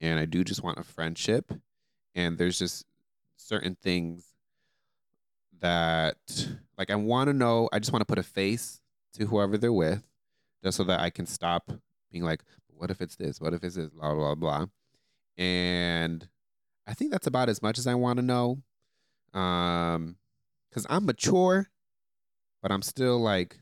and 0.01 0.19
I 0.19 0.25
do 0.25 0.43
just 0.43 0.65
want 0.65 0.79
a 0.79 0.83
friendship. 0.83 1.53
And 2.17 2.37
there's 2.37 2.59
just 2.59 2.85
certain 3.37 3.77
things 3.81 4.27
that 5.61 6.17
like 6.77 6.91
I 6.91 6.97
want 6.97 7.29
to 7.29 7.33
know. 7.33 7.69
I 7.73 7.79
just 7.79 7.93
want 7.93 8.01
to 8.01 8.07
put 8.07 8.19
a 8.19 8.25
face 8.25 8.81
to 9.15 9.27
whoever 9.27 9.57
they're 9.57 9.73
with, 9.73 10.03
just 10.65 10.77
so 10.77 10.83
that 10.85 10.99
I 10.99 11.11
can 11.11 11.25
stop 11.25 11.71
being 12.11 12.25
like, 12.25 12.43
"What 12.67 12.91
if 12.91 13.01
it's 13.01 13.15
this? 13.15 13.41
What 13.41 13.55
if 13.55 13.63
it's 13.63 13.77
this?" 13.77 13.91
Blah 13.91 14.15
blah 14.15 14.35
blah. 14.35 14.67
And 15.39 16.29
I 16.89 16.95
think 16.95 17.13
that's 17.13 17.29
about 17.29 17.49
as 17.49 17.63
much 17.63 17.79
as 17.79 17.87
I 17.87 17.95
want 17.95 18.19
to 18.19 18.25
know, 18.25 18.59
um, 19.41 20.17
because 20.69 20.85
I'm 20.91 21.07
mature, 21.07 21.71
but 22.61 22.73
I'm 22.73 22.83
still 22.83 23.21
like 23.21 23.59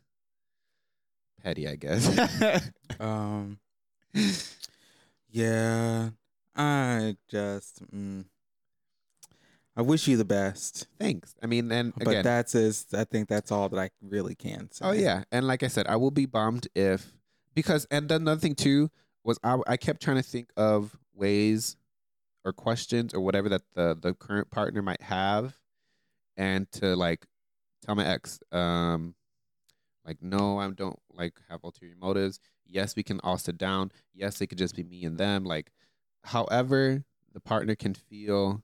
petty, 1.42 1.68
I 1.68 1.76
guess. 1.76 2.70
Um, 3.00 3.58
yeah, 5.30 6.10
I 6.54 7.16
just, 7.28 7.82
mm, 7.92 8.24
I 9.76 9.82
wish 9.82 10.06
you 10.06 10.16
the 10.16 10.24
best. 10.24 10.86
Thanks. 10.98 11.34
I 11.42 11.46
mean, 11.46 11.72
and 11.72 11.94
But 11.94 12.08
again, 12.08 12.24
that's 12.24 12.54
is 12.54 12.86
I 12.92 13.04
think 13.04 13.28
that's 13.28 13.50
all 13.50 13.68
that 13.70 13.78
I 13.78 13.90
really 14.02 14.34
can 14.34 14.70
say. 14.70 14.84
Oh 14.84 14.92
yeah, 14.92 15.24
and 15.32 15.46
like 15.46 15.62
I 15.62 15.68
said, 15.68 15.86
I 15.86 15.96
will 15.96 16.10
be 16.10 16.26
bummed 16.26 16.68
if 16.74 17.12
because 17.54 17.86
and 17.90 18.08
then 18.08 18.22
another 18.22 18.40
thing 18.40 18.54
too 18.54 18.90
was 19.24 19.38
I 19.42 19.58
I 19.66 19.76
kept 19.76 20.02
trying 20.02 20.18
to 20.18 20.22
think 20.22 20.50
of 20.56 20.96
ways 21.14 21.76
or 22.44 22.52
questions 22.52 23.14
or 23.14 23.20
whatever 23.20 23.48
that 23.48 23.62
the 23.74 23.96
the 23.98 24.12
current 24.12 24.50
partner 24.50 24.82
might 24.82 25.02
have, 25.02 25.56
and 26.36 26.70
to 26.72 26.94
like 26.94 27.24
tell 27.84 27.94
my 27.94 28.06
ex, 28.06 28.40
um, 28.52 29.14
like 30.04 30.22
no, 30.22 30.58
I 30.58 30.68
don't 30.70 30.98
like 31.12 31.34
have 31.48 31.64
ulterior 31.64 31.94
motives. 32.00 32.40
Yes, 32.66 32.96
we 32.96 33.02
can 33.02 33.20
all 33.20 33.38
sit 33.38 33.58
down. 33.58 33.92
Yes, 34.14 34.40
it 34.40 34.48
could 34.48 34.58
just 34.58 34.76
be 34.76 34.82
me 34.82 35.04
and 35.04 35.18
them. 35.18 35.44
Like, 35.44 35.70
however, 36.24 37.04
the 37.32 37.40
partner 37.40 37.74
can 37.74 37.94
feel 37.94 38.62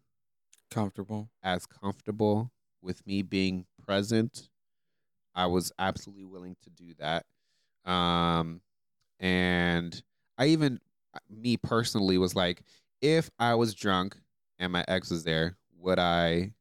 comfortable. 0.70 1.30
as 1.42 1.66
comfortable 1.66 2.52
with 2.82 3.06
me 3.06 3.22
being 3.22 3.66
present, 3.84 4.50
I 5.34 5.46
was 5.46 5.72
absolutely 5.78 6.24
willing 6.24 6.56
to 6.62 6.70
do 6.70 6.94
that. 6.98 7.24
Um, 7.90 8.60
and 9.20 10.00
I 10.36 10.46
even, 10.46 10.80
uh, 11.14 11.18
me 11.30 11.56
personally, 11.56 12.18
was 12.18 12.34
like, 12.34 12.62
if 13.00 13.30
I 13.38 13.54
was 13.54 13.74
drunk 13.74 14.16
and 14.58 14.72
my 14.72 14.84
ex 14.88 15.10
was 15.10 15.24
there, 15.24 15.56
would 15.78 15.98
I 15.98 16.52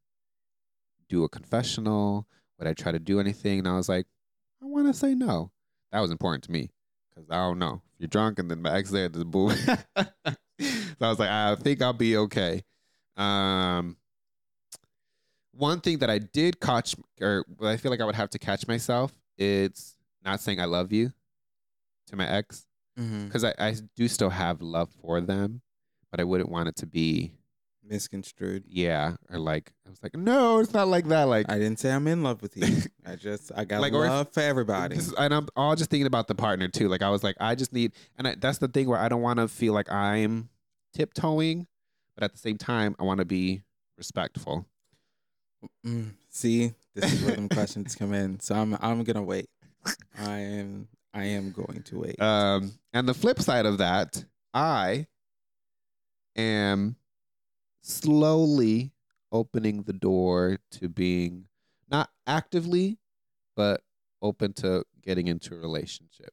do 1.10 1.24
a 1.24 1.30
confessional? 1.30 2.28
Would 2.58 2.68
I 2.68 2.74
try 2.74 2.92
to 2.92 3.00
do 3.00 3.20
anything? 3.20 3.60
And 3.60 3.68
I 3.68 3.76
was 3.76 3.90
like, 3.90 4.08
I 4.62 4.66
want 4.66 4.88
to 4.88 4.94
say 4.94 5.16
no. 5.16 5.52
That 5.92 6.00
was 6.00 6.12
important 6.12 6.44
to 6.46 6.52
me 6.52 6.70
because 7.10 7.30
I 7.30 7.36
don't 7.36 7.60
know. 7.60 7.82
If 7.96 8.02
you're 8.02 8.08
drunk 8.08 8.40
and 8.40 8.50
then 8.50 8.62
my 8.62 8.74
ex 8.74 8.90
there, 8.90 9.10
just 9.10 9.30
boom. 9.30 9.52
so 9.96 10.06
I 11.02 11.10
was 11.10 11.20
like, 11.20 11.30
I 11.30 11.56
think 11.56 11.82
I'll 11.82 11.94
be 11.94 12.18
okay. 12.18 12.64
Um, 13.16 13.98
one 15.54 15.82
thing 15.82 16.00
that 16.00 16.10
I 16.10 16.20
did 16.20 16.60
catch, 16.60 16.96
or 17.22 17.46
I 17.62 17.78
feel 17.78 17.92
like 17.92 18.02
I 18.02 18.06
would 18.06 18.16
have 18.16 18.30
to 18.32 18.40
catch 18.40 18.68
myself, 18.68 19.12
it's 19.38 19.96
not 20.24 20.42
saying 20.42 20.60
I 20.60 20.66
love 20.66 20.92
you 20.92 21.12
to 22.08 22.16
my 22.16 22.28
ex 22.28 22.66
Mm-hmm. 23.00 23.26
because 23.26 23.44
I, 23.44 23.54
I 23.60 23.76
do 23.96 24.08
still 24.08 24.32
have 24.32 24.60
love 24.60 24.90
for 25.04 25.22
them, 25.22 25.62
but 26.10 26.20
I 26.20 26.24
wouldn't 26.24 26.50
want 26.50 26.68
it 26.68 26.78
to 26.78 26.88
be, 26.88 27.32
Misconstrued. 27.90 28.66
yeah, 28.68 29.16
or 29.32 29.40
like 29.40 29.72
I 29.86 29.90
was 29.90 30.00
like, 30.04 30.16
no, 30.16 30.60
it's 30.60 30.74
not 30.74 30.88
like 30.88 31.08
that. 31.08 31.24
Like, 31.24 31.50
I 31.50 31.58
didn't 31.58 31.80
say 31.80 31.92
I'm 31.92 32.08
in 32.08 32.22
love 32.24 32.42
with 32.42 32.58
you. 32.58 32.84
I 33.06 33.16
just 33.16 33.52
I 33.56 33.66
got 33.66 33.82
Like, 33.82 33.94
love 33.94 34.30
for 34.34 34.42
everybody. 34.42 34.96
This 34.96 35.08
is- 35.08 35.14
and 35.14 35.34
I'm 35.34 35.48
all 35.56 35.76
just 35.76 35.90
thinking 35.90 36.08
about 36.08 36.28
the 36.28 36.36
partner 36.36 36.68
too. 36.68 36.90
Like 36.90 37.02
I 37.02 37.10
was 37.10 37.24
like, 37.24 37.36
I 37.40 37.56
just 37.56 37.72
need, 37.74 37.94
and 38.18 38.28
I, 38.28 38.36
that's 38.36 38.58
the 38.58 38.68
thing 38.68 38.88
where 38.90 39.00
I 39.00 39.08
don't 39.10 39.22
want 39.22 39.40
to 39.40 39.48
feel 39.48 39.74
like 39.74 39.92
I'm 39.92 40.50
tiptoeing, 40.94 41.68
but 42.16 42.24
at 42.24 42.34
the 42.34 42.40
same 42.40 42.58
time, 42.58 42.96
I 43.00 43.04
want 43.04 43.20
to 43.20 43.26
be 43.26 43.62
respectful. 43.98 44.66
Mm, 45.86 46.12
see, 46.30 46.74
this 46.94 47.14
is 47.14 47.24
where 47.24 47.36
them 47.36 47.50
questions 47.58 47.96
come 47.96 48.14
in. 48.14 48.40
So 48.40 48.56
I'm 48.56 48.78
I'm 48.82 49.04
gonna 49.04 49.24
wait. 49.24 49.50
I 50.20 50.40
am 50.40 50.88
I 51.14 51.24
am 51.26 51.52
going 51.52 51.82
to 51.84 52.00
wait. 52.00 52.22
Um, 52.22 52.74
and 52.94 53.08
the 53.08 53.14
flip 53.14 53.40
side 53.40 53.66
of 53.66 53.78
that, 53.80 54.24
I 54.54 55.08
am 56.36 56.96
slowly 57.82 58.92
opening 59.32 59.84
the 59.84 59.94
door 59.94 60.58
to 60.72 60.90
being 60.90 61.46
not 61.90 62.10
actively, 62.26 62.98
but 63.56 63.82
open 64.22 64.54
to 64.54 64.84
getting 65.04 65.28
into 65.28 65.54
a 65.56 65.58
relationship. 65.58 66.32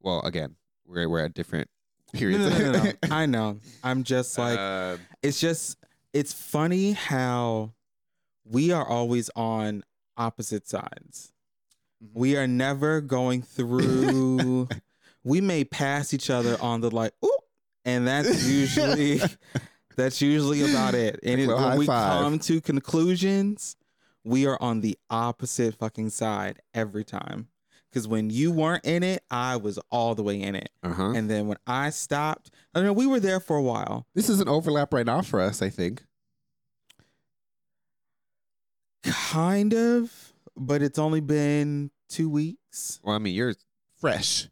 Well, 0.00 0.20
again, 0.22 0.56
we're 0.86 1.08
we're 1.08 1.24
at 1.24 1.34
different 1.34 1.68
periods. 2.12 2.44
no, 2.58 2.72
no, 2.72 2.82
no. 2.82 2.92
I 3.10 3.26
know. 3.26 3.60
I'm 3.84 4.02
just 4.04 4.36
like 4.38 4.58
Um, 4.58 5.00
it's 5.22 5.40
just 5.40 5.76
it's 6.12 6.32
funny 6.32 6.92
how 6.92 7.72
we 8.44 8.72
are 8.72 8.86
always 8.86 9.30
on 9.36 9.84
opposite 10.16 10.66
sides. 10.68 11.32
Mhm. 12.02 12.08
We 12.14 12.36
are 12.36 12.46
never 12.48 13.00
going 13.00 13.42
through 13.42 14.68
we 15.24 15.40
may 15.40 15.64
pass 15.64 16.14
each 16.14 16.30
other 16.30 16.56
on 16.60 16.80
the 16.80 16.90
like 16.90 17.12
ooh 17.24 17.36
and 17.84 18.06
that's 18.06 18.46
usually 18.48 19.20
that's 19.96 20.20
usually 20.22 20.62
about 20.70 20.94
it. 20.94 21.20
And 21.22 21.40
it, 21.40 21.46
Well, 21.48 21.68
when 21.70 21.78
we 21.78 21.86
five. 21.86 22.20
come 22.22 22.38
to 22.40 22.60
conclusions, 22.60 23.76
we 24.24 24.46
are 24.46 24.56
on 24.60 24.80
the 24.80 24.98
opposite 25.10 25.74
fucking 25.74 26.10
side 26.10 26.60
every 26.74 27.04
time. 27.04 27.48
Cuz 27.92 28.06
when 28.06 28.30
you 28.30 28.52
weren't 28.52 28.84
in 28.84 29.02
it, 29.02 29.24
I 29.30 29.56
was 29.56 29.78
all 29.90 30.14
the 30.14 30.22
way 30.22 30.40
in 30.40 30.54
it. 30.54 30.70
uh-huh. 30.82 31.10
And 31.16 31.28
then 31.28 31.48
when 31.48 31.58
I 31.66 31.90
stopped, 31.90 32.50
I 32.74 32.82
mean 32.82 32.94
we 32.94 33.06
were 33.06 33.20
there 33.20 33.40
for 33.40 33.56
a 33.56 33.62
while. 33.62 34.06
This 34.14 34.28
is 34.28 34.40
an 34.40 34.48
overlap 34.48 34.92
right 34.94 35.06
now 35.06 35.22
for 35.22 35.40
us, 35.40 35.60
I 35.60 35.70
think. 35.70 36.04
Kind 39.02 39.72
of, 39.72 40.34
but 40.56 40.82
it's 40.82 40.98
only 40.98 41.20
been 41.20 41.90
2 42.10 42.28
weeks. 42.28 43.00
Well, 43.02 43.16
I 43.16 43.18
mean, 43.18 43.34
you're 43.34 43.54
fresh, 43.98 44.48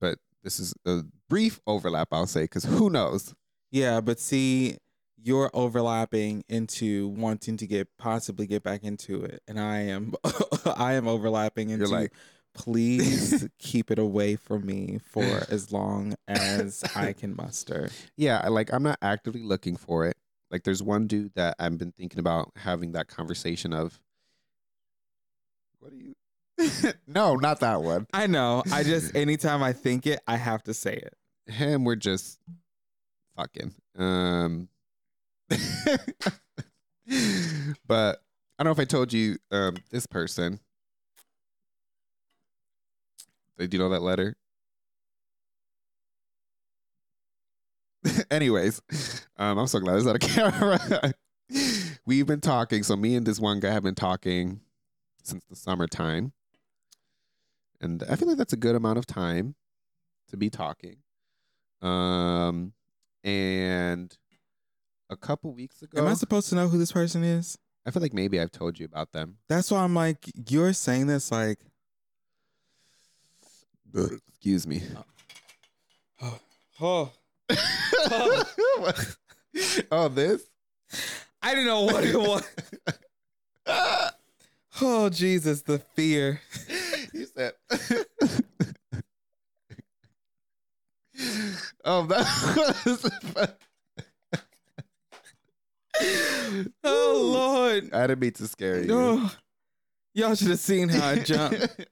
but 0.00 0.18
this 0.42 0.58
is 0.58 0.74
a 0.84 1.02
brief 1.32 1.58
overlap, 1.66 2.08
I'll 2.12 2.26
say, 2.26 2.42
because 2.42 2.64
who 2.64 2.90
knows? 2.90 3.34
Yeah, 3.70 4.02
but 4.02 4.20
see, 4.20 4.76
you're 5.16 5.50
overlapping 5.54 6.44
into 6.46 7.08
wanting 7.08 7.56
to 7.56 7.66
get 7.66 7.88
possibly 7.96 8.46
get 8.46 8.62
back 8.62 8.84
into 8.84 9.24
it, 9.24 9.40
and 9.48 9.58
I 9.58 9.78
am, 9.78 10.12
I 10.76 10.92
am 10.92 11.08
overlapping 11.08 11.70
into 11.70 11.86
like, 11.86 12.12
please 12.52 13.48
keep 13.58 13.90
it 13.90 13.98
away 13.98 14.36
from 14.36 14.66
me 14.66 14.98
for 15.02 15.24
as 15.48 15.72
long 15.72 16.16
as 16.28 16.84
I 16.94 17.14
can 17.14 17.34
muster. 17.34 17.88
yeah, 18.14 18.46
like 18.48 18.70
I'm 18.70 18.82
not 18.82 18.98
actively 19.00 19.42
looking 19.42 19.76
for 19.76 20.06
it. 20.06 20.18
Like, 20.50 20.64
there's 20.64 20.82
one 20.82 21.06
dude 21.06 21.32
that 21.34 21.56
I've 21.58 21.78
been 21.78 21.92
thinking 21.92 22.18
about 22.18 22.50
having 22.56 22.92
that 22.92 23.08
conversation 23.08 23.72
of. 23.72 23.98
What 25.78 25.94
are 25.94 25.96
you? 25.96 26.14
no, 27.06 27.36
not 27.36 27.60
that 27.60 27.80
one. 27.82 28.06
I 28.12 28.26
know. 28.26 28.64
I 28.70 28.82
just 28.82 29.16
anytime 29.16 29.62
I 29.62 29.72
think 29.72 30.06
it, 30.06 30.20
I 30.28 30.36
have 30.36 30.62
to 30.64 30.74
say 30.74 30.92
it. 30.92 31.14
Him, 31.46 31.84
we're 31.84 31.96
just 31.96 32.38
fucking. 33.36 33.74
Um, 33.96 34.68
but 37.86 38.22
I 38.58 38.64
don't 38.64 38.66
know 38.66 38.70
if 38.70 38.78
I 38.78 38.84
told 38.84 39.12
you 39.12 39.38
um, 39.50 39.76
this 39.90 40.06
person. 40.06 40.60
Did 43.58 43.72
you 43.72 43.78
know 43.78 43.90
that 43.90 44.02
letter? 44.02 44.36
Anyways, 48.30 48.82
um, 49.36 49.58
I'm 49.58 49.66
so 49.66 49.78
glad 49.78 49.96
it's 49.96 50.04
not 50.04 50.16
a 50.16 50.18
camera. 50.20 51.12
We've 52.04 52.26
been 52.26 52.40
talking. 52.40 52.82
So 52.82 52.96
me 52.96 53.14
and 53.14 53.26
this 53.26 53.38
one 53.38 53.60
guy 53.60 53.70
have 53.70 53.84
been 53.84 53.94
talking 53.94 54.60
since 55.22 55.44
the 55.44 55.54
summertime, 55.54 56.32
and 57.80 58.02
I 58.08 58.16
feel 58.16 58.28
like 58.28 58.38
that's 58.38 58.52
a 58.52 58.56
good 58.56 58.74
amount 58.74 58.98
of 58.98 59.06
time 59.06 59.54
to 60.28 60.36
be 60.36 60.50
talking. 60.50 60.96
Um, 61.82 62.72
and 63.24 64.16
a 65.10 65.16
couple 65.16 65.52
weeks 65.52 65.82
ago, 65.82 65.98
Am 66.00 66.06
I 66.06 66.14
supposed 66.14 66.48
to 66.50 66.54
know 66.54 66.68
who 66.68 66.78
this 66.78 66.92
person 66.92 67.22
is? 67.24 67.58
I 67.84 67.90
feel 67.90 68.00
like 68.02 68.14
maybe 68.14 68.38
I've 68.40 68.52
told 68.52 68.78
you 68.78 68.86
about 68.86 69.12
them. 69.12 69.38
That's 69.48 69.70
why 69.70 69.82
I'm 69.82 69.94
like, 69.94 70.18
you're 70.48 70.72
saying 70.72 71.08
this 71.08 71.30
like, 71.32 71.58
Excuse 73.94 74.66
me. 74.66 74.82
oh, 76.22 76.38
oh, 76.80 77.12
oh, 79.90 80.08
this? 80.08 80.44
I 81.42 81.50
didn't 81.50 81.66
know 81.66 81.82
what 81.82 82.04
it 82.04 82.16
was. 82.16 82.48
Oh 84.80 85.10
Jesus, 85.10 85.60
the 85.62 85.78
fear. 85.78 86.40
you 87.12 87.26
said. 87.26 87.52
oh, 91.84 92.06
that 92.06 92.82
was. 92.86 93.10
Oh 96.84 97.30
Lord. 97.34 97.92
I 97.92 98.06
didn't 98.06 98.20
mean 98.20 98.32
to 98.32 98.48
scare 98.48 98.80
you. 98.80 98.86
No. 98.88 99.30
Y'all 100.14 100.34
should 100.34 100.48
have 100.48 100.58
seen 100.58 100.88
how 100.88 101.10
I 101.10 101.18
jumped. 101.18 101.86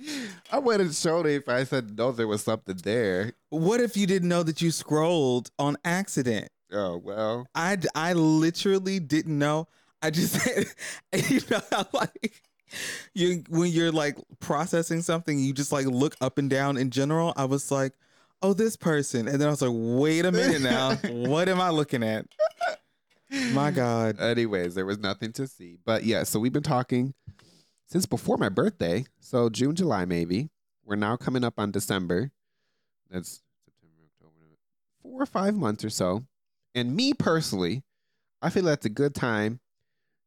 I 0.52 0.58
would 0.58 0.80
have 0.80 0.94
shown 0.94 1.26
it 1.26 1.32
if 1.32 1.48
I 1.48 1.64
said 1.64 1.96
no, 1.96 2.12
there 2.12 2.28
was 2.28 2.44
something 2.44 2.76
there. 2.82 3.32
what 3.50 3.80
if 3.80 3.96
you 3.96 4.06
didn't 4.06 4.28
know 4.28 4.42
that 4.42 4.60
you 4.62 4.70
scrolled 4.70 5.50
on 5.58 5.76
accident? 5.84 6.48
Oh 6.72 6.98
well. 6.98 7.46
I, 7.54 7.78
I 7.94 8.12
literally 8.12 9.00
didn't 9.00 9.38
know. 9.38 9.68
I 10.02 10.10
just 10.10 10.34
said, 10.34 10.66
you 11.30 11.40
know 11.50 11.60
how 11.72 11.86
like 11.92 12.42
you 13.14 13.42
when 13.48 13.70
you're 13.70 13.92
like 13.92 14.16
processing 14.40 15.02
something, 15.02 15.38
you 15.38 15.52
just 15.52 15.72
like 15.72 15.86
look 15.86 16.14
up 16.20 16.38
and 16.38 16.50
down 16.50 16.76
in 16.76 16.90
general. 16.90 17.32
I 17.36 17.46
was 17.46 17.70
like, 17.70 17.92
oh, 18.42 18.52
this 18.52 18.76
person, 18.76 19.28
and 19.28 19.40
then 19.40 19.48
I 19.48 19.50
was 19.50 19.62
like, 19.62 19.70
wait 19.72 20.24
a 20.24 20.32
minute 20.32 20.62
now, 20.62 20.94
what 21.28 21.48
am 21.48 21.60
I 21.60 21.70
looking 21.70 22.02
at? 22.02 22.26
My 23.52 23.70
God. 23.70 24.20
Anyways, 24.20 24.74
there 24.74 24.86
was 24.86 24.98
nothing 24.98 25.32
to 25.32 25.46
see. 25.46 25.78
But 25.84 26.04
yeah, 26.04 26.22
so 26.22 26.38
we've 26.38 26.52
been 26.52 26.62
talking 26.62 27.14
since 27.86 28.06
before 28.06 28.36
my 28.36 28.48
birthday. 28.48 29.04
So 29.20 29.48
June, 29.48 29.74
July, 29.74 30.04
maybe. 30.04 30.50
We're 30.84 30.96
now 30.96 31.16
coming 31.16 31.42
up 31.42 31.54
on 31.58 31.72
December. 31.72 32.30
That's 33.10 33.42
September, 33.64 34.02
October, 34.14 34.56
four 35.02 35.22
or 35.22 35.26
five 35.26 35.56
months 35.56 35.84
or 35.84 35.90
so. 35.90 36.24
And 36.74 36.94
me 36.94 37.14
personally, 37.14 37.82
I 38.40 38.50
feel 38.50 38.64
that's 38.64 38.86
a 38.86 38.90
good 38.90 39.14
time 39.14 39.58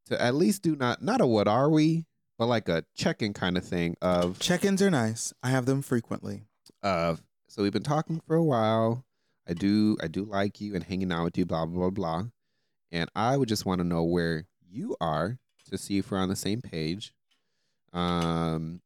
to 0.07 0.21
at 0.21 0.35
least 0.35 0.61
do 0.63 0.75
not 0.75 1.01
not 1.01 1.21
a 1.21 1.25
what 1.25 1.47
are 1.47 1.69
we, 1.69 2.05
but 2.37 2.47
like 2.47 2.67
a 2.67 2.83
check-in 2.97 3.33
kind 3.33 3.57
of 3.57 3.63
thing 3.63 3.95
of 4.01 4.39
Check-ins 4.39 4.81
are 4.81 4.91
nice. 4.91 5.33
I 5.41 5.49
have 5.51 5.65
them 5.65 5.81
frequently. 5.81 6.43
of 6.83 7.21
so 7.49 7.63
we've 7.63 7.73
been 7.73 7.83
talking 7.83 8.21
for 8.27 8.35
a 8.35 8.43
while. 8.43 9.03
I 9.47 9.53
do 9.53 9.97
I 10.01 10.07
do 10.07 10.23
like 10.23 10.61
you 10.61 10.75
and 10.75 10.83
hanging 10.83 11.11
out 11.11 11.23
with 11.23 11.37
you, 11.37 11.45
blah 11.45 11.65
blah 11.65 11.79
blah 11.79 11.89
blah. 11.89 12.23
And 12.91 13.09
I 13.15 13.37
would 13.37 13.49
just 13.49 13.65
want 13.65 13.79
to 13.79 13.87
know 13.87 14.03
where 14.03 14.45
you 14.69 14.95
are 15.01 15.39
to 15.69 15.77
see 15.77 15.97
if 15.97 16.11
we're 16.11 16.19
on 16.19 16.29
the 16.29 16.35
same 16.35 16.61
page. 16.61 17.11
Um 17.91 18.81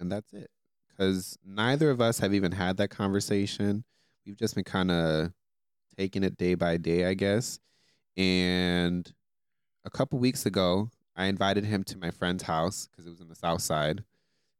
and 0.00 0.10
that's 0.10 0.32
it. 0.32 0.50
Cuz 0.96 1.36
neither 1.44 1.90
of 1.90 2.00
us 2.00 2.18
have 2.20 2.32
even 2.32 2.52
had 2.52 2.78
that 2.78 2.88
conversation. 2.88 3.84
We've 4.24 4.38
just 4.38 4.54
been 4.54 4.64
kind 4.64 4.90
of 4.90 5.32
taking 5.98 6.24
it 6.24 6.38
day 6.38 6.54
by 6.54 6.78
day, 6.78 7.04
I 7.04 7.12
guess. 7.12 7.60
And 8.16 9.12
a 9.84 9.90
couple 9.90 10.18
weeks 10.18 10.46
ago, 10.46 10.88
I 11.14 11.26
invited 11.26 11.64
him 11.64 11.84
to 11.84 11.98
my 11.98 12.10
friend's 12.10 12.44
house 12.44 12.88
cuz 12.96 13.06
it 13.06 13.10
was 13.10 13.20
in 13.20 13.28
the 13.28 13.34
south 13.34 13.60
side 13.60 14.04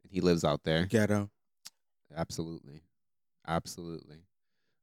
and 0.02 0.12
he 0.12 0.20
lives 0.20 0.44
out 0.44 0.64
there. 0.64 0.84
Ghetto. 0.84 1.30
Absolutely. 2.16 2.82
Absolutely. 3.46 4.18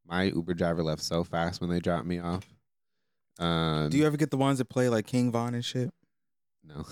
My 0.06 0.24
Uber 0.24 0.54
driver 0.54 0.84
left 0.84 1.02
so 1.02 1.24
fast 1.24 1.62
when 1.62 1.70
they 1.70 1.80
dropped 1.80 2.06
me 2.06 2.20
off. 2.20 2.46
Um, 3.40 3.90
Do 3.90 3.98
you 3.98 4.06
ever 4.06 4.18
get 4.18 4.32
the 4.32 4.38
ones 4.38 4.58
that 4.58 4.66
play 4.70 4.90
like 4.90 5.06
King 5.06 5.32
Von 5.32 5.54
and 5.54 5.64
shit? 5.64 5.92
No. 6.64 6.86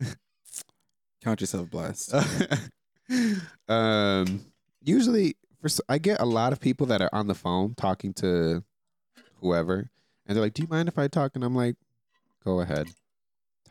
Count 1.22 1.40
yourself 1.40 1.70
blessed. 1.70 2.14
um, 3.68 4.44
usually, 4.82 5.36
for 5.60 5.68
I 5.88 5.98
get 5.98 6.20
a 6.20 6.26
lot 6.26 6.52
of 6.52 6.60
people 6.60 6.86
that 6.88 7.00
are 7.00 7.08
on 7.12 7.28
the 7.28 7.34
phone 7.34 7.74
talking 7.74 8.12
to 8.14 8.62
whoever, 9.40 9.90
and 10.26 10.36
they're 10.36 10.42
like, 10.44 10.52
"Do 10.54 10.62
you 10.62 10.68
mind 10.68 10.88
if 10.88 10.98
I 10.98 11.08
talk?" 11.08 11.32
And 11.34 11.42
I'm 11.42 11.54
like, 11.54 11.76
"Go 12.44 12.60
ahead, 12.60 12.88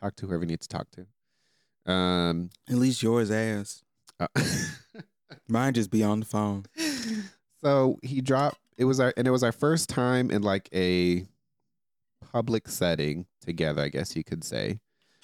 talk 0.00 0.16
to 0.16 0.26
whoever 0.26 0.42
you 0.42 0.48
need 0.48 0.60
to 0.62 0.68
talk 0.68 0.88
to." 0.92 1.92
Um, 1.92 2.50
At 2.68 2.76
least 2.76 3.02
yours 3.02 3.30
ass. 3.30 3.84
uh, 4.18 4.26
Mine 5.48 5.74
just 5.74 5.90
be 5.90 6.02
on 6.02 6.20
the 6.20 6.26
phone. 6.26 6.64
so 7.62 7.98
he 8.02 8.20
dropped 8.20 8.58
it 8.76 8.84
was 8.84 9.00
our 9.00 9.12
and 9.16 9.26
it 9.26 9.30
was 9.30 9.42
our 9.42 9.52
first 9.52 9.88
time 9.88 10.30
in 10.30 10.42
like 10.42 10.68
a 10.74 11.24
public 12.32 12.66
setting 12.68 13.26
together 13.40 13.80
i 13.82 13.88
guess 13.88 14.16
you 14.16 14.24
could 14.24 14.42
say 14.42 14.78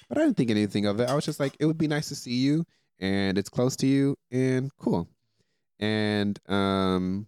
but 0.07 0.17
i 0.17 0.21
didn't 0.21 0.37
think 0.37 0.49
anything 0.49 0.85
of 0.85 0.99
it 0.99 1.09
i 1.09 1.13
was 1.13 1.25
just 1.25 1.39
like 1.39 1.55
it 1.59 1.65
would 1.65 1.77
be 1.77 1.87
nice 1.87 2.07
to 2.07 2.15
see 2.15 2.35
you 2.35 2.65
and 2.99 3.37
it's 3.37 3.49
close 3.49 3.75
to 3.75 3.85
you 3.85 4.17
and 4.31 4.71
cool 4.77 5.07
and 5.79 6.39
um 6.47 7.27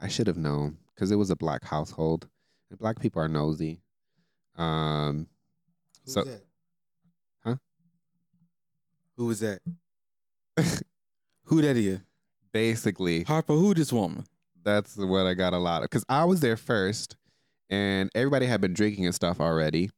i 0.00 0.08
should 0.08 0.26
have 0.26 0.38
known 0.38 0.78
because 0.94 1.10
it 1.10 1.16
was 1.16 1.30
a 1.30 1.36
black 1.36 1.62
household 1.64 2.26
and 2.70 2.78
black 2.78 2.98
people 2.98 3.20
are 3.20 3.28
nosy 3.28 3.80
um 4.56 5.26
So- 6.04 6.22
that? 6.24 6.42
Huh? 7.44 7.56
Who 9.16 9.26
was 9.26 9.40
that? 9.40 9.60
who 11.46 11.62
that 11.62 11.76
is? 11.76 12.00
basically 12.52 13.22
Harper, 13.24 13.52
who 13.52 13.74
this 13.74 13.92
woman? 13.92 14.24
that's 14.66 14.96
what 14.96 15.26
I 15.26 15.34
got 15.34 15.54
a 15.54 15.58
lot 15.58 15.82
of. 15.82 15.90
Because 15.90 16.04
I 16.08 16.24
was 16.24 16.40
there 16.40 16.56
first, 16.56 17.16
and 17.70 18.10
everybody 18.14 18.46
had 18.46 18.60
been 18.60 18.74
drinking 18.74 19.06
and 19.06 19.14
stuff 19.14 19.40
already. 19.40 19.90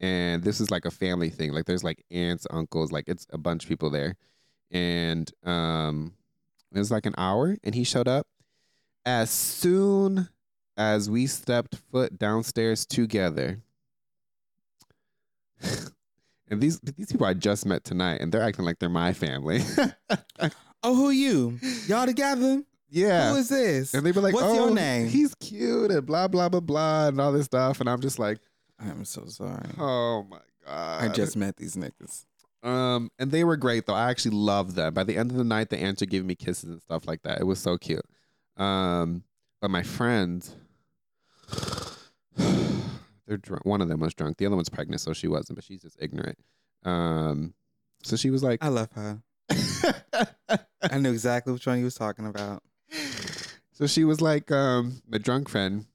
And 0.00 0.42
this 0.42 0.60
is 0.60 0.70
like 0.70 0.84
a 0.84 0.90
family 0.90 1.30
thing. 1.30 1.52
Like 1.52 1.64
there's 1.64 1.84
like 1.84 2.04
aunts, 2.10 2.46
uncles, 2.50 2.90
like 2.90 3.04
it's 3.06 3.26
a 3.30 3.38
bunch 3.38 3.62
of 3.62 3.68
people 3.68 3.88
there. 3.88 4.16
And 4.72 5.30
um, 5.44 6.14
it 6.74 6.78
was 6.78 6.90
like 6.90 7.06
an 7.06 7.14
hour, 7.16 7.56
and 7.62 7.74
he 7.74 7.84
showed 7.84 8.08
up. 8.08 8.26
As 9.04 9.30
soon 9.30 10.28
as 10.76 11.08
we 11.08 11.26
stepped 11.26 11.76
foot 11.90 12.18
downstairs 12.18 12.84
together, 12.86 13.60
and 16.50 16.60
these 16.60 16.80
these 16.80 17.12
people 17.12 17.26
I 17.26 17.34
just 17.34 17.66
met 17.66 17.84
tonight, 17.84 18.20
and 18.20 18.32
they're 18.32 18.42
acting 18.42 18.64
like 18.64 18.78
they're 18.80 18.88
my 18.88 19.12
family. 19.12 19.62
Oh, 20.82 20.94
who 20.94 21.10
you? 21.10 21.58
Y'all 21.86 22.06
together? 22.06 22.62
yeah, 22.90 23.30
Who 23.32 23.38
is 23.38 23.48
this? 23.48 23.94
And 23.94 24.04
they 24.04 24.12
were 24.12 24.20
like, 24.20 24.34
What's 24.34 24.46
"Oh, 24.46 24.54
your 24.66 24.74
name?" 24.74 25.08
He's 25.08 25.34
cute 25.36 25.90
and 25.90 26.04
blah 26.04 26.28
blah 26.28 26.48
blah 26.48 26.60
blah 26.60 27.08
and 27.08 27.20
all 27.20 27.32
this 27.32 27.46
stuff." 27.46 27.80
And 27.80 27.88
I'm 27.88 28.00
just 28.00 28.18
like, 28.18 28.38
I'm 28.78 29.04
so 29.04 29.24
sorry. 29.26 29.68
"Oh 29.78 30.26
my 30.28 30.38
god!" 30.66 31.04
I 31.04 31.08
just 31.08 31.36
met 31.36 31.56
these 31.56 31.76
niggas. 31.76 32.24
um, 32.62 33.10
and 33.18 33.30
they 33.30 33.44
were 33.44 33.56
great 33.56 33.86
though. 33.86 33.94
I 33.94 34.10
actually 34.10 34.36
loved 34.36 34.74
them. 34.76 34.92
By 34.92 35.04
the 35.04 35.16
end 35.16 35.30
of 35.30 35.36
the 35.36 35.44
night, 35.44 35.70
the 35.70 35.78
ants 35.78 36.02
were 36.02 36.06
giving 36.06 36.26
me 36.26 36.34
kisses 36.34 36.68
and 36.70 36.82
stuff 36.82 37.06
like 37.06 37.22
that. 37.22 37.40
It 37.40 37.44
was 37.44 37.60
so 37.60 37.78
cute. 37.78 38.04
Um, 38.56 39.22
but 39.60 39.70
my 39.70 39.82
friends, 39.84 40.54
they're 42.36 43.36
drunk. 43.38 43.64
One 43.64 43.80
of 43.80 43.88
them 43.88 44.00
was 44.00 44.14
drunk. 44.14 44.36
The 44.36 44.46
other 44.46 44.56
one's 44.56 44.68
pregnant, 44.68 45.00
so 45.00 45.12
she 45.12 45.28
wasn't. 45.28 45.56
But 45.56 45.64
she's 45.64 45.82
just 45.82 45.96
ignorant. 46.00 46.38
Um, 46.84 47.54
so 48.02 48.16
she 48.16 48.30
was 48.30 48.42
like, 48.42 48.62
I 48.64 48.68
love 48.68 48.90
her. 48.92 49.22
I 50.90 50.98
knew 50.98 51.10
exactly 51.10 51.52
which 51.52 51.66
one 51.66 51.78
you 51.78 51.84
was 51.84 51.94
talking 51.94 52.26
about. 52.26 52.62
so 53.72 53.86
she 53.86 54.04
was 54.04 54.20
like, 54.20 54.50
um, 54.50 55.02
my 55.08 55.18
drunk 55.18 55.48
friend, 55.48 55.86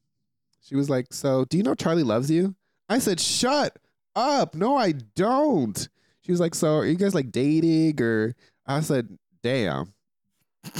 she 0.61 0.75
was 0.75 0.89
like, 0.89 1.07
So 1.11 1.45
do 1.45 1.57
you 1.57 1.63
know 1.63 1.75
Charlie 1.75 2.03
loves 2.03 2.29
you? 2.29 2.55
I 2.89 2.99
said, 2.99 3.19
Shut 3.19 3.77
up. 4.15 4.55
No, 4.55 4.77
I 4.77 4.93
don't. 5.15 5.88
She 6.21 6.31
was 6.31 6.39
like, 6.39 6.55
So 6.55 6.77
are 6.77 6.85
you 6.85 6.95
guys 6.95 7.15
like 7.15 7.31
dating? 7.31 8.01
Or 8.01 8.35
I 8.65 8.81
said, 8.81 9.17
Damn. 9.41 9.93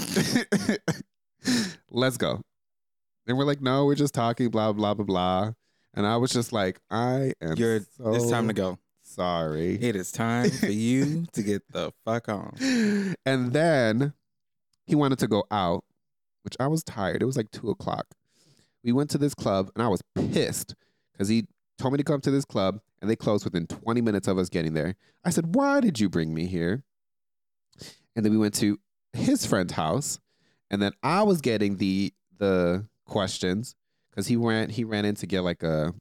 Let's 1.90 2.18
go. 2.18 2.42
And 3.28 3.38
we're 3.38 3.46
like, 3.46 3.62
No, 3.62 3.86
we're 3.86 3.96
just 3.96 4.14
talking, 4.14 4.50
blah, 4.50 4.74
blah, 4.74 4.94
blah, 4.94 5.06
blah. 5.06 5.52
And 5.94 6.06
I 6.06 6.18
was 6.18 6.32
just 6.32 6.54
like, 6.54 6.80
I 6.92 7.34
am 7.42 7.56
You're 7.56 7.82
so 7.98 8.14
it's 8.14 8.30
time 8.30 8.48
to 8.48 8.54
go. 8.54 8.78
Sorry. 9.18 9.76
It 9.82 9.96
is 9.96 10.12
time 10.12 10.50
for 10.50 10.68
you 10.68 11.26
to 11.34 11.42
get 11.42 11.64
the 11.72 11.92
fuck 12.06 12.30
on. 12.30 12.56
and 13.26 13.52
then 13.52 14.14
he 14.86 14.96
wanted 14.96 15.20
to 15.20 15.28
go 15.28 15.44
out, 15.50 15.84
which 16.44 16.56
I 16.60 16.68
was 16.68 16.84
tired. 16.84 17.22
It 17.22 17.26
was 17.26 17.36
like 17.36 17.52
two 17.52 17.70
o'clock. 17.70 18.06
We 18.84 18.92
went 18.92 19.10
to 19.12 19.18
this 19.18 19.34
club 19.34 19.72
and 19.76 19.84
I 19.84 19.88
was 19.88 20.02
pissed 20.16 20.76
because 21.12 21.28
he 21.28 21.48
told 21.78 21.94
me 21.94 21.98
to 21.98 22.04
come 22.04 22.22
to 22.22 22.32
this 22.32 22.46
club 22.46 22.80
and 23.02 23.10
they 23.10 23.16
closed 23.16 23.44
within 23.44 23.68
20 23.68 24.02
minutes 24.02 24.28
of 24.28 24.38
us 24.38 24.50
getting 24.50 24.74
there. 24.74 24.96
I 25.26 25.32
said, 25.32 25.56
Why 25.56 25.82
did 25.82 26.00
you 26.00 26.10
bring 26.10 26.34
me 26.34 26.46
here? 26.46 26.84
And 28.16 28.24
then 28.24 28.32
we 28.32 28.38
went 28.38 28.54
to 28.56 28.80
his 29.14 29.46
friend's 29.46 29.74
house 29.74 30.20
and 30.70 30.82
then 30.82 30.92
I 31.02 31.24
was 31.24 31.42
getting 31.42 31.78
the 31.78 32.14
the 32.38 32.86
questions 33.06 33.76
because 34.12 34.28
he 34.28 34.36
ran 34.36 34.70
he 34.70 34.84
ran 34.84 35.06
in 35.06 35.16
to 35.16 35.26
get 35.26 35.42
like 35.42 35.64
a 35.64 35.94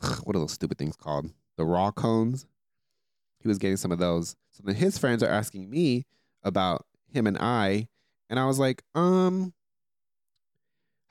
what 0.24 0.34
are 0.34 0.40
those 0.40 0.52
stupid 0.52 0.78
things 0.78 0.96
called? 0.96 1.30
The 1.58 1.66
raw 1.66 1.90
cones. 1.90 2.46
He 3.40 3.48
was 3.48 3.58
getting 3.58 3.76
some 3.76 3.92
of 3.92 3.98
those. 3.98 4.34
So 4.52 4.62
then 4.64 4.74
his 4.74 4.96
friends 4.96 5.22
are 5.22 5.28
asking 5.28 5.68
me 5.68 6.06
about 6.42 6.86
him 7.12 7.26
and 7.26 7.36
I, 7.38 7.88
and 8.30 8.38
I 8.38 8.46
was 8.46 8.58
like, 8.58 8.82
um, 8.94 9.52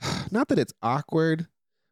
not 0.32 0.48
that 0.48 0.60
it's 0.60 0.74
awkward, 0.82 1.48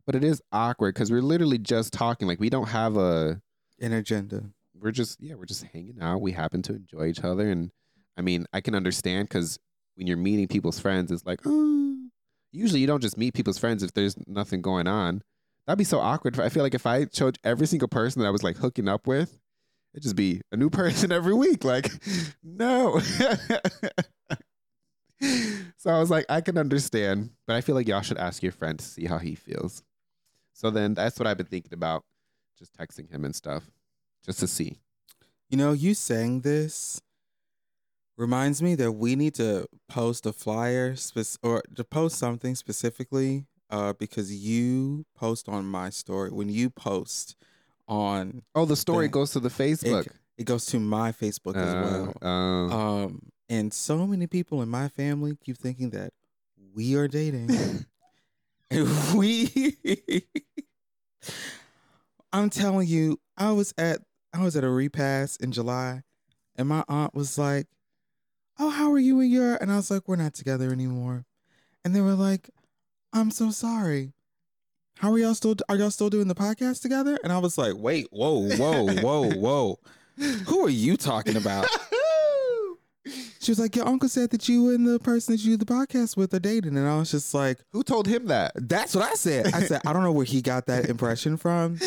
but 0.05 0.15
it 0.15 0.23
is 0.23 0.41
awkward 0.51 0.95
because 0.95 1.11
we're 1.11 1.21
literally 1.21 1.57
just 1.57 1.93
talking. 1.93 2.27
Like 2.27 2.39
we 2.39 2.49
don't 2.49 2.69
have 2.69 2.97
a. 2.97 3.41
An 3.81 3.91
agenda. 3.91 4.51
We're 4.79 4.91
just 4.91 5.21
yeah, 5.21 5.35
we're 5.35 5.45
just 5.45 5.65
hanging 5.73 5.97
out. 6.01 6.21
We 6.21 6.31
happen 6.31 6.61
to 6.63 6.73
enjoy 6.75 7.07
each 7.07 7.23
other, 7.23 7.49
and 7.49 7.71
I 8.17 8.21
mean, 8.21 8.45
I 8.53 8.61
can 8.61 8.73
understand 8.73 9.27
because 9.27 9.59
when 9.95 10.07
you're 10.07 10.15
meeting 10.15 10.47
people's 10.47 10.79
friends, 10.79 11.11
it's 11.11 11.25
like, 11.25 11.41
oh. 11.45 11.97
Usually, 12.53 12.79
you 12.79 12.87
don't 12.87 13.01
just 13.01 13.17
meet 13.17 13.33
people's 13.33 13.57
friends 13.57 13.83
if 13.83 13.93
there's 13.93 14.15
nothing 14.27 14.61
going 14.61 14.87
on. 14.87 15.23
That'd 15.65 15.77
be 15.79 15.83
so 15.83 15.99
awkward. 15.99 16.39
I 16.39 16.49
feel 16.49 16.63
like 16.63 16.75
if 16.75 16.85
I 16.85 17.07
showed 17.11 17.39
every 17.43 17.67
single 17.67 17.87
person 17.87 18.21
that 18.21 18.27
I 18.27 18.31
was 18.31 18.43
like 18.43 18.57
hooking 18.57 18.87
up 18.87 19.07
with, 19.07 19.39
it'd 19.93 20.03
just 20.03 20.15
be 20.15 20.41
a 20.51 20.57
new 20.57 20.69
person 20.71 21.11
every 21.11 21.33
week. 21.33 21.63
Like, 21.63 21.91
no. 22.43 22.99
so 25.77 25.89
I 25.89 25.99
was 25.99 26.11
like, 26.11 26.25
I 26.29 26.41
can 26.41 26.57
understand, 26.57 27.31
but 27.47 27.55
I 27.55 27.61
feel 27.61 27.75
like 27.75 27.87
y'all 27.87 28.01
should 28.01 28.17
ask 28.17 28.43
your 28.43 28.51
friend 28.51 28.77
to 28.77 28.85
see 28.85 29.05
how 29.05 29.17
he 29.17 29.33
feels. 29.35 29.81
So 30.53 30.69
then 30.69 30.93
that's 30.93 31.17
what 31.19 31.27
I've 31.27 31.37
been 31.37 31.47
thinking 31.47 31.73
about, 31.73 32.03
just 32.57 32.77
texting 32.77 33.09
him 33.09 33.25
and 33.25 33.35
stuff, 33.35 33.63
just 34.23 34.39
to 34.39 34.47
see. 34.47 34.77
You 35.49 35.57
know, 35.57 35.73
you 35.73 35.93
saying 35.93 36.41
this 36.41 37.01
reminds 38.17 38.61
me 38.61 38.75
that 38.75 38.93
we 38.93 39.15
need 39.15 39.35
to 39.35 39.67
post 39.89 40.25
a 40.25 40.33
flyer 40.33 40.95
or 41.43 41.63
to 41.75 41.83
post 41.83 42.17
something 42.17 42.55
specifically 42.55 43.45
uh, 43.69 43.93
because 43.93 44.33
you 44.33 45.05
post 45.15 45.49
on 45.49 45.65
my 45.65 45.89
story. 45.89 46.31
When 46.31 46.49
you 46.49 46.69
post 46.69 47.35
on, 47.87 48.43
Oh, 48.53 48.65
the 48.65 48.75
story 48.75 49.07
Dang. 49.07 49.11
goes 49.11 49.31
to 49.31 49.39
the 49.39 49.49
Facebook. 49.49 50.07
it 50.37 50.43
goes 50.45 50.65
to 50.67 50.79
my 50.79 51.11
Facebook 51.11 51.55
as 51.55 51.73
well. 51.73 52.13
Uh, 52.21 52.25
uh, 52.25 53.03
Um, 53.05 53.31
and 53.49 53.73
so 53.73 54.05
many 54.07 54.27
people 54.27 54.61
in 54.61 54.69
my 54.69 54.87
family 54.89 55.37
keep 55.43 55.57
thinking 55.57 55.91
that 55.91 56.11
we 56.73 56.95
are 56.95 57.07
dating. 57.07 57.49
and 57.51 57.85
we 59.15 59.83
I'm 62.33 62.49
telling 62.49 62.87
you, 62.87 63.19
I 63.37 63.51
was 63.51 63.73
at 63.77 63.99
I 64.33 64.43
was 64.43 64.55
at 64.57 64.63
a 64.63 64.69
repass 64.69 65.37
in 65.37 65.51
July 65.53 66.03
and 66.57 66.67
my 66.67 66.83
aunt 66.89 67.13
was 67.15 67.37
like, 67.37 67.67
Oh, 68.59 68.69
how 68.69 68.91
are 68.91 68.99
you 68.99 69.19
and 69.21 69.31
your 69.31 69.55
and 69.55 69.71
I 69.71 69.77
was 69.77 69.89
like, 69.89 70.07
We're 70.07 70.17
not 70.17 70.33
together 70.33 70.71
anymore. 70.71 71.25
And 71.83 71.95
they 71.95 72.01
were 72.01 72.13
like, 72.15 72.49
I'm 73.15 73.31
so 73.31 73.49
sorry. 73.49 74.11
How 74.97 75.11
are 75.13 75.17
y'all 75.17 75.33
still 75.33 75.55
are 75.69 75.77
y'all 75.77 75.89
still 75.89 76.09
doing 76.09 76.27
the 76.27 76.35
podcast 76.35 76.81
together? 76.81 77.17
And 77.23 77.31
I 77.31 77.37
was 77.37 77.57
like, 77.57 77.73
wait, 77.77 78.07
whoa, 78.11 78.49
whoa, 78.57 78.87
whoa, 79.01 79.31
whoa. 79.31 79.79
Who 80.47 80.65
are 80.65 80.69
you 80.69 80.97
talking 80.97 81.37
about? 81.37 81.67
She 83.39 83.51
was 83.51 83.59
like, 83.59 83.75
Your 83.75 83.87
uncle 83.87 84.09
said 84.09 84.31
that 84.31 84.49
you 84.49 84.71
and 84.71 84.87
the 84.87 84.97
person 84.97 85.35
that 85.35 85.41
you 85.41 85.51
do 85.55 85.57
the 85.57 85.71
podcast 85.71 86.17
with 86.17 86.33
are 86.33 86.39
dating. 86.39 86.75
And 86.75 86.87
I 86.87 86.97
was 86.97 87.11
just 87.11 87.31
like, 87.35 87.59
Who 87.73 87.83
told 87.83 88.07
him 88.07 88.25
that? 88.25 88.53
That's 88.55 88.95
what 88.95 89.03
I 89.03 89.13
said. 89.13 89.53
I 89.53 89.59
said, 89.61 89.81
I 89.85 89.93
don't 89.93 90.01
know 90.01 90.11
where 90.11 90.25
he 90.25 90.41
got 90.41 90.65
that 90.65 90.85
impression 90.89 91.37
from. 91.37 91.77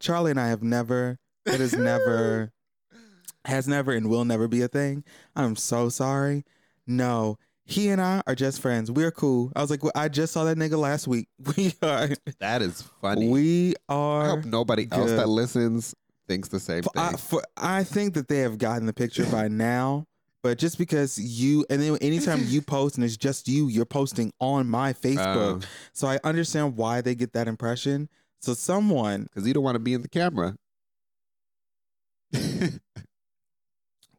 Charlie 0.00 0.32
and 0.32 0.38
I 0.38 0.48
have 0.48 0.62
never, 0.62 1.18
it 1.46 1.60
has 1.60 1.72
never, 1.72 2.52
has 3.46 3.66
never, 3.66 3.92
and 3.92 4.10
will 4.10 4.26
never 4.26 4.48
be 4.48 4.60
a 4.60 4.68
thing. 4.68 5.02
I'm 5.34 5.56
so 5.56 5.88
sorry. 5.88 6.44
No, 6.86 7.38
he 7.64 7.88
and 7.90 8.00
I 8.00 8.22
are 8.26 8.34
just 8.34 8.60
friends. 8.60 8.90
We're 8.90 9.10
cool. 9.12 9.52
I 9.54 9.60
was 9.60 9.70
like, 9.70 9.82
well, 9.82 9.92
I 9.94 10.08
just 10.08 10.32
saw 10.32 10.44
that 10.44 10.56
nigga 10.56 10.76
last 10.78 11.06
week. 11.06 11.28
We 11.56 11.72
are, 11.82 12.08
That 12.40 12.62
is 12.62 12.82
funny. 13.00 13.28
we 13.28 13.74
are. 13.88 14.24
I 14.24 14.28
hope 14.30 14.44
nobody 14.44 14.88
else 14.90 15.10
good. 15.10 15.18
that 15.18 15.28
listens 15.28 15.94
thinks 16.28 16.48
the 16.48 16.60
same 16.60 16.82
thing. 16.82 16.92
I, 16.96 17.12
for, 17.12 17.42
I 17.56 17.84
think 17.84 18.14
that 18.14 18.28
they 18.28 18.38
have 18.38 18.58
gotten 18.58 18.86
the 18.86 18.92
picture 18.92 19.24
by 19.26 19.48
now. 19.48 20.06
But 20.42 20.58
just 20.58 20.76
because 20.76 21.20
you, 21.20 21.64
and 21.70 21.80
then 21.80 21.96
anytime 21.98 22.42
you 22.46 22.62
post 22.62 22.96
and 22.96 23.04
it's 23.04 23.16
just 23.16 23.46
you, 23.46 23.68
you're 23.68 23.84
posting 23.84 24.32
on 24.40 24.68
my 24.68 24.92
Facebook. 24.92 25.62
Oh. 25.62 25.66
So 25.92 26.08
I 26.08 26.18
understand 26.24 26.76
why 26.76 27.00
they 27.00 27.14
get 27.14 27.32
that 27.34 27.46
impression. 27.46 28.08
So 28.40 28.54
someone, 28.54 29.22
because 29.24 29.46
you 29.46 29.54
don't 29.54 29.62
want 29.62 29.76
to 29.76 29.80
be 29.80 29.94
in 29.94 30.02
the 30.02 30.08
camera. 30.08 30.56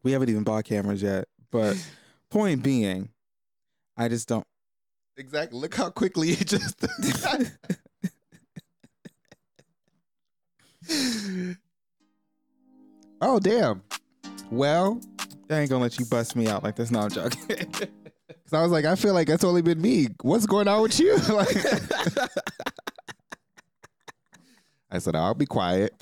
we 0.02 0.12
haven't 0.12 0.30
even 0.30 0.44
bought 0.44 0.64
cameras 0.64 1.02
yet. 1.02 1.26
But 1.50 1.76
point 2.30 2.62
being, 2.62 3.10
I 3.96 4.08
just 4.08 4.28
don't. 4.28 4.46
exactly. 5.16 5.58
Look 5.58 5.74
how 5.74 5.90
quickly 5.90 6.30
you 6.30 6.36
just. 6.36 6.84
oh 13.20 13.38
damn. 13.40 13.82
Well, 14.50 15.00
I 15.50 15.60
ain't 15.60 15.70
gonna 15.70 15.82
let 15.82 15.98
you 15.98 16.06
bust 16.06 16.36
me 16.36 16.48
out 16.48 16.62
like 16.62 16.76
this. 16.76 16.90
No, 16.90 17.00
I'm 17.00 17.10
joking. 17.10 17.40
because 17.48 18.52
I 18.52 18.62
was 18.62 18.72
like, 18.72 18.84
I 18.84 18.96
feel 18.96 19.14
like 19.14 19.28
that's 19.28 19.44
only 19.44 19.62
been 19.62 19.80
me. 19.80 20.08
What's 20.22 20.46
going 20.46 20.68
on 20.68 20.82
with 20.82 20.98
you? 20.98 21.16
like, 21.28 21.56
I 24.90 24.98
said, 24.98 25.14
I'll 25.16 25.34
be 25.34 25.46
quiet. 25.46 25.92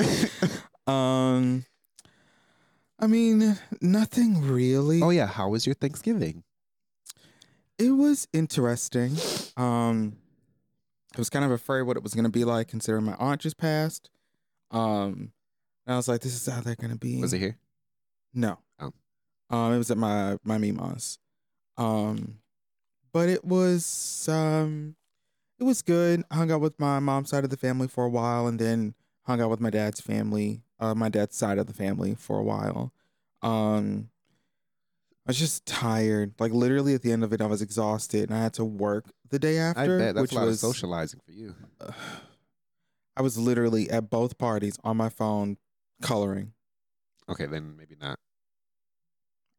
um, 0.87 1.65
I 2.99 3.07
mean, 3.07 3.59
nothing 3.81 4.43
really. 4.43 5.03
oh 5.03 5.11
yeah, 5.11 5.27
how 5.27 5.51
was 5.51 5.67
your 5.67 5.75
Thanksgiving? 5.75 6.43
It 7.83 7.91
was 7.91 8.29
interesting. 8.33 9.17
Um, 9.57 10.17
I 11.17 11.19
was 11.19 11.29
kind 11.29 11.45
of 11.45 11.51
afraid 11.51 11.83
what 11.83 11.97
it 11.97 12.03
was 12.05 12.15
going 12.15 12.23
to 12.23 12.31
be 12.31 12.45
like, 12.45 12.69
considering 12.69 13.05
my 13.05 13.17
aunt 13.19 13.41
just 13.41 13.59
passed. 13.59 14.09
Um, 14.71 15.33
and 15.85 15.95
I 15.95 15.97
was 15.97 16.07
like, 16.07 16.21
"This 16.21 16.33
is 16.33 16.47
how 16.47 16.61
they're 16.61 16.77
going 16.77 16.93
to 16.93 16.97
be." 16.97 17.21
Was 17.21 17.33
it 17.33 17.41
here? 17.41 17.59
No. 18.33 18.61
Oh. 18.79 18.93
Um, 19.51 19.73
it 19.73 19.79
was 19.79 19.91
at 19.91 19.99
my 19.99 20.39
my 20.45 20.59
Mima's. 20.59 21.19
Um, 21.77 22.39
but 23.13 23.29
it 23.29 23.45
was 23.45 24.29
um, 24.31 24.95
it 25.59 25.65
was 25.65 25.83
good. 25.83 26.23
I 26.31 26.37
hung 26.37 26.53
out 26.53 26.61
with 26.61 26.79
my 26.79 27.01
mom's 27.01 27.31
side 27.31 27.43
of 27.43 27.51
the 27.51 27.57
family 27.57 27.89
for 27.89 28.05
a 28.05 28.11
while, 28.11 28.47
and 28.47 28.61
then 28.61 28.95
hung 29.23 29.41
out 29.41 29.51
with 29.51 29.61
my 29.61 29.71
dad's 29.71 30.01
family, 30.01 30.63
uh, 30.79 30.95
my 30.95 31.09
dad's 31.09 31.37
side 31.37 31.59
of 31.59 31.67
the 31.67 31.75
family 31.75 32.15
for 32.15 32.39
a 32.39 32.45
while. 32.45 32.93
Um, 33.43 34.12
I 35.27 35.31
was 35.31 35.39
just 35.39 35.65
tired. 35.67 36.35
Like 36.41 36.53
literally 36.53 36.95
at 36.95 37.03
the 37.03 37.13
end 37.13 37.23
of 37.23 37.33
it, 37.33 37.41
I 37.41 37.47
was 37.47 37.63
exhausted, 37.63 38.29
and 38.29 38.37
I 38.39 38.43
had 38.43 38.55
to 38.55 38.65
work 38.65 39.07
the 39.31 39.39
day 39.39 39.59
after. 39.59 39.81
I 39.81 39.87
bet 39.99 40.15
that's 40.17 40.23
which 40.23 40.33
a 40.33 40.35
lot 40.37 40.47
was 40.47 40.63
of 40.63 40.69
socializing 40.71 41.21
for 41.25 41.33
you. 41.33 41.55
I 43.17 43.23
was 43.23 43.37
literally 43.39 43.91
at 43.91 44.09
both 44.11 44.39
parties 44.39 44.79
on 44.83 44.97
my 44.97 45.09
phone 45.11 45.59
coloring. 46.01 46.53
Okay, 47.29 47.47
then 47.47 47.77
maybe 47.77 47.95
not. 48.01 48.19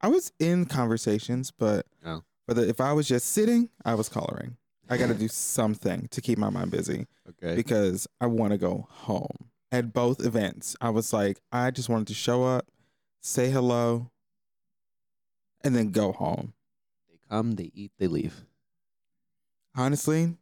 I 0.01 0.07
was 0.07 0.31
in 0.39 0.65
conversations, 0.65 1.51
but 1.51 1.85
Oh. 2.05 2.23
but 2.47 2.57
if 2.57 2.81
I 2.81 2.91
was 2.93 3.07
just 3.07 3.27
sitting, 3.27 3.69
I 3.85 3.93
was 3.95 4.09
coloring. 4.09 4.57
I 4.89 4.97
got 4.97 5.07
to 5.07 5.13
do 5.13 5.27
something 5.31 6.07
to 6.11 6.19
keep 6.21 6.37
my 6.37 6.49
mind 6.49 6.71
busy 6.71 7.07
Okay. 7.29 7.55
because 7.55 8.05
I 8.19 8.25
want 8.25 8.51
to 8.51 8.57
go 8.57 8.87
home. 8.89 9.49
At 9.71 9.93
both 9.93 10.23
events, 10.23 10.75
I 10.81 10.89
was 10.89 11.13
like, 11.13 11.39
I 11.51 11.71
just 11.71 11.89
wanted 11.89 12.07
to 12.07 12.13
show 12.13 12.43
up, 12.43 12.67
say 13.21 13.49
hello, 13.49 14.11
and 15.63 15.75
then 15.75 15.91
go 15.91 16.11
home. 16.11 16.53
They 17.09 17.17
come, 17.29 17.53
they 17.53 17.71
eat, 17.73 17.91
they 17.97 18.07
leave. 18.07 18.45
Honestly, 19.75 20.35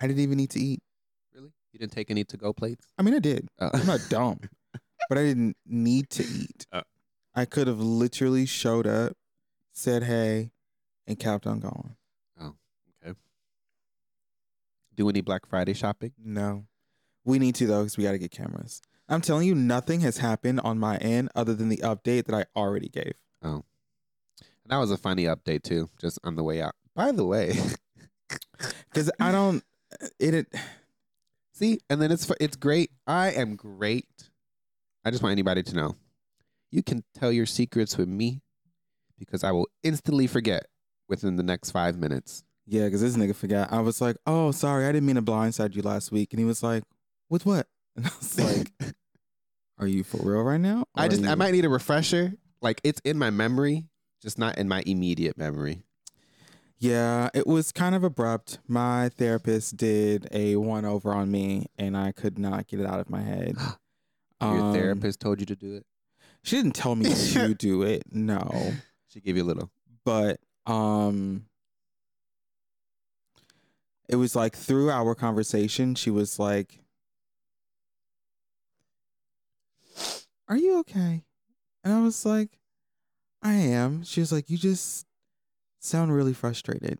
I 0.00 0.06
didn't 0.06 0.22
even 0.22 0.38
need 0.38 0.50
to 0.50 0.60
eat. 0.60 0.80
Really? 1.34 1.52
You 1.72 1.78
didn't 1.78 1.92
take 1.92 2.10
any 2.10 2.24
to 2.24 2.36
go 2.36 2.52
plates? 2.52 2.86
I 2.98 3.02
mean, 3.02 3.14
I 3.14 3.18
did. 3.18 3.48
Oh. 3.58 3.70
I'm 3.72 3.86
not 3.86 4.00
dumb, 4.08 4.40
but 5.08 5.18
I 5.18 5.22
didn't 5.22 5.56
need 5.66 6.08
to 6.10 6.24
eat. 6.24 6.66
Oh. 6.72 6.82
I 7.34 7.44
could 7.44 7.66
have 7.66 7.80
literally 7.80 8.46
showed 8.46 8.86
up, 8.86 9.12
said 9.72 10.04
hey, 10.04 10.50
and 11.06 11.18
kept 11.18 11.46
on 11.46 11.60
going. 11.60 11.96
Oh, 12.40 12.54
okay. 13.04 13.16
Do 14.94 15.08
any 15.08 15.20
Black 15.20 15.46
Friday 15.46 15.74
shopping? 15.74 16.12
No. 16.22 16.64
We 17.24 17.38
need 17.38 17.54
to 17.56 17.66
though, 17.66 17.80
because 17.80 17.98
we 17.98 18.04
got 18.04 18.12
to 18.12 18.18
get 18.18 18.30
cameras. 18.30 18.80
I'm 19.08 19.20
telling 19.20 19.46
you, 19.46 19.54
nothing 19.54 20.00
has 20.00 20.18
happened 20.18 20.60
on 20.60 20.78
my 20.78 20.96
end 20.98 21.30
other 21.34 21.52
than 21.52 21.68
the 21.68 21.78
update 21.78 22.26
that 22.26 22.34
I 22.34 22.46
already 22.58 22.88
gave. 22.88 23.14
And 23.42 23.64
that 24.70 24.78
was 24.78 24.90
a 24.90 24.96
funny 24.96 25.24
update 25.24 25.62
too, 25.62 25.90
just 26.00 26.18
on 26.24 26.36
the 26.36 26.42
way 26.42 26.60
out. 26.62 26.74
By 26.94 27.12
the 27.12 27.24
way, 27.24 27.54
Because 28.92 29.10
I 29.20 29.32
don't. 29.32 29.62
Uh, 30.02 30.06
it, 30.18 30.34
it. 30.34 30.54
see, 31.52 31.80
and 31.88 32.00
then 32.00 32.10
it's 32.12 32.30
it's 32.40 32.56
great. 32.56 32.90
I 33.06 33.32
am 33.32 33.56
great. 33.56 34.06
I 35.04 35.10
just 35.10 35.22
want 35.22 35.32
anybody 35.32 35.62
to 35.62 35.74
know, 35.74 35.96
you 36.70 36.82
can 36.82 37.02
tell 37.14 37.32
your 37.32 37.46
secrets 37.46 37.96
with 37.96 38.08
me, 38.08 38.42
because 39.18 39.44
I 39.44 39.52
will 39.52 39.66
instantly 39.82 40.26
forget 40.26 40.66
within 41.08 41.36
the 41.36 41.42
next 41.42 41.70
five 41.70 41.96
minutes. 41.96 42.44
Yeah, 42.66 42.84
because 42.84 43.00
this 43.00 43.16
nigga 43.16 43.34
forgot. 43.34 43.72
I 43.72 43.80
was 43.80 44.00
like, 44.00 44.16
"Oh, 44.26 44.50
sorry, 44.52 44.86
I 44.86 44.92
didn't 44.92 45.06
mean 45.06 45.16
to 45.16 45.22
blindside 45.22 45.74
you 45.74 45.82
last 45.82 46.12
week," 46.12 46.32
and 46.32 46.38
he 46.38 46.44
was 46.44 46.62
like, 46.62 46.84
"With 47.28 47.46
what?" 47.46 47.66
And 47.96 48.06
I 48.06 48.10
was 48.20 48.38
like, 48.38 48.72
"Are 49.78 49.86
you 49.86 50.04
for 50.04 50.18
real 50.18 50.42
right 50.42 50.60
now?" 50.60 50.84
I 50.94 51.08
just 51.08 51.24
are 51.24 51.28
I 51.30 51.34
might 51.34 51.52
need 51.52 51.64
a 51.64 51.68
refresher. 51.68 52.34
Like 52.62 52.80
it's 52.84 53.00
in 53.04 53.18
my 53.18 53.30
memory, 53.30 53.88
just 54.20 54.38
not 54.38 54.58
in 54.58 54.68
my 54.68 54.82
immediate 54.86 55.36
memory. 55.38 55.82
Yeah, 56.78 57.28
it 57.34 57.46
was 57.46 57.72
kind 57.72 57.94
of 57.94 58.04
abrupt. 58.04 58.58
My 58.66 59.10
therapist 59.10 59.76
did 59.76 60.26
a 60.32 60.56
one 60.56 60.84
over 60.86 61.12
on 61.12 61.30
me, 61.30 61.66
and 61.76 61.96
I 61.96 62.12
could 62.12 62.38
not 62.38 62.66
get 62.68 62.80
it 62.80 62.86
out 62.86 63.00
of 63.00 63.10
my 63.10 63.20
head. 63.20 63.56
Your 64.42 64.50
Um, 64.60 64.72
therapist 64.72 65.20
told 65.20 65.40
you 65.40 65.46
to 65.46 65.56
do 65.56 65.74
it. 65.74 65.84
She 66.42 66.56
didn't 66.56 66.74
tell 66.74 66.96
me 66.96 67.12
to 67.32 67.52
do 67.54 67.82
it. 67.82 68.04
No. 68.10 68.72
She 69.08 69.20
gave 69.20 69.36
you 69.36 69.42
a 69.42 69.44
little. 69.44 69.70
but 70.04 70.40
um 70.66 71.44
it 74.08 74.16
was 74.16 74.34
like 74.34 74.56
through 74.56 74.90
our 74.90 75.14
conversation, 75.14 75.94
she 75.94 76.10
was 76.10 76.38
like, 76.38 76.80
Are 80.48 80.56
you 80.56 80.78
okay? 80.80 81.24
And 81.84 81.92
I 81.94 82.00
was 82.02 82.24
like, 82.26 82.58
I 83.42 83.54
am. 83.54 84.02
She 84.04 84.20
was 84.20 84.32
like, 84.32 84.50
You 84.50 84.56
just 84.58 85.06
sound 85.80 86.14
really 86.14 86.34
frustrated. 86.34 86.98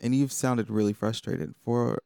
And 0.00 0.14
you've 0.14 0.32
sounded 0.32 0.70
really 0.70 0.92
frustrated 0.92 1.54
for 1.64 1.98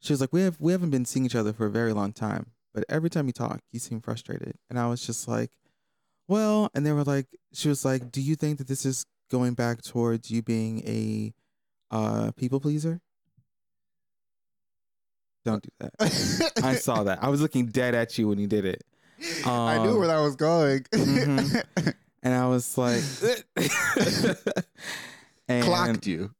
she 0.00 0.12
was 0.12 0.20
like, 0.20 0.32
We 0.32 0.42
have 0.42 0.60
we 0.60 0.72
haven't 0.72 0.90
been 0.90 1.04
seeing 1.04 1.26
each 1.26 1.34
other 1.34 1.52
for 1.52 1.66
a 1.66 1.70
very 1.70 1.92
long 1.92 2.12
time. 2.12 2.46
But 2.74 2.84
every 2.88 3.08
time 3.10 3.26
you 3.26 3.32
talk, 3.32 3.60
you 3.72 3.78
seem 3.80 4.00
frustrated. 4.00 4.54
And 4.68 4.78
I 4.78 4.88
was 4.88 5.04
just 5.06 5.28
like, 5.28 5.50
Well, 6.28 6.70
and 6.74 6.84
they 6.86 6.92
were 6.92 7.04
like, 7.04 7.26
she 7.52 7.68
was 7.68 7.84
like, 7.84 8.10
Do 8.10 8.20
you 8.20 8.34
think 8.36 8.58
that 8.58 8.68
this 8.68 8.84
is 8.86 9.04
going 9.30 9.54
back 9.54 9.82
towards 9.82 10.30
you 10.30 10.42
being 10.42 10.82
a 10.86 11.32
uh 11.90 12.32
people 12.32 12.60
pleaser? 12.60 13.00
Don't 15.44 15.62
do 15.62 15.68
that. 15.78 16.52
I 16.64 16.74
saw 16.74 17.04
that. 17.04 17.22
I 17.22 17.28
was 17.28 17.40
looking 17.40 17.66
dead 17.66 17.94
at 17.94 18.18
you 18.18 18.26
when 18.26 18.38
you 18.38 18.48
did 18.48 18.64
it. 18.64 18.82
I 19.46 19.78
knew 19.78 19.90
Um, 19.90 19.98
where 19.98 20.08
that 20.08 20.18
was 20.20 20.34
going. 20.36 20.80
mhm. 20.92 21.62
And 22.26 22.34
I 22.34 22.48
was 22.48 22.76
like 22.76 23.04
and 25.48 25.64
Clocked 25.64 26.08
you. 26.08 26.32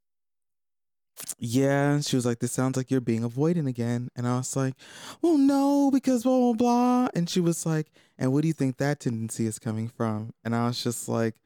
Yeah, 1.38 1.92
and 1.92 2.04
she 2.04 2.16
was 2.16 2.26
like, 2.26 2.40
"This 2.40 2.50
sounds 2.50 2.76
like 2.76 2.90
you're 2.90 3.00
being 3.00 3.22
avoidant 3.22 3.68
again." 3.68 4.08
And 4.16 4.26
I 4.26 4.36
was 4.36 4.56
like, 4.56 4.74
"Well, 5.22 5.38
no, 5.38 5.92
because 5.92 6.24
blah 6.24 6.38
blah 6.38 6.52
blah." 6.54 7.08
And 7.14 7.30
she 7.30 7.38
was 7.38 7.64
like, 7.64 7.92
"And 8.18 8.32
what 8.32 8.42
do 8.42 8.48
you 8.48 8.52
think 8.52 8.78
that 8.78 8.98
tendency 8.98 9.46
is 9.46 9.60
coming 9.60 9.88
from?" 9.88 10.32
And 10.44 10.56
I 10.56 10.66
was 10.66 10.82
just 10.82 11.08
like, 11.08 11.36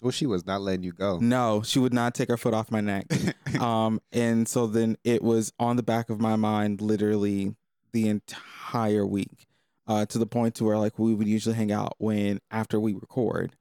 Well, 0.00 0.10
she 0.10 0.24
was 0.24 0.46
not 0.46 0.62
letting 0.62 0.82
you 0.82 0.92
go. 0.92 1.18
"No, 1.18 1.60
she 1.62 1.78
would 1.78 1.92
not 1.92 2.14
take 2.14 2.30
her 2.30 2.38
foot 2.38 2.54
off 2.54 2.70
my 2.70 2.80
neck." 2.80 3.04
um, 3.60 4.00
and 4.10 4.48
so 4.48 4.66
then 4.66 4.96
it 5.04 5.22
was 5.22 5.52
on 5.58 5.76
the 5.76 5.82
back 5.82 6.08
of 6.08 6.18
my 6.18 6.36
mind, 6.36 6.80
literally 6.80 7.54
the 7.92 8.08
entire 8.08 9.04
week, 9.06 9.46
uh, 9.86 10.06
to 10.06 10.18
the 10.18 10.26
point 10.26 10.54
to 10.56 10.64
where 10.64 10.78
like 10.78 10.98
we 10.98 11.14
would 11.14 11.28
usually 11.28 11.54
hang 11.54 11.70
out 11.70 11.94
when 11.98 12.40
after 12.50 12.80
we 12.80 12.94
record, 12.94 13.54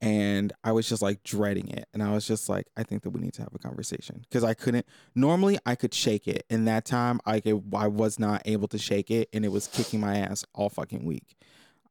and 0.00 0.52
I 0.62 0.72
was 0.72 0.88
just 0.88 1.02
like 1.02 1.22
dreading 1.22 1.68
it, 1.68 1.86
and 1.94 2.02
I 2.02 2.12
was 2.12 2.26
just 2.26 2.48
like, 2.48 2.66
I 2.76 2.82
think 2.82 3.02
that 3.02 3.10
we 3.10 3.20
need 3.20 3.34
to 3.34 3.42
have 3.42 3.54
a 3.54 3.58
conversation 3.58 4.20
because 4.28 4.44
I 4.44 4.54
couldn't. 4.54 4.86
Normally, 5.14 5.58
I 5.64 5.74
could 5.74 5.94
shake 5.94 6.28
it, 6.28 6.44
and 6.50 6.66
that 6.68 6.84
time 6.84 7.20
I 7.24 7.40
could, 7.40 7.62
I 7.74 7.88
was 7.88 8.18
not 8.18 8.42
able 8.44 8.68
to 8.68 8.78
shake 8.78 9.10
it, 9.10 9.28
and 9.32 9.44
it 9.44 9.52
was 9.52 9.66
kicking 9.66 10.00
my 10.00 10.18
ass 10.18 10.44
all 10.54 10.68
fucking 10.68 11.04
week. 11.04 11.36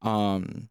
Um, 0.01 0.69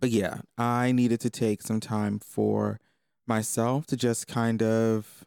but 0.00 0.10
yeah, 0.10 0.40
I 0.56 0.92
needed 0.92 1.20
to 1.20 1.30
take 1.30 1.62
some 1.62 1.80
time 1.80 2.18
for 2.18 2.80
myself 3.26 3.86
to 3.86 3.96
just 3.96 4.26
kind 4.26 4.62
of 4.62 5.24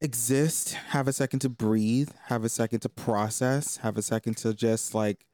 exist, 0.00 0.72
have 0.72 1.06
a 1.06 1.12
second 1.12 1.40
to 1.40 1.48
breathe, 1.48 2.10
have 2.24 2.44
a 2.44 2.48
second 2.48 2.80
to 2.80 2.88
process, 2.88 3.78
have 3.78 3.96
a 3.96 4.02
second 4.02 4.36
to 4.38 4.54
just 4.54 4.94
like 4.94 5.26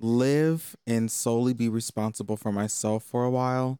live 0.00 0.74
and 0.86 1.10
solely 1.10 1.52
be 1.52 1.68
responsible 1.68 2.36
for 2.36 2.50
myself 2.50 3.04
for 3.04 3.24
a 3.24 3.30
while. 3.30 3.78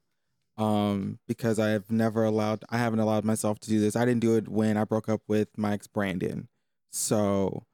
Um, 0.59 1.19
because 1.27 1.59
I 1.59 1.71
have 1.71 1.91
never 1.91 2.23
allowed, 2.23 2.65
I 2.69 2.77
haven't 2.77 2.99
allowed 3.01 3.25
myself 3.25 3.59
to 3.61 3.71
do 3.71 3.81
this. 3.81 3.97
I 3.97 4.05
didn't 4.05 4.21
do 4.21 4.37
it 4.37 4.47
when 4.47 4.77
I 4.77 4.85
broke 4.85 5.09
up 5.09 5.23
with 5.27 5.49
my 5.57 5.73
ex 5.73 5.87
Brandon. 5.87 6.49
So 6.91 7.65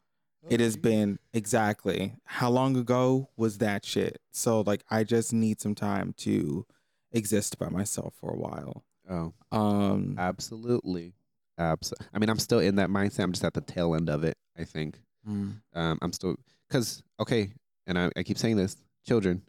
it 0.49 0.61
has 0.61 0.77
been 0.77 1.19
exactly 1.33 2.15
how 2.25 2.49
long 2.49 2.77
ago 2.77 3.31
was 3.37 3.59
that 3.59 3.85
shit? 3.85 4.21
So 4.31 4.61
like, 4.61 4.85
I 4.89 5.03
just 5.03 5.33
need 5.33 5.61
some 5.61 5.75
time 5.75 6.15
to 6.19 6.65
exist 7.11 7.59
by 7.59 7.69
myself 7.69 8.15
for 8.21 8.31
a 8.31 8.37
while. 8.37 8.85
Oh, 9.11 9.33
Um, 9.51 10.15
absolutely. 10.19 11.15
Absolutely. 11.59 12.07
I 12.15 12.19
mean, 12.21 12.29
I'm 12.31 12.39
still 12.39 12.61
in 12.61 12.77
that 12.77 12.91
mindset. 12.91 13.25
I'm 13.25 13.33
just 13.33 13.45
at 13.45 13.55
the 13.55 13.61
tail 13.63 13.97
end 13.97 14.09
of 14.09 14.23
it, 14.23 14.37
I 14.57 14.63
think. 14.63 15.01
mm, 15.27 15.61
Um, 15.75 15.99
I'm 16.03 16.13
still, 16.13 16.37
because, 16.69 17.03
okay, 17.19 17.53
and 17.87 17.99
I, 17.99 18.11
I 18.17 18.23
keep 18.23 18.39
saying 18.39 18.57
this 18.57 18.77
children, 19.07 19.43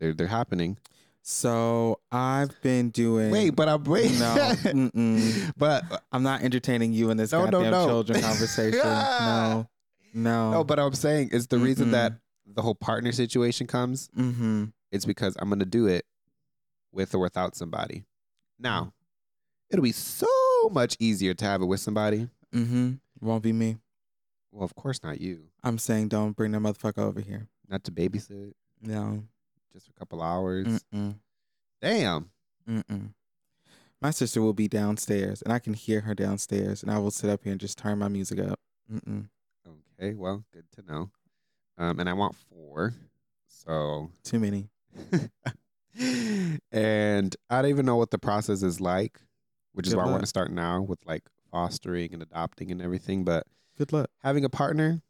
they're, 0.00 0.12
they're 0.14 0.26
happening. 0.26 0.78
so 1.22 2.00
I've 2.10 2.60
been 2.62 2.90
doing. 2.90 3.30
Wait, 3.30 3.50
but 3.50 3.68
I'm 3.68 3.84
waiting. 3.84 4.18
no, 4.18 4.90
but 5.56 5.84
I'm 6.12 6.22
not 6.22 6.42
entertaining 6.42 6.92
you 6.92 7.10
in 7.10 7.16
this 7.16 7.32
No, 7.32 7.44
no, 7.46 7.50
goddamn 7.50 7.70
no. 7.72 7.86
children 7.86 8.20
conversation. 8.30 8.78
no, 8.80 9.68
no, 10.14 10.50
no, 10.52 10.64
but 10.64 10.78
I'm 10.78 10.94
saying 10.94 11.30
is 11.32 11.46
the 11.48 11.58
reason 11.58 11.88
Mm-mm. 11.88 11.92
that 11.92 12.12
the 12.46 12.62
whole 12.62 12.74
partner 12.74 13.12
situation 13.12 13.66
comes. 13.66 14.08
mm-hmm. 14.16 14.64
It's 14.92 15.04
because 15.04 15.34
I'm 15.40 15.48
gonna 15.48 15.64
do 15.64 15.86
it 15.86 16.04
with 16.92 17.14
or 17.14 17.18
without 17.18 17.56
somebody. 17.56 18.04
Now, 18.60 18.92
it'll 19.70 19.82
be 19.82 19.90
so 19.90 20.28
much 20.70 20.96
easier 21.00 21.34
to 21.34 21.44
have 21.44 21.62
it 21.62 21.64
with 21.66 21.80
somebody. 21.80 22.28
Mm-hmm. 22.54 22.92
Won't 23.20 23.42
be 23.42 23.52
me. 23.52 23.78
Well, 24.54 24.64
of 24.64 24.74
course 24.76 25.02
not 25.02 25.20
you. 25.20 25.48
I'm 25.64 25.78
saying 25.78 26.08
don't 26.08 26.36
bring 26.36 26.52
that 26.52 26.60
motherfucker 26.60 26.98
over 26.98 27.20
here. 27.20 27.48
Not 27.68 27.82
to 27.84 27.90
babysit, 27.90 28.52
No. 28.80 29.24
just 29.72 29.86
for 29.86 29.90
a 29.90 29.98
couple 29.98 30.22
hours. 30.22 30.84
Mm-mm. 30.94 31.16
Damn. 31.82 32.30
Mm-mm. 32.68 33.14
My 34.00 34.10
sister 34.12 34.40
will 34.40 34.52
be 34.52 34.68
downstairs, 34.68 35.42
and 35.42 35.52
I 35.52 35.58
can 35.58 35.74
hear 35.74 36.02
her 36.02 36.14
downstairs, 36.14 36.82
and 36.84 36.92
I 36.92 36.98
will 36.98 37.10
sit 37.10 37.30
up 37.30 37.42
here 37.42 37.50
and 37.52 37.60
just 37.60 37.78
turn 37.78 37.98
my 37.98 38.06
music 38.08 38.38
up. 38.38 38.60
Mm-mm. 38.92 39.28
Okay, 39.98 40.14
well, 40.14 40.44
good 40.52 40.66
to 40.76 40.82
know. 40.82 41.10
Um, 41.76 41.98
and 41.98 42.08
I 42.08 42.12
want 42.12 42.36
four. 42.36 42.94
So 43.48 44.10
Too 44.22 44.38
many. 44.38 44.68
and 46.72 47.36
I 47.50 47.62
don't 47.62 47.70
even 47.70 47.86
know 47.86 47.96
what 47.96 48.10
the 48.12 48.18
process 48.18 48.62
is 48.62 48.80
like, 48.80 49.20
which 49.72 49.86
is 49.86 49.94
Good 49.94 49.98
why 49.98 50.06
I 50.06 50.10
want 50.10 50.22
to 50.22 50.26
start 50.28 50.50
now 50.52 50.80
with 50.82 50.98
like 51.06 51.24
fostering 51.50 52.12
and 52.12 52.22
adopting 52.22 52.70
and 52.70 52.80
everything. 52.82 53.24
But 53.24 53.46
Good 53.76 53.92
luck. 53.92 54.08
having 54.22 54.44
a 54.44 54.48
partner, 54.48 55.02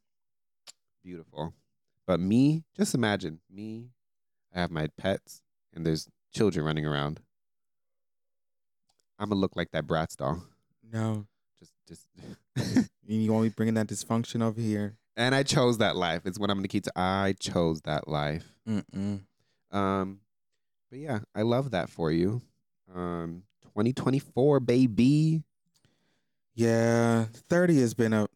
beautiful. 1.02 1.52
But 2.06 2.20
me, 2.20 2.64
just 2.76 2.94
imagine 2.94 3.40
me, 3.50 3.90
I 4.54 4.60
have 4.60 4.70
my 4.70 4.88
pets 4.98 5.42
and 5.74 5.84
there's 5.86 6.08
children 6.32 6.64
running 6.64 6.86
around. 6.86 7.20
I'm 9.18 9.28
gonna 9.28 9.40
look 9.40 9.56
like 9.56 9.70
that 9.72 9.86
Bratz 9.86 10.16
doll. 10.16 10.42
No. 10.92 11.26
Just, 11.58 11.72
just. 11.86 12.88
You 13.06 13.30
want 13.30 13.44
me 13.44 13.50
bringing 13.50 13.74
that 13.74 13.86
dysfunction 13.86 14.42
over 14.42 14.58
here? 14.60 14.96
and 15.16 15.34
I 15.34 15.42
chose 15.42 15.76
that 15.78 15.94
life. 15.94 16.22
It's 16.24 16.38
what 16.38 16.48
I'm 16.50 16.56
gonna 16.56 16.68
keep. 16.68 16.84
To, 16.84 16.92
I 16.96 17.34
chose 17.38 17.82
that 17.82 18.08
life. 18.08 18.46
Mm-mm. 18.66 19.20
Um, 19.70 20.20
but 20.90 20.98
yeah, 20.98 21.18
I 21.34 21.42
love 21.42 21.72
that 21.72 21.90
for 21.90 22.10
you. 22.10 22.40
Um, 22.94 23.42
2024, 23.64 24.60
baby. 24.60 25.42
Yeah, 26.54 27.26
30 27.50 27.80
has 27.80 27.92
been 27.92 28.14
a 28.14 28.26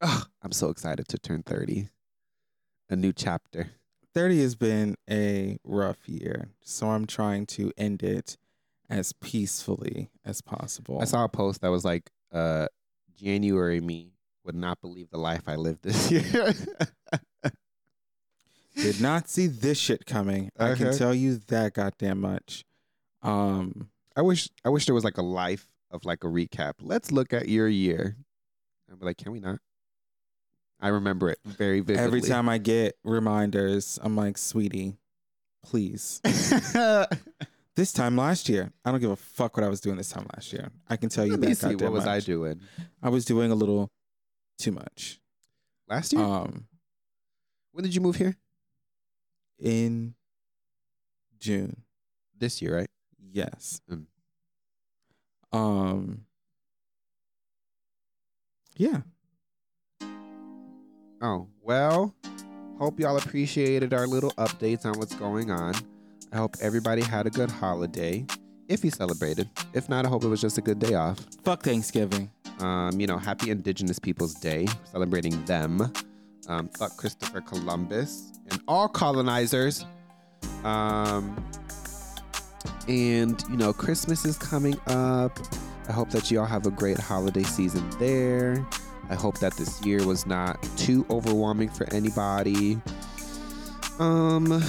I'm 0.00 0.52
so 0.52 0.68
excited 0.70 1.08
to 1.08 1.18
turn 1.18 1.42
30. 1.42 1.88
A 2.88 2.96
new 2.96 3.12
chapter. 3.12 3.70
30 4.14 4.40
has 4.42 4.54
been 4.54 4.96
a 5.10 5.58
rough 5.64 6.08
year. 6.08 6.50
So 6.62 6.88
I'm 6.88 7.06
trying 7.06 7.46
to 7.46 7.72
end 7.76 8.02
it 8.02 8.36
as 8.88 9.12
peacefully 9.12 10.10
as 10.24 10.40
possible. 10.40 11.00
I 11.00 11.04
saw 11.04 11.24
a 11.24 11.28
post 11.28 11.60
that 11.62 11.68
was 11.68 11.84
like, 11.84 12.10
uh, 12.32 12.68
January 13.16 13.80
me 13.80 14.12
would 14.44 14.54
not 14.54 14.80
believe 14.80 15.10
the 15.10 15.18
life 15.18 15.42
I 15.46 15.56
lived 15.56 15.82
this 15.82 16.10
year. 16.10 16.52
Did 18.76 19.00
not 19.00 19.28
see 19.28 19.46
this 19.46 19.78
shit 19.78 20.06
coming. 20.06 20.50
I 20.58 20.74
can 20.74 20.96
tell 20.96 21.14
you 21.14 21.40
that 21.48 21.72
goddamn 21.72 22.20
much. 22.20 22.64
Um 23.22 23.88
I 24.14 24.22
wish 24.22 24.48
I 24.64 24.68
wish 24.68 24.84
there 24.86 24.94
was 24.94 25.04
like 25.04 25.16
a 25.16 25.22
life 25.22 25.66
of 25.90 26.04
like 26.04 26.24
a 26.24 26.26
recap. 26.26 26.74
Let's 26.80 27.10
look 27.10 27.32
at 27.32 27.48
your 27.48 27.68
year. 27.68 28.16
I'm 28.92 28.98
like, 29.00 29.16
can 29.16 29.32
we 29.32 29.40
not? 29.40 29.58
I 30.80 30.88
remember 30.88 31.30
it 31.30 31.38
very 31.44 31.80
vividly. 31.80 32.04
every 32.04 32.20
time 32.20 32.48
I 32.48 32.58
get 32.58 32.96
reminders, 33.04 33.98
I'm 34.02 34.14
like, 34.16 34.36
"Sweetie, 34.38 34.96
please." 35.62 36.20
This 37.76 37.92
time 37.92 38.16
last 38.16 38.48
year, 38.48 38.72
I 38.86 38.90
don't 38.90 39.00
give 39.00 39.10
a 39.10 39.16
fuck 39.16 39.54
what 39.58 39.62
I 39.62 39.68
was 39.68 39.82
doing 39.82 39.98
this 39.98 40.08
time 40.08 40.26
last 40.34 40.50
year. 40.50 40.70
I 40.88 40.96
can 40.96 41.10
tell 41.10 41.26
you 41.26 41.32
Let 41.32 41.42
that 41.42 41.48
me 41.48 41.54
see. 41.54 41.74
What 41.76 41.92
was 41.92 42.06
I 42.06 42.14
much. 42.16 42.24
doing 42.24 42.60
I 43.02 43.10
was 43.10 43.26
doing 43.26 43.52
a 43.52 43.54
little 43.54 43.90
too 44.58 44.72
much. 44.72 45.20
last 45.86 46.14
year? 46.14 46.22
Um 46.22 46.68
when 47.72 47.84
did 47.84 47.94
you 47.94 48.00
move 48.00 48.16
here? 48.16 48.34
in 49.58 50.14
June. 51.38 51.82
This 52.38 52.62
year, 52.62 52.76
right? 52.76 52.90
Yes. 53.30 53.82
Mm. 53.90 54.06
Um. 55.52 56.24
Yeah. 58.78 59.02
Oh, 61.22 61.48
well, 61.62 62.14
hope 62.78 63.00
y'all 63.00 63.16
appreciated 63.16 63.94
our 63.94 64.06
little 64.06 64.32
updates 64.32 64.84
on 64.84 64.98
what's 64.98 65.14
going 65.14 65.50
on. 65.50 65.74
I 66.32 66.36
hope 66.36 66.56
everybody 66.60 67.00
had 67.00 67.26
a 67.26 67.30
good 67.30 67.50
holiday. 67.50 68.26
If 68.68 68.84
you 68.84 68.90
celebrated. 68.90 69.48
If 69.72 69.88
not, 69.88 70.04
I 70.04 70.08
hope 70.08 70.24
it 70.24 70.28
was 70.28 70.40
just 70.40 70.58
a 70.58 70.60
good 70.60 70.78
day 70.78 70.94
off. 70.94 71.18
Fuck 71.42 71.62
Thanksgiving. 71.62 72.30
Um, 72.58 73.00
you 73.00 73.06
know, 73.06 73.16
happy 73.16 73.50
Indigenous 73.50 73.98
Peoples 73.98 74.34
Day, 74.34 74.66
celebrating 74.84 75.42
them. 75.44 75.90
Um, 76.48 76.68
fuck 76.68 76.96
Christopher 76.96 77.40
Columbus 77.40 78.32
and 78.50 78.60
all 78.68 78.88
colonizers. 78.88 79.86
Um, 80.64 81.42
and 82.88 83.42
you 83.50 83.56
know, 83.56 83.72
Christmas 83.72 84.24
is 84.24 84.36
coming 84.36 84.78
up. 84.86 85.38
I 85.88 85.92
hope 85.92 86.10
that 86.10 86.30
you 86.30 86.40
all 86.40 86.46
have 86.46 86.66
a 86.66 86.70
great 86.70 86.98
holiday 86.98 87.42
season 87.44 87.88
there. 87.98 88.66
I 89.08 89.14
hope 89.14 89.38
that 89.38 89.54
this 89.54 89.84
year 89.84 90.04
was 90.04 90.26
not 90.26 90.62
too 90.76 91.06
overwhelming 91.10 91.68
for 91.68 91.92
anybody. 91.94 92.80
Um, 93.98 94.62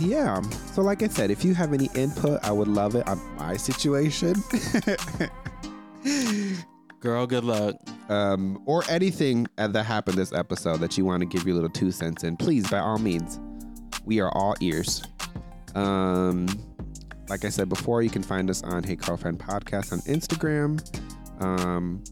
yeah. 0.00 0.40
So, 0.72 0.82
like 0.82 1.02
I 1.02 1.08
said, 1.08 1.30
if 1.30 1.44
you 1.44 1.54
have 1.54 1.72
any 1.72 1.88
input, 1.94 2.42
I 2.44 2.52
would 2.52 2.68
love 2.68 2.94
it 2.94 3.06
on 3.06 3.20
my 3.36 3.56
situation. 3.56 4.34
Girl, 7.00 7.26
good 7.26 7.44
luck. 7.44 7.76
um, 8.08 8.62
or 8.66 8.82
anything 8.88 9.46
that 9.56 9.84
happened 9.84 10.16
this 10.16 10.32
episode 10.32 10.78
that 10.78 10.96
you 10.98 11.04
want 11.04 11.20
to 11.20 11.26
give 11.26 11.46
your 11.46 11.54
little 11.54 11.70
two 11.70 11.90
cents 11.90 12.24
in, 12.24 12.36
please, 12.36 12.68
by 12.70 12.78
all 12.78 12.98
means, 12.98 13.38
we 14.04 14.20
are 14.20 14.30
all 14.30 14.54
ears. 14.60 15.02
Um, 15.74 16.46
like 17.28 17.44
I 17.44 17.48
said 17.48 17.68
before, 17.68 18.02
you 18.02 18.10
can 18.10 18.22
find 18.22 18.48
us 18.50 18.62
on 18.62 18.82
Hey 18.82 18.96
Curlfriend 18.96 19.38
Podcast 19.38 19.92
on 19.92 20.00
Instagram. 20.00 20.80
Um, 21.42 22.02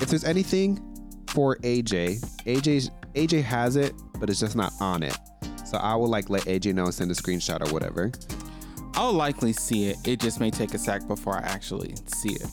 if 0.00 0.08
there's 0.08 0.24
anything 0.24 0.80
for 1.28 1.56
AJ, 1.56 2.20
AJ 2.44 2.90
AJ 3.14 3.42
has 3.42 3.76
it, 3.76 3.94
but 4.18 4.30
it's 4.30 4.40
just 4.40 4.56
not 4.56 4.72
on 4.80 5.02
it. 5.02 5.16
So 5.64 5.76
I 5.78 5.94
will 5.94 6.08
like 6.08 6.30
let 6.30 6.42
AJ 6.44 6.74
know, 6.74 6.84
and 6.84 6.94
send 6.94 7.10
a 7.10 7.14
screenshot 7.14 7.66
or 7.66 7.72
whatever. 7.72 8.10
I'll 8.94 9.12
likely 9.12 9.52
see 9.52 9.88
it. 9.88 9.96
It 10.06 10.18
just 10.20 10.40
may 10.40 10.50
take 10.50 10.74
a 10.74 10.78
sec 10.78 11.06
before 11.06 11.36
I 11.36 11.42
actually 11.42 11.94
see 12.06 12.32
it. 12.34 12.46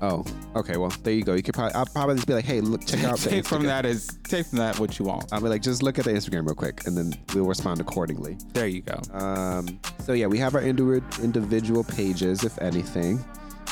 Oh, 0.00 0.24
okay. 0.54 0.76
Well, 0.76 0.92
there 1.02 1.14
you 1.14 1.22
go. 1.24 1.34
You 1.34 1.42
could 1.42 1.54
probably 1.54 1.74
I'll 1.74 1.86
probably 1.86 2.16
just 2.16 2.26
be 2.26 2.34
like, 2.34 2.44
hey, 2.44 2.60
look, 2.60 2.86
check 2.86 3.04
out 3.04 3.18
the 3.18 3.30
take 3.30 3.46
from 3.46 3.64
that 3.64 3.86
is 3.86 4.18
take 4.24 4.46
from 4.46 4.58
that 4.58 4.78
what 4.78 4.98
you 4.98 5.04
want. 5.04 5.32
I'll 5.32 5.40
be 5.40 5.48
like, 5.48 5.62
just 5.62 5.82
look 5.82 5.98
at 5.98 6.04
the 6.04 6.10
Instagram 6.12 6.46
real 6.46 6.54
quick, 6.54 6.86
and 6.86 6.96
then 6.96 7.14
we'll 7.34 7.46
respond 7.46 7.80
accordingly. 7.80 8.36
There 8.52 8.66
you 8.66 8.82
go. 8.82 9.00
Um, 9.12 9.80
so 10.00 10.12
yeah, 10.12 10.26
we 10.26 10.38
have 10.38 10.54
our 10.54 10.60
indi- 10.62 11.00
individual 11.22 11.84
pages, 11.84 12.44
if 12.44 12.60
anything. 12.60 13.24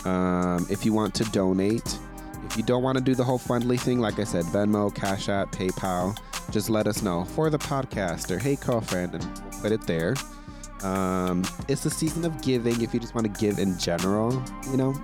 Um, 0.05 0.67
if 0.71 0.85
you 0.85 0.93
want 0.93 1.15
to 1.17 1.25
donate, 1.25 1.99
if 2.45 2.57
you 2.57 2.63
don't 2.63 2.83
want 2.83 2.99
to 2.99 3.05
do 3.05 3.15
the 3.15 3.25
whole 3.25 3.39
friendly 3.39 3.77
thing, 3.77 4.01
like 4.01 4.19
I 4.19 4.25
said, 4.25 4.45
Venmo, 4.47 4.95
Cash 4.95 5.29
App, 5.29 5.53
PayPal, 5.53 6.17
just 6.51 6.69
let 6.69 6.87
us 6.87 7.03
know 7.03 7.25
for 7.25 7.51
the 7.51 7.59
podcast 7.59 8.31
or 8.31 8.39
Hey 8.39 8.57
Curlfriend, 8.57 9.15
and 9.15 9.25
we'll 9.25 9.63
put 9.63 9.73
it 9.73 9.87
there. 9.87 10.15
Um, 10.83 11.45
it's 11.69 11.83
the 11.83 11.91
season 11.91 12.25
of 12.25 12.41
giving. 12.43 12.81
If 12.83 12.93
you 12.93 13.01
just 13.01 13.15
want 13.15 13.33
to 13.33 13.41
give 13.41 13.59
in 13.59 13.79
general, 13.79 14.43
you 14.71 14.77
know. 14.77 14.95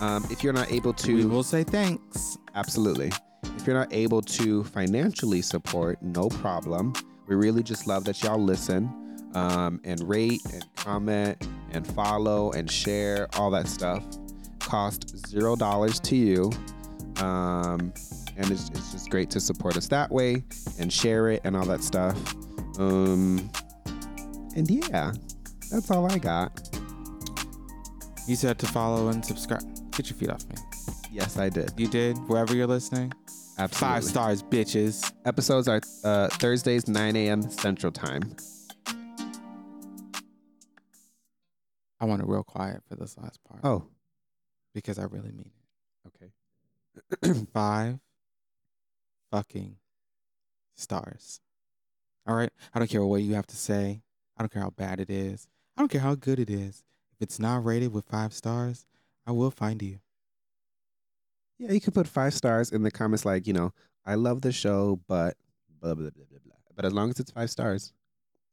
Um, 0.00 0.24
if 0.30 0.42
you're 0.42 0.52
not 0.52 0.70
able 0.70 0.92
to, 0.92 1.14
we 1.14 1.24
will 1.24 1.42
say 1.42 1.64
thanks. 1.64 2.36
Absolutely. 2.54 3.12
If 3.56 3.66
you're 3.66 3.76
not 3.76 3.92
able 3.92 4.20
to 4.22 4.64
financially 4.64 5.40
support, 5.40 6.02
no 6.02 6.28
problem. 6.28 6.92
We 7.26 7.36
really 7.36 7.62
just 7.62 7.86
love 7.86 8.04
that 8.04 8.22
y'all 8.22 8.38
listen 8.38 8.92
um, 9.34 9.80
and 9.84 10.06
rate 10.06 10.42
and 10.52 10.64
comment 10.76 11.46
and 11.72 11.86
follow 11.86 12.52
and 12.52 12.70
share, 12.70 13.28
all 13.34 13.50
that 13.52 13.68
stuff. 13.68 14.04
Cost 14.64 15.16
zero 15.28 15.56
dollars 15.56 16.00
to 16.00 16.16
you. 16.16 16.50
Um, 17.18 17.92
and 18.36 18.50
it's, 18.50 18.68
it's 18.70 18.92
just 18.92 19.10
great 19.10 19.30
to 19.30 19.40
support 19.40 19.76
us 19.76 19.86
that 19.88 20.10
way 20.10 20.42
and 20.80 20.92
share 20.92 21.28
it 21.30 21.40
and 21.44 21.56
all 21.56 21.64
that 21.66 21.82
stuff. 21.82 22.16
Um, 22.78 23.50
and 24.56 24.68
yeah, 24.68 25.12
that's 25.70 25.90
all 25.90 26.10
I 26.10 26.18
got. 26.18 26.68
You 28.26 28.36
said 28.36 28.58
to 28.58 28.66
follow 28.66 29.08
and 29.08 29.24
subscribe. 29.24 29.62
Get 29.92 30.10
your 30.10 30.16
feet 30.18 30.30
off 30.30 30.46
me. 30.48 30.56
Yes, 31.12 31.38
I 31.38 31.48
did. 31.48 31.72
You 31.76 31.86
did 31.86 32.16
wherever 32.26 32.56
you're 32.56 32.66
listening. 32.66 33.12
Absolutely. 33.56 33.94
Five 33.94 34.04
stars, 34.04 34.42
bitches. 34.42 35.12
Episodes 35.24 35.68
are 35.68 35.80
uh, 36.02 36.28
Thursdays, 36.28 36.88
9 36.88 37.14
a.m. 37.14 37.42
Central 37.42 37.92
Time. 37.92 38.34
I 42.00 42.06
want 42.06 42.20
it 42.20 42.26
real 42.26 42.42
quiet 42.42 42.82
for 42.88 42.96
this 42.96 43.16
last 43.16 43.38
part 43.44 43.60
Oh, 43.64 43.86
because 44.74 44.98
I 44.98 45.04
really 45.04 45.32
mean 45.32 45.50
it. 46.04 46.32
okay. 47.22 47.40
Five 47.52 47.98
fucking 49.30 49.76
stars. 50.74 51.40
All 52.26 52.34
right. 52.34 52.50
I 52.74 52.78
don't 52.78 52.88
care 52.88 53.04
what 53.04 53.22
you 53.22 53.34
have 53.34 53.46
to 53.48 53.56
say. 53.56 54.02
I 54.36 54.42
don't 54.42 54.52
care 54.52 54.62
how 54.62 54.70
bad 54.70 55.00
it 55.00 55.10
is. 55.10 55.48
I 55.76 55.82
don't 55.82 55.90
care 55.90 56.00
how 56.00 56.14
good 56.14 56.38
it 56.38 56.50
is. 56.50 56.82
If 57.12 57.22
it's 57.22 57.38
not 57.38 57.64
rated 57.64 57.92
with 57.92 58.06
five 58.06 58.32
stars, 58.32 58.86
I 59.26 59.32
will 59.32 59.50
find 59.50 59.80
you. 59.82 59.98
Yeah, 61.58 61.72
you 61.72 61.80
could 61.80 61.94
put 61.94 62.08
five 62.08 62.34
stars 62.34 62.72
in 62.72 62.82
the 62.82 62.90
comments, 62.90 63.24
like, 63.24 63.46
you 63.46 63.52
know, 63.52 63.72
I 64.04 64.16
love 64.16 64.42
the 64.42 64.52
show, 64.52 65.00
but 65.06 65.36
blah, 65.80 65.94
blah, 65.94 66.10
blah, 66.10 66.24
blah, 66.28 66.38
blah. 66.44 66.56
But 66.74 66.84
as 66.84 66.92
long 66.92 67.10
as 67.10 67.20
it's 67.20 67.30
five 67.30 67.50
stars, 67.50 67.92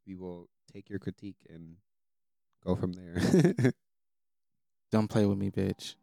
we 0.06 0.16
will 0.16 0.48
take 0.72 0.90
your 0.90 1.00
critique 1.00 1.38
and 1.50 1.78
go 2.64 2.76
from 2.76 2.94
there. 2.94 3.74
Don't 4.92 5.08
play 5.08 5.26
with 5.26 5.38
me, 5.38 5.50
bitch. 5.50 5.96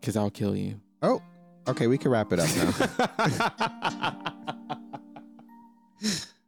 Because 0.00 0.16
I'll 0.16 0.30
kill 0.30 0.56
you. 0.56 0.80
oh, 1.02 1.22
okay, 1.68 1.86
we 1.86 1.98
can 1.98 2.10
wrap 2.10 2.32
it 2.32 2.40
up 2.40 2.48
now. 2.56 4.32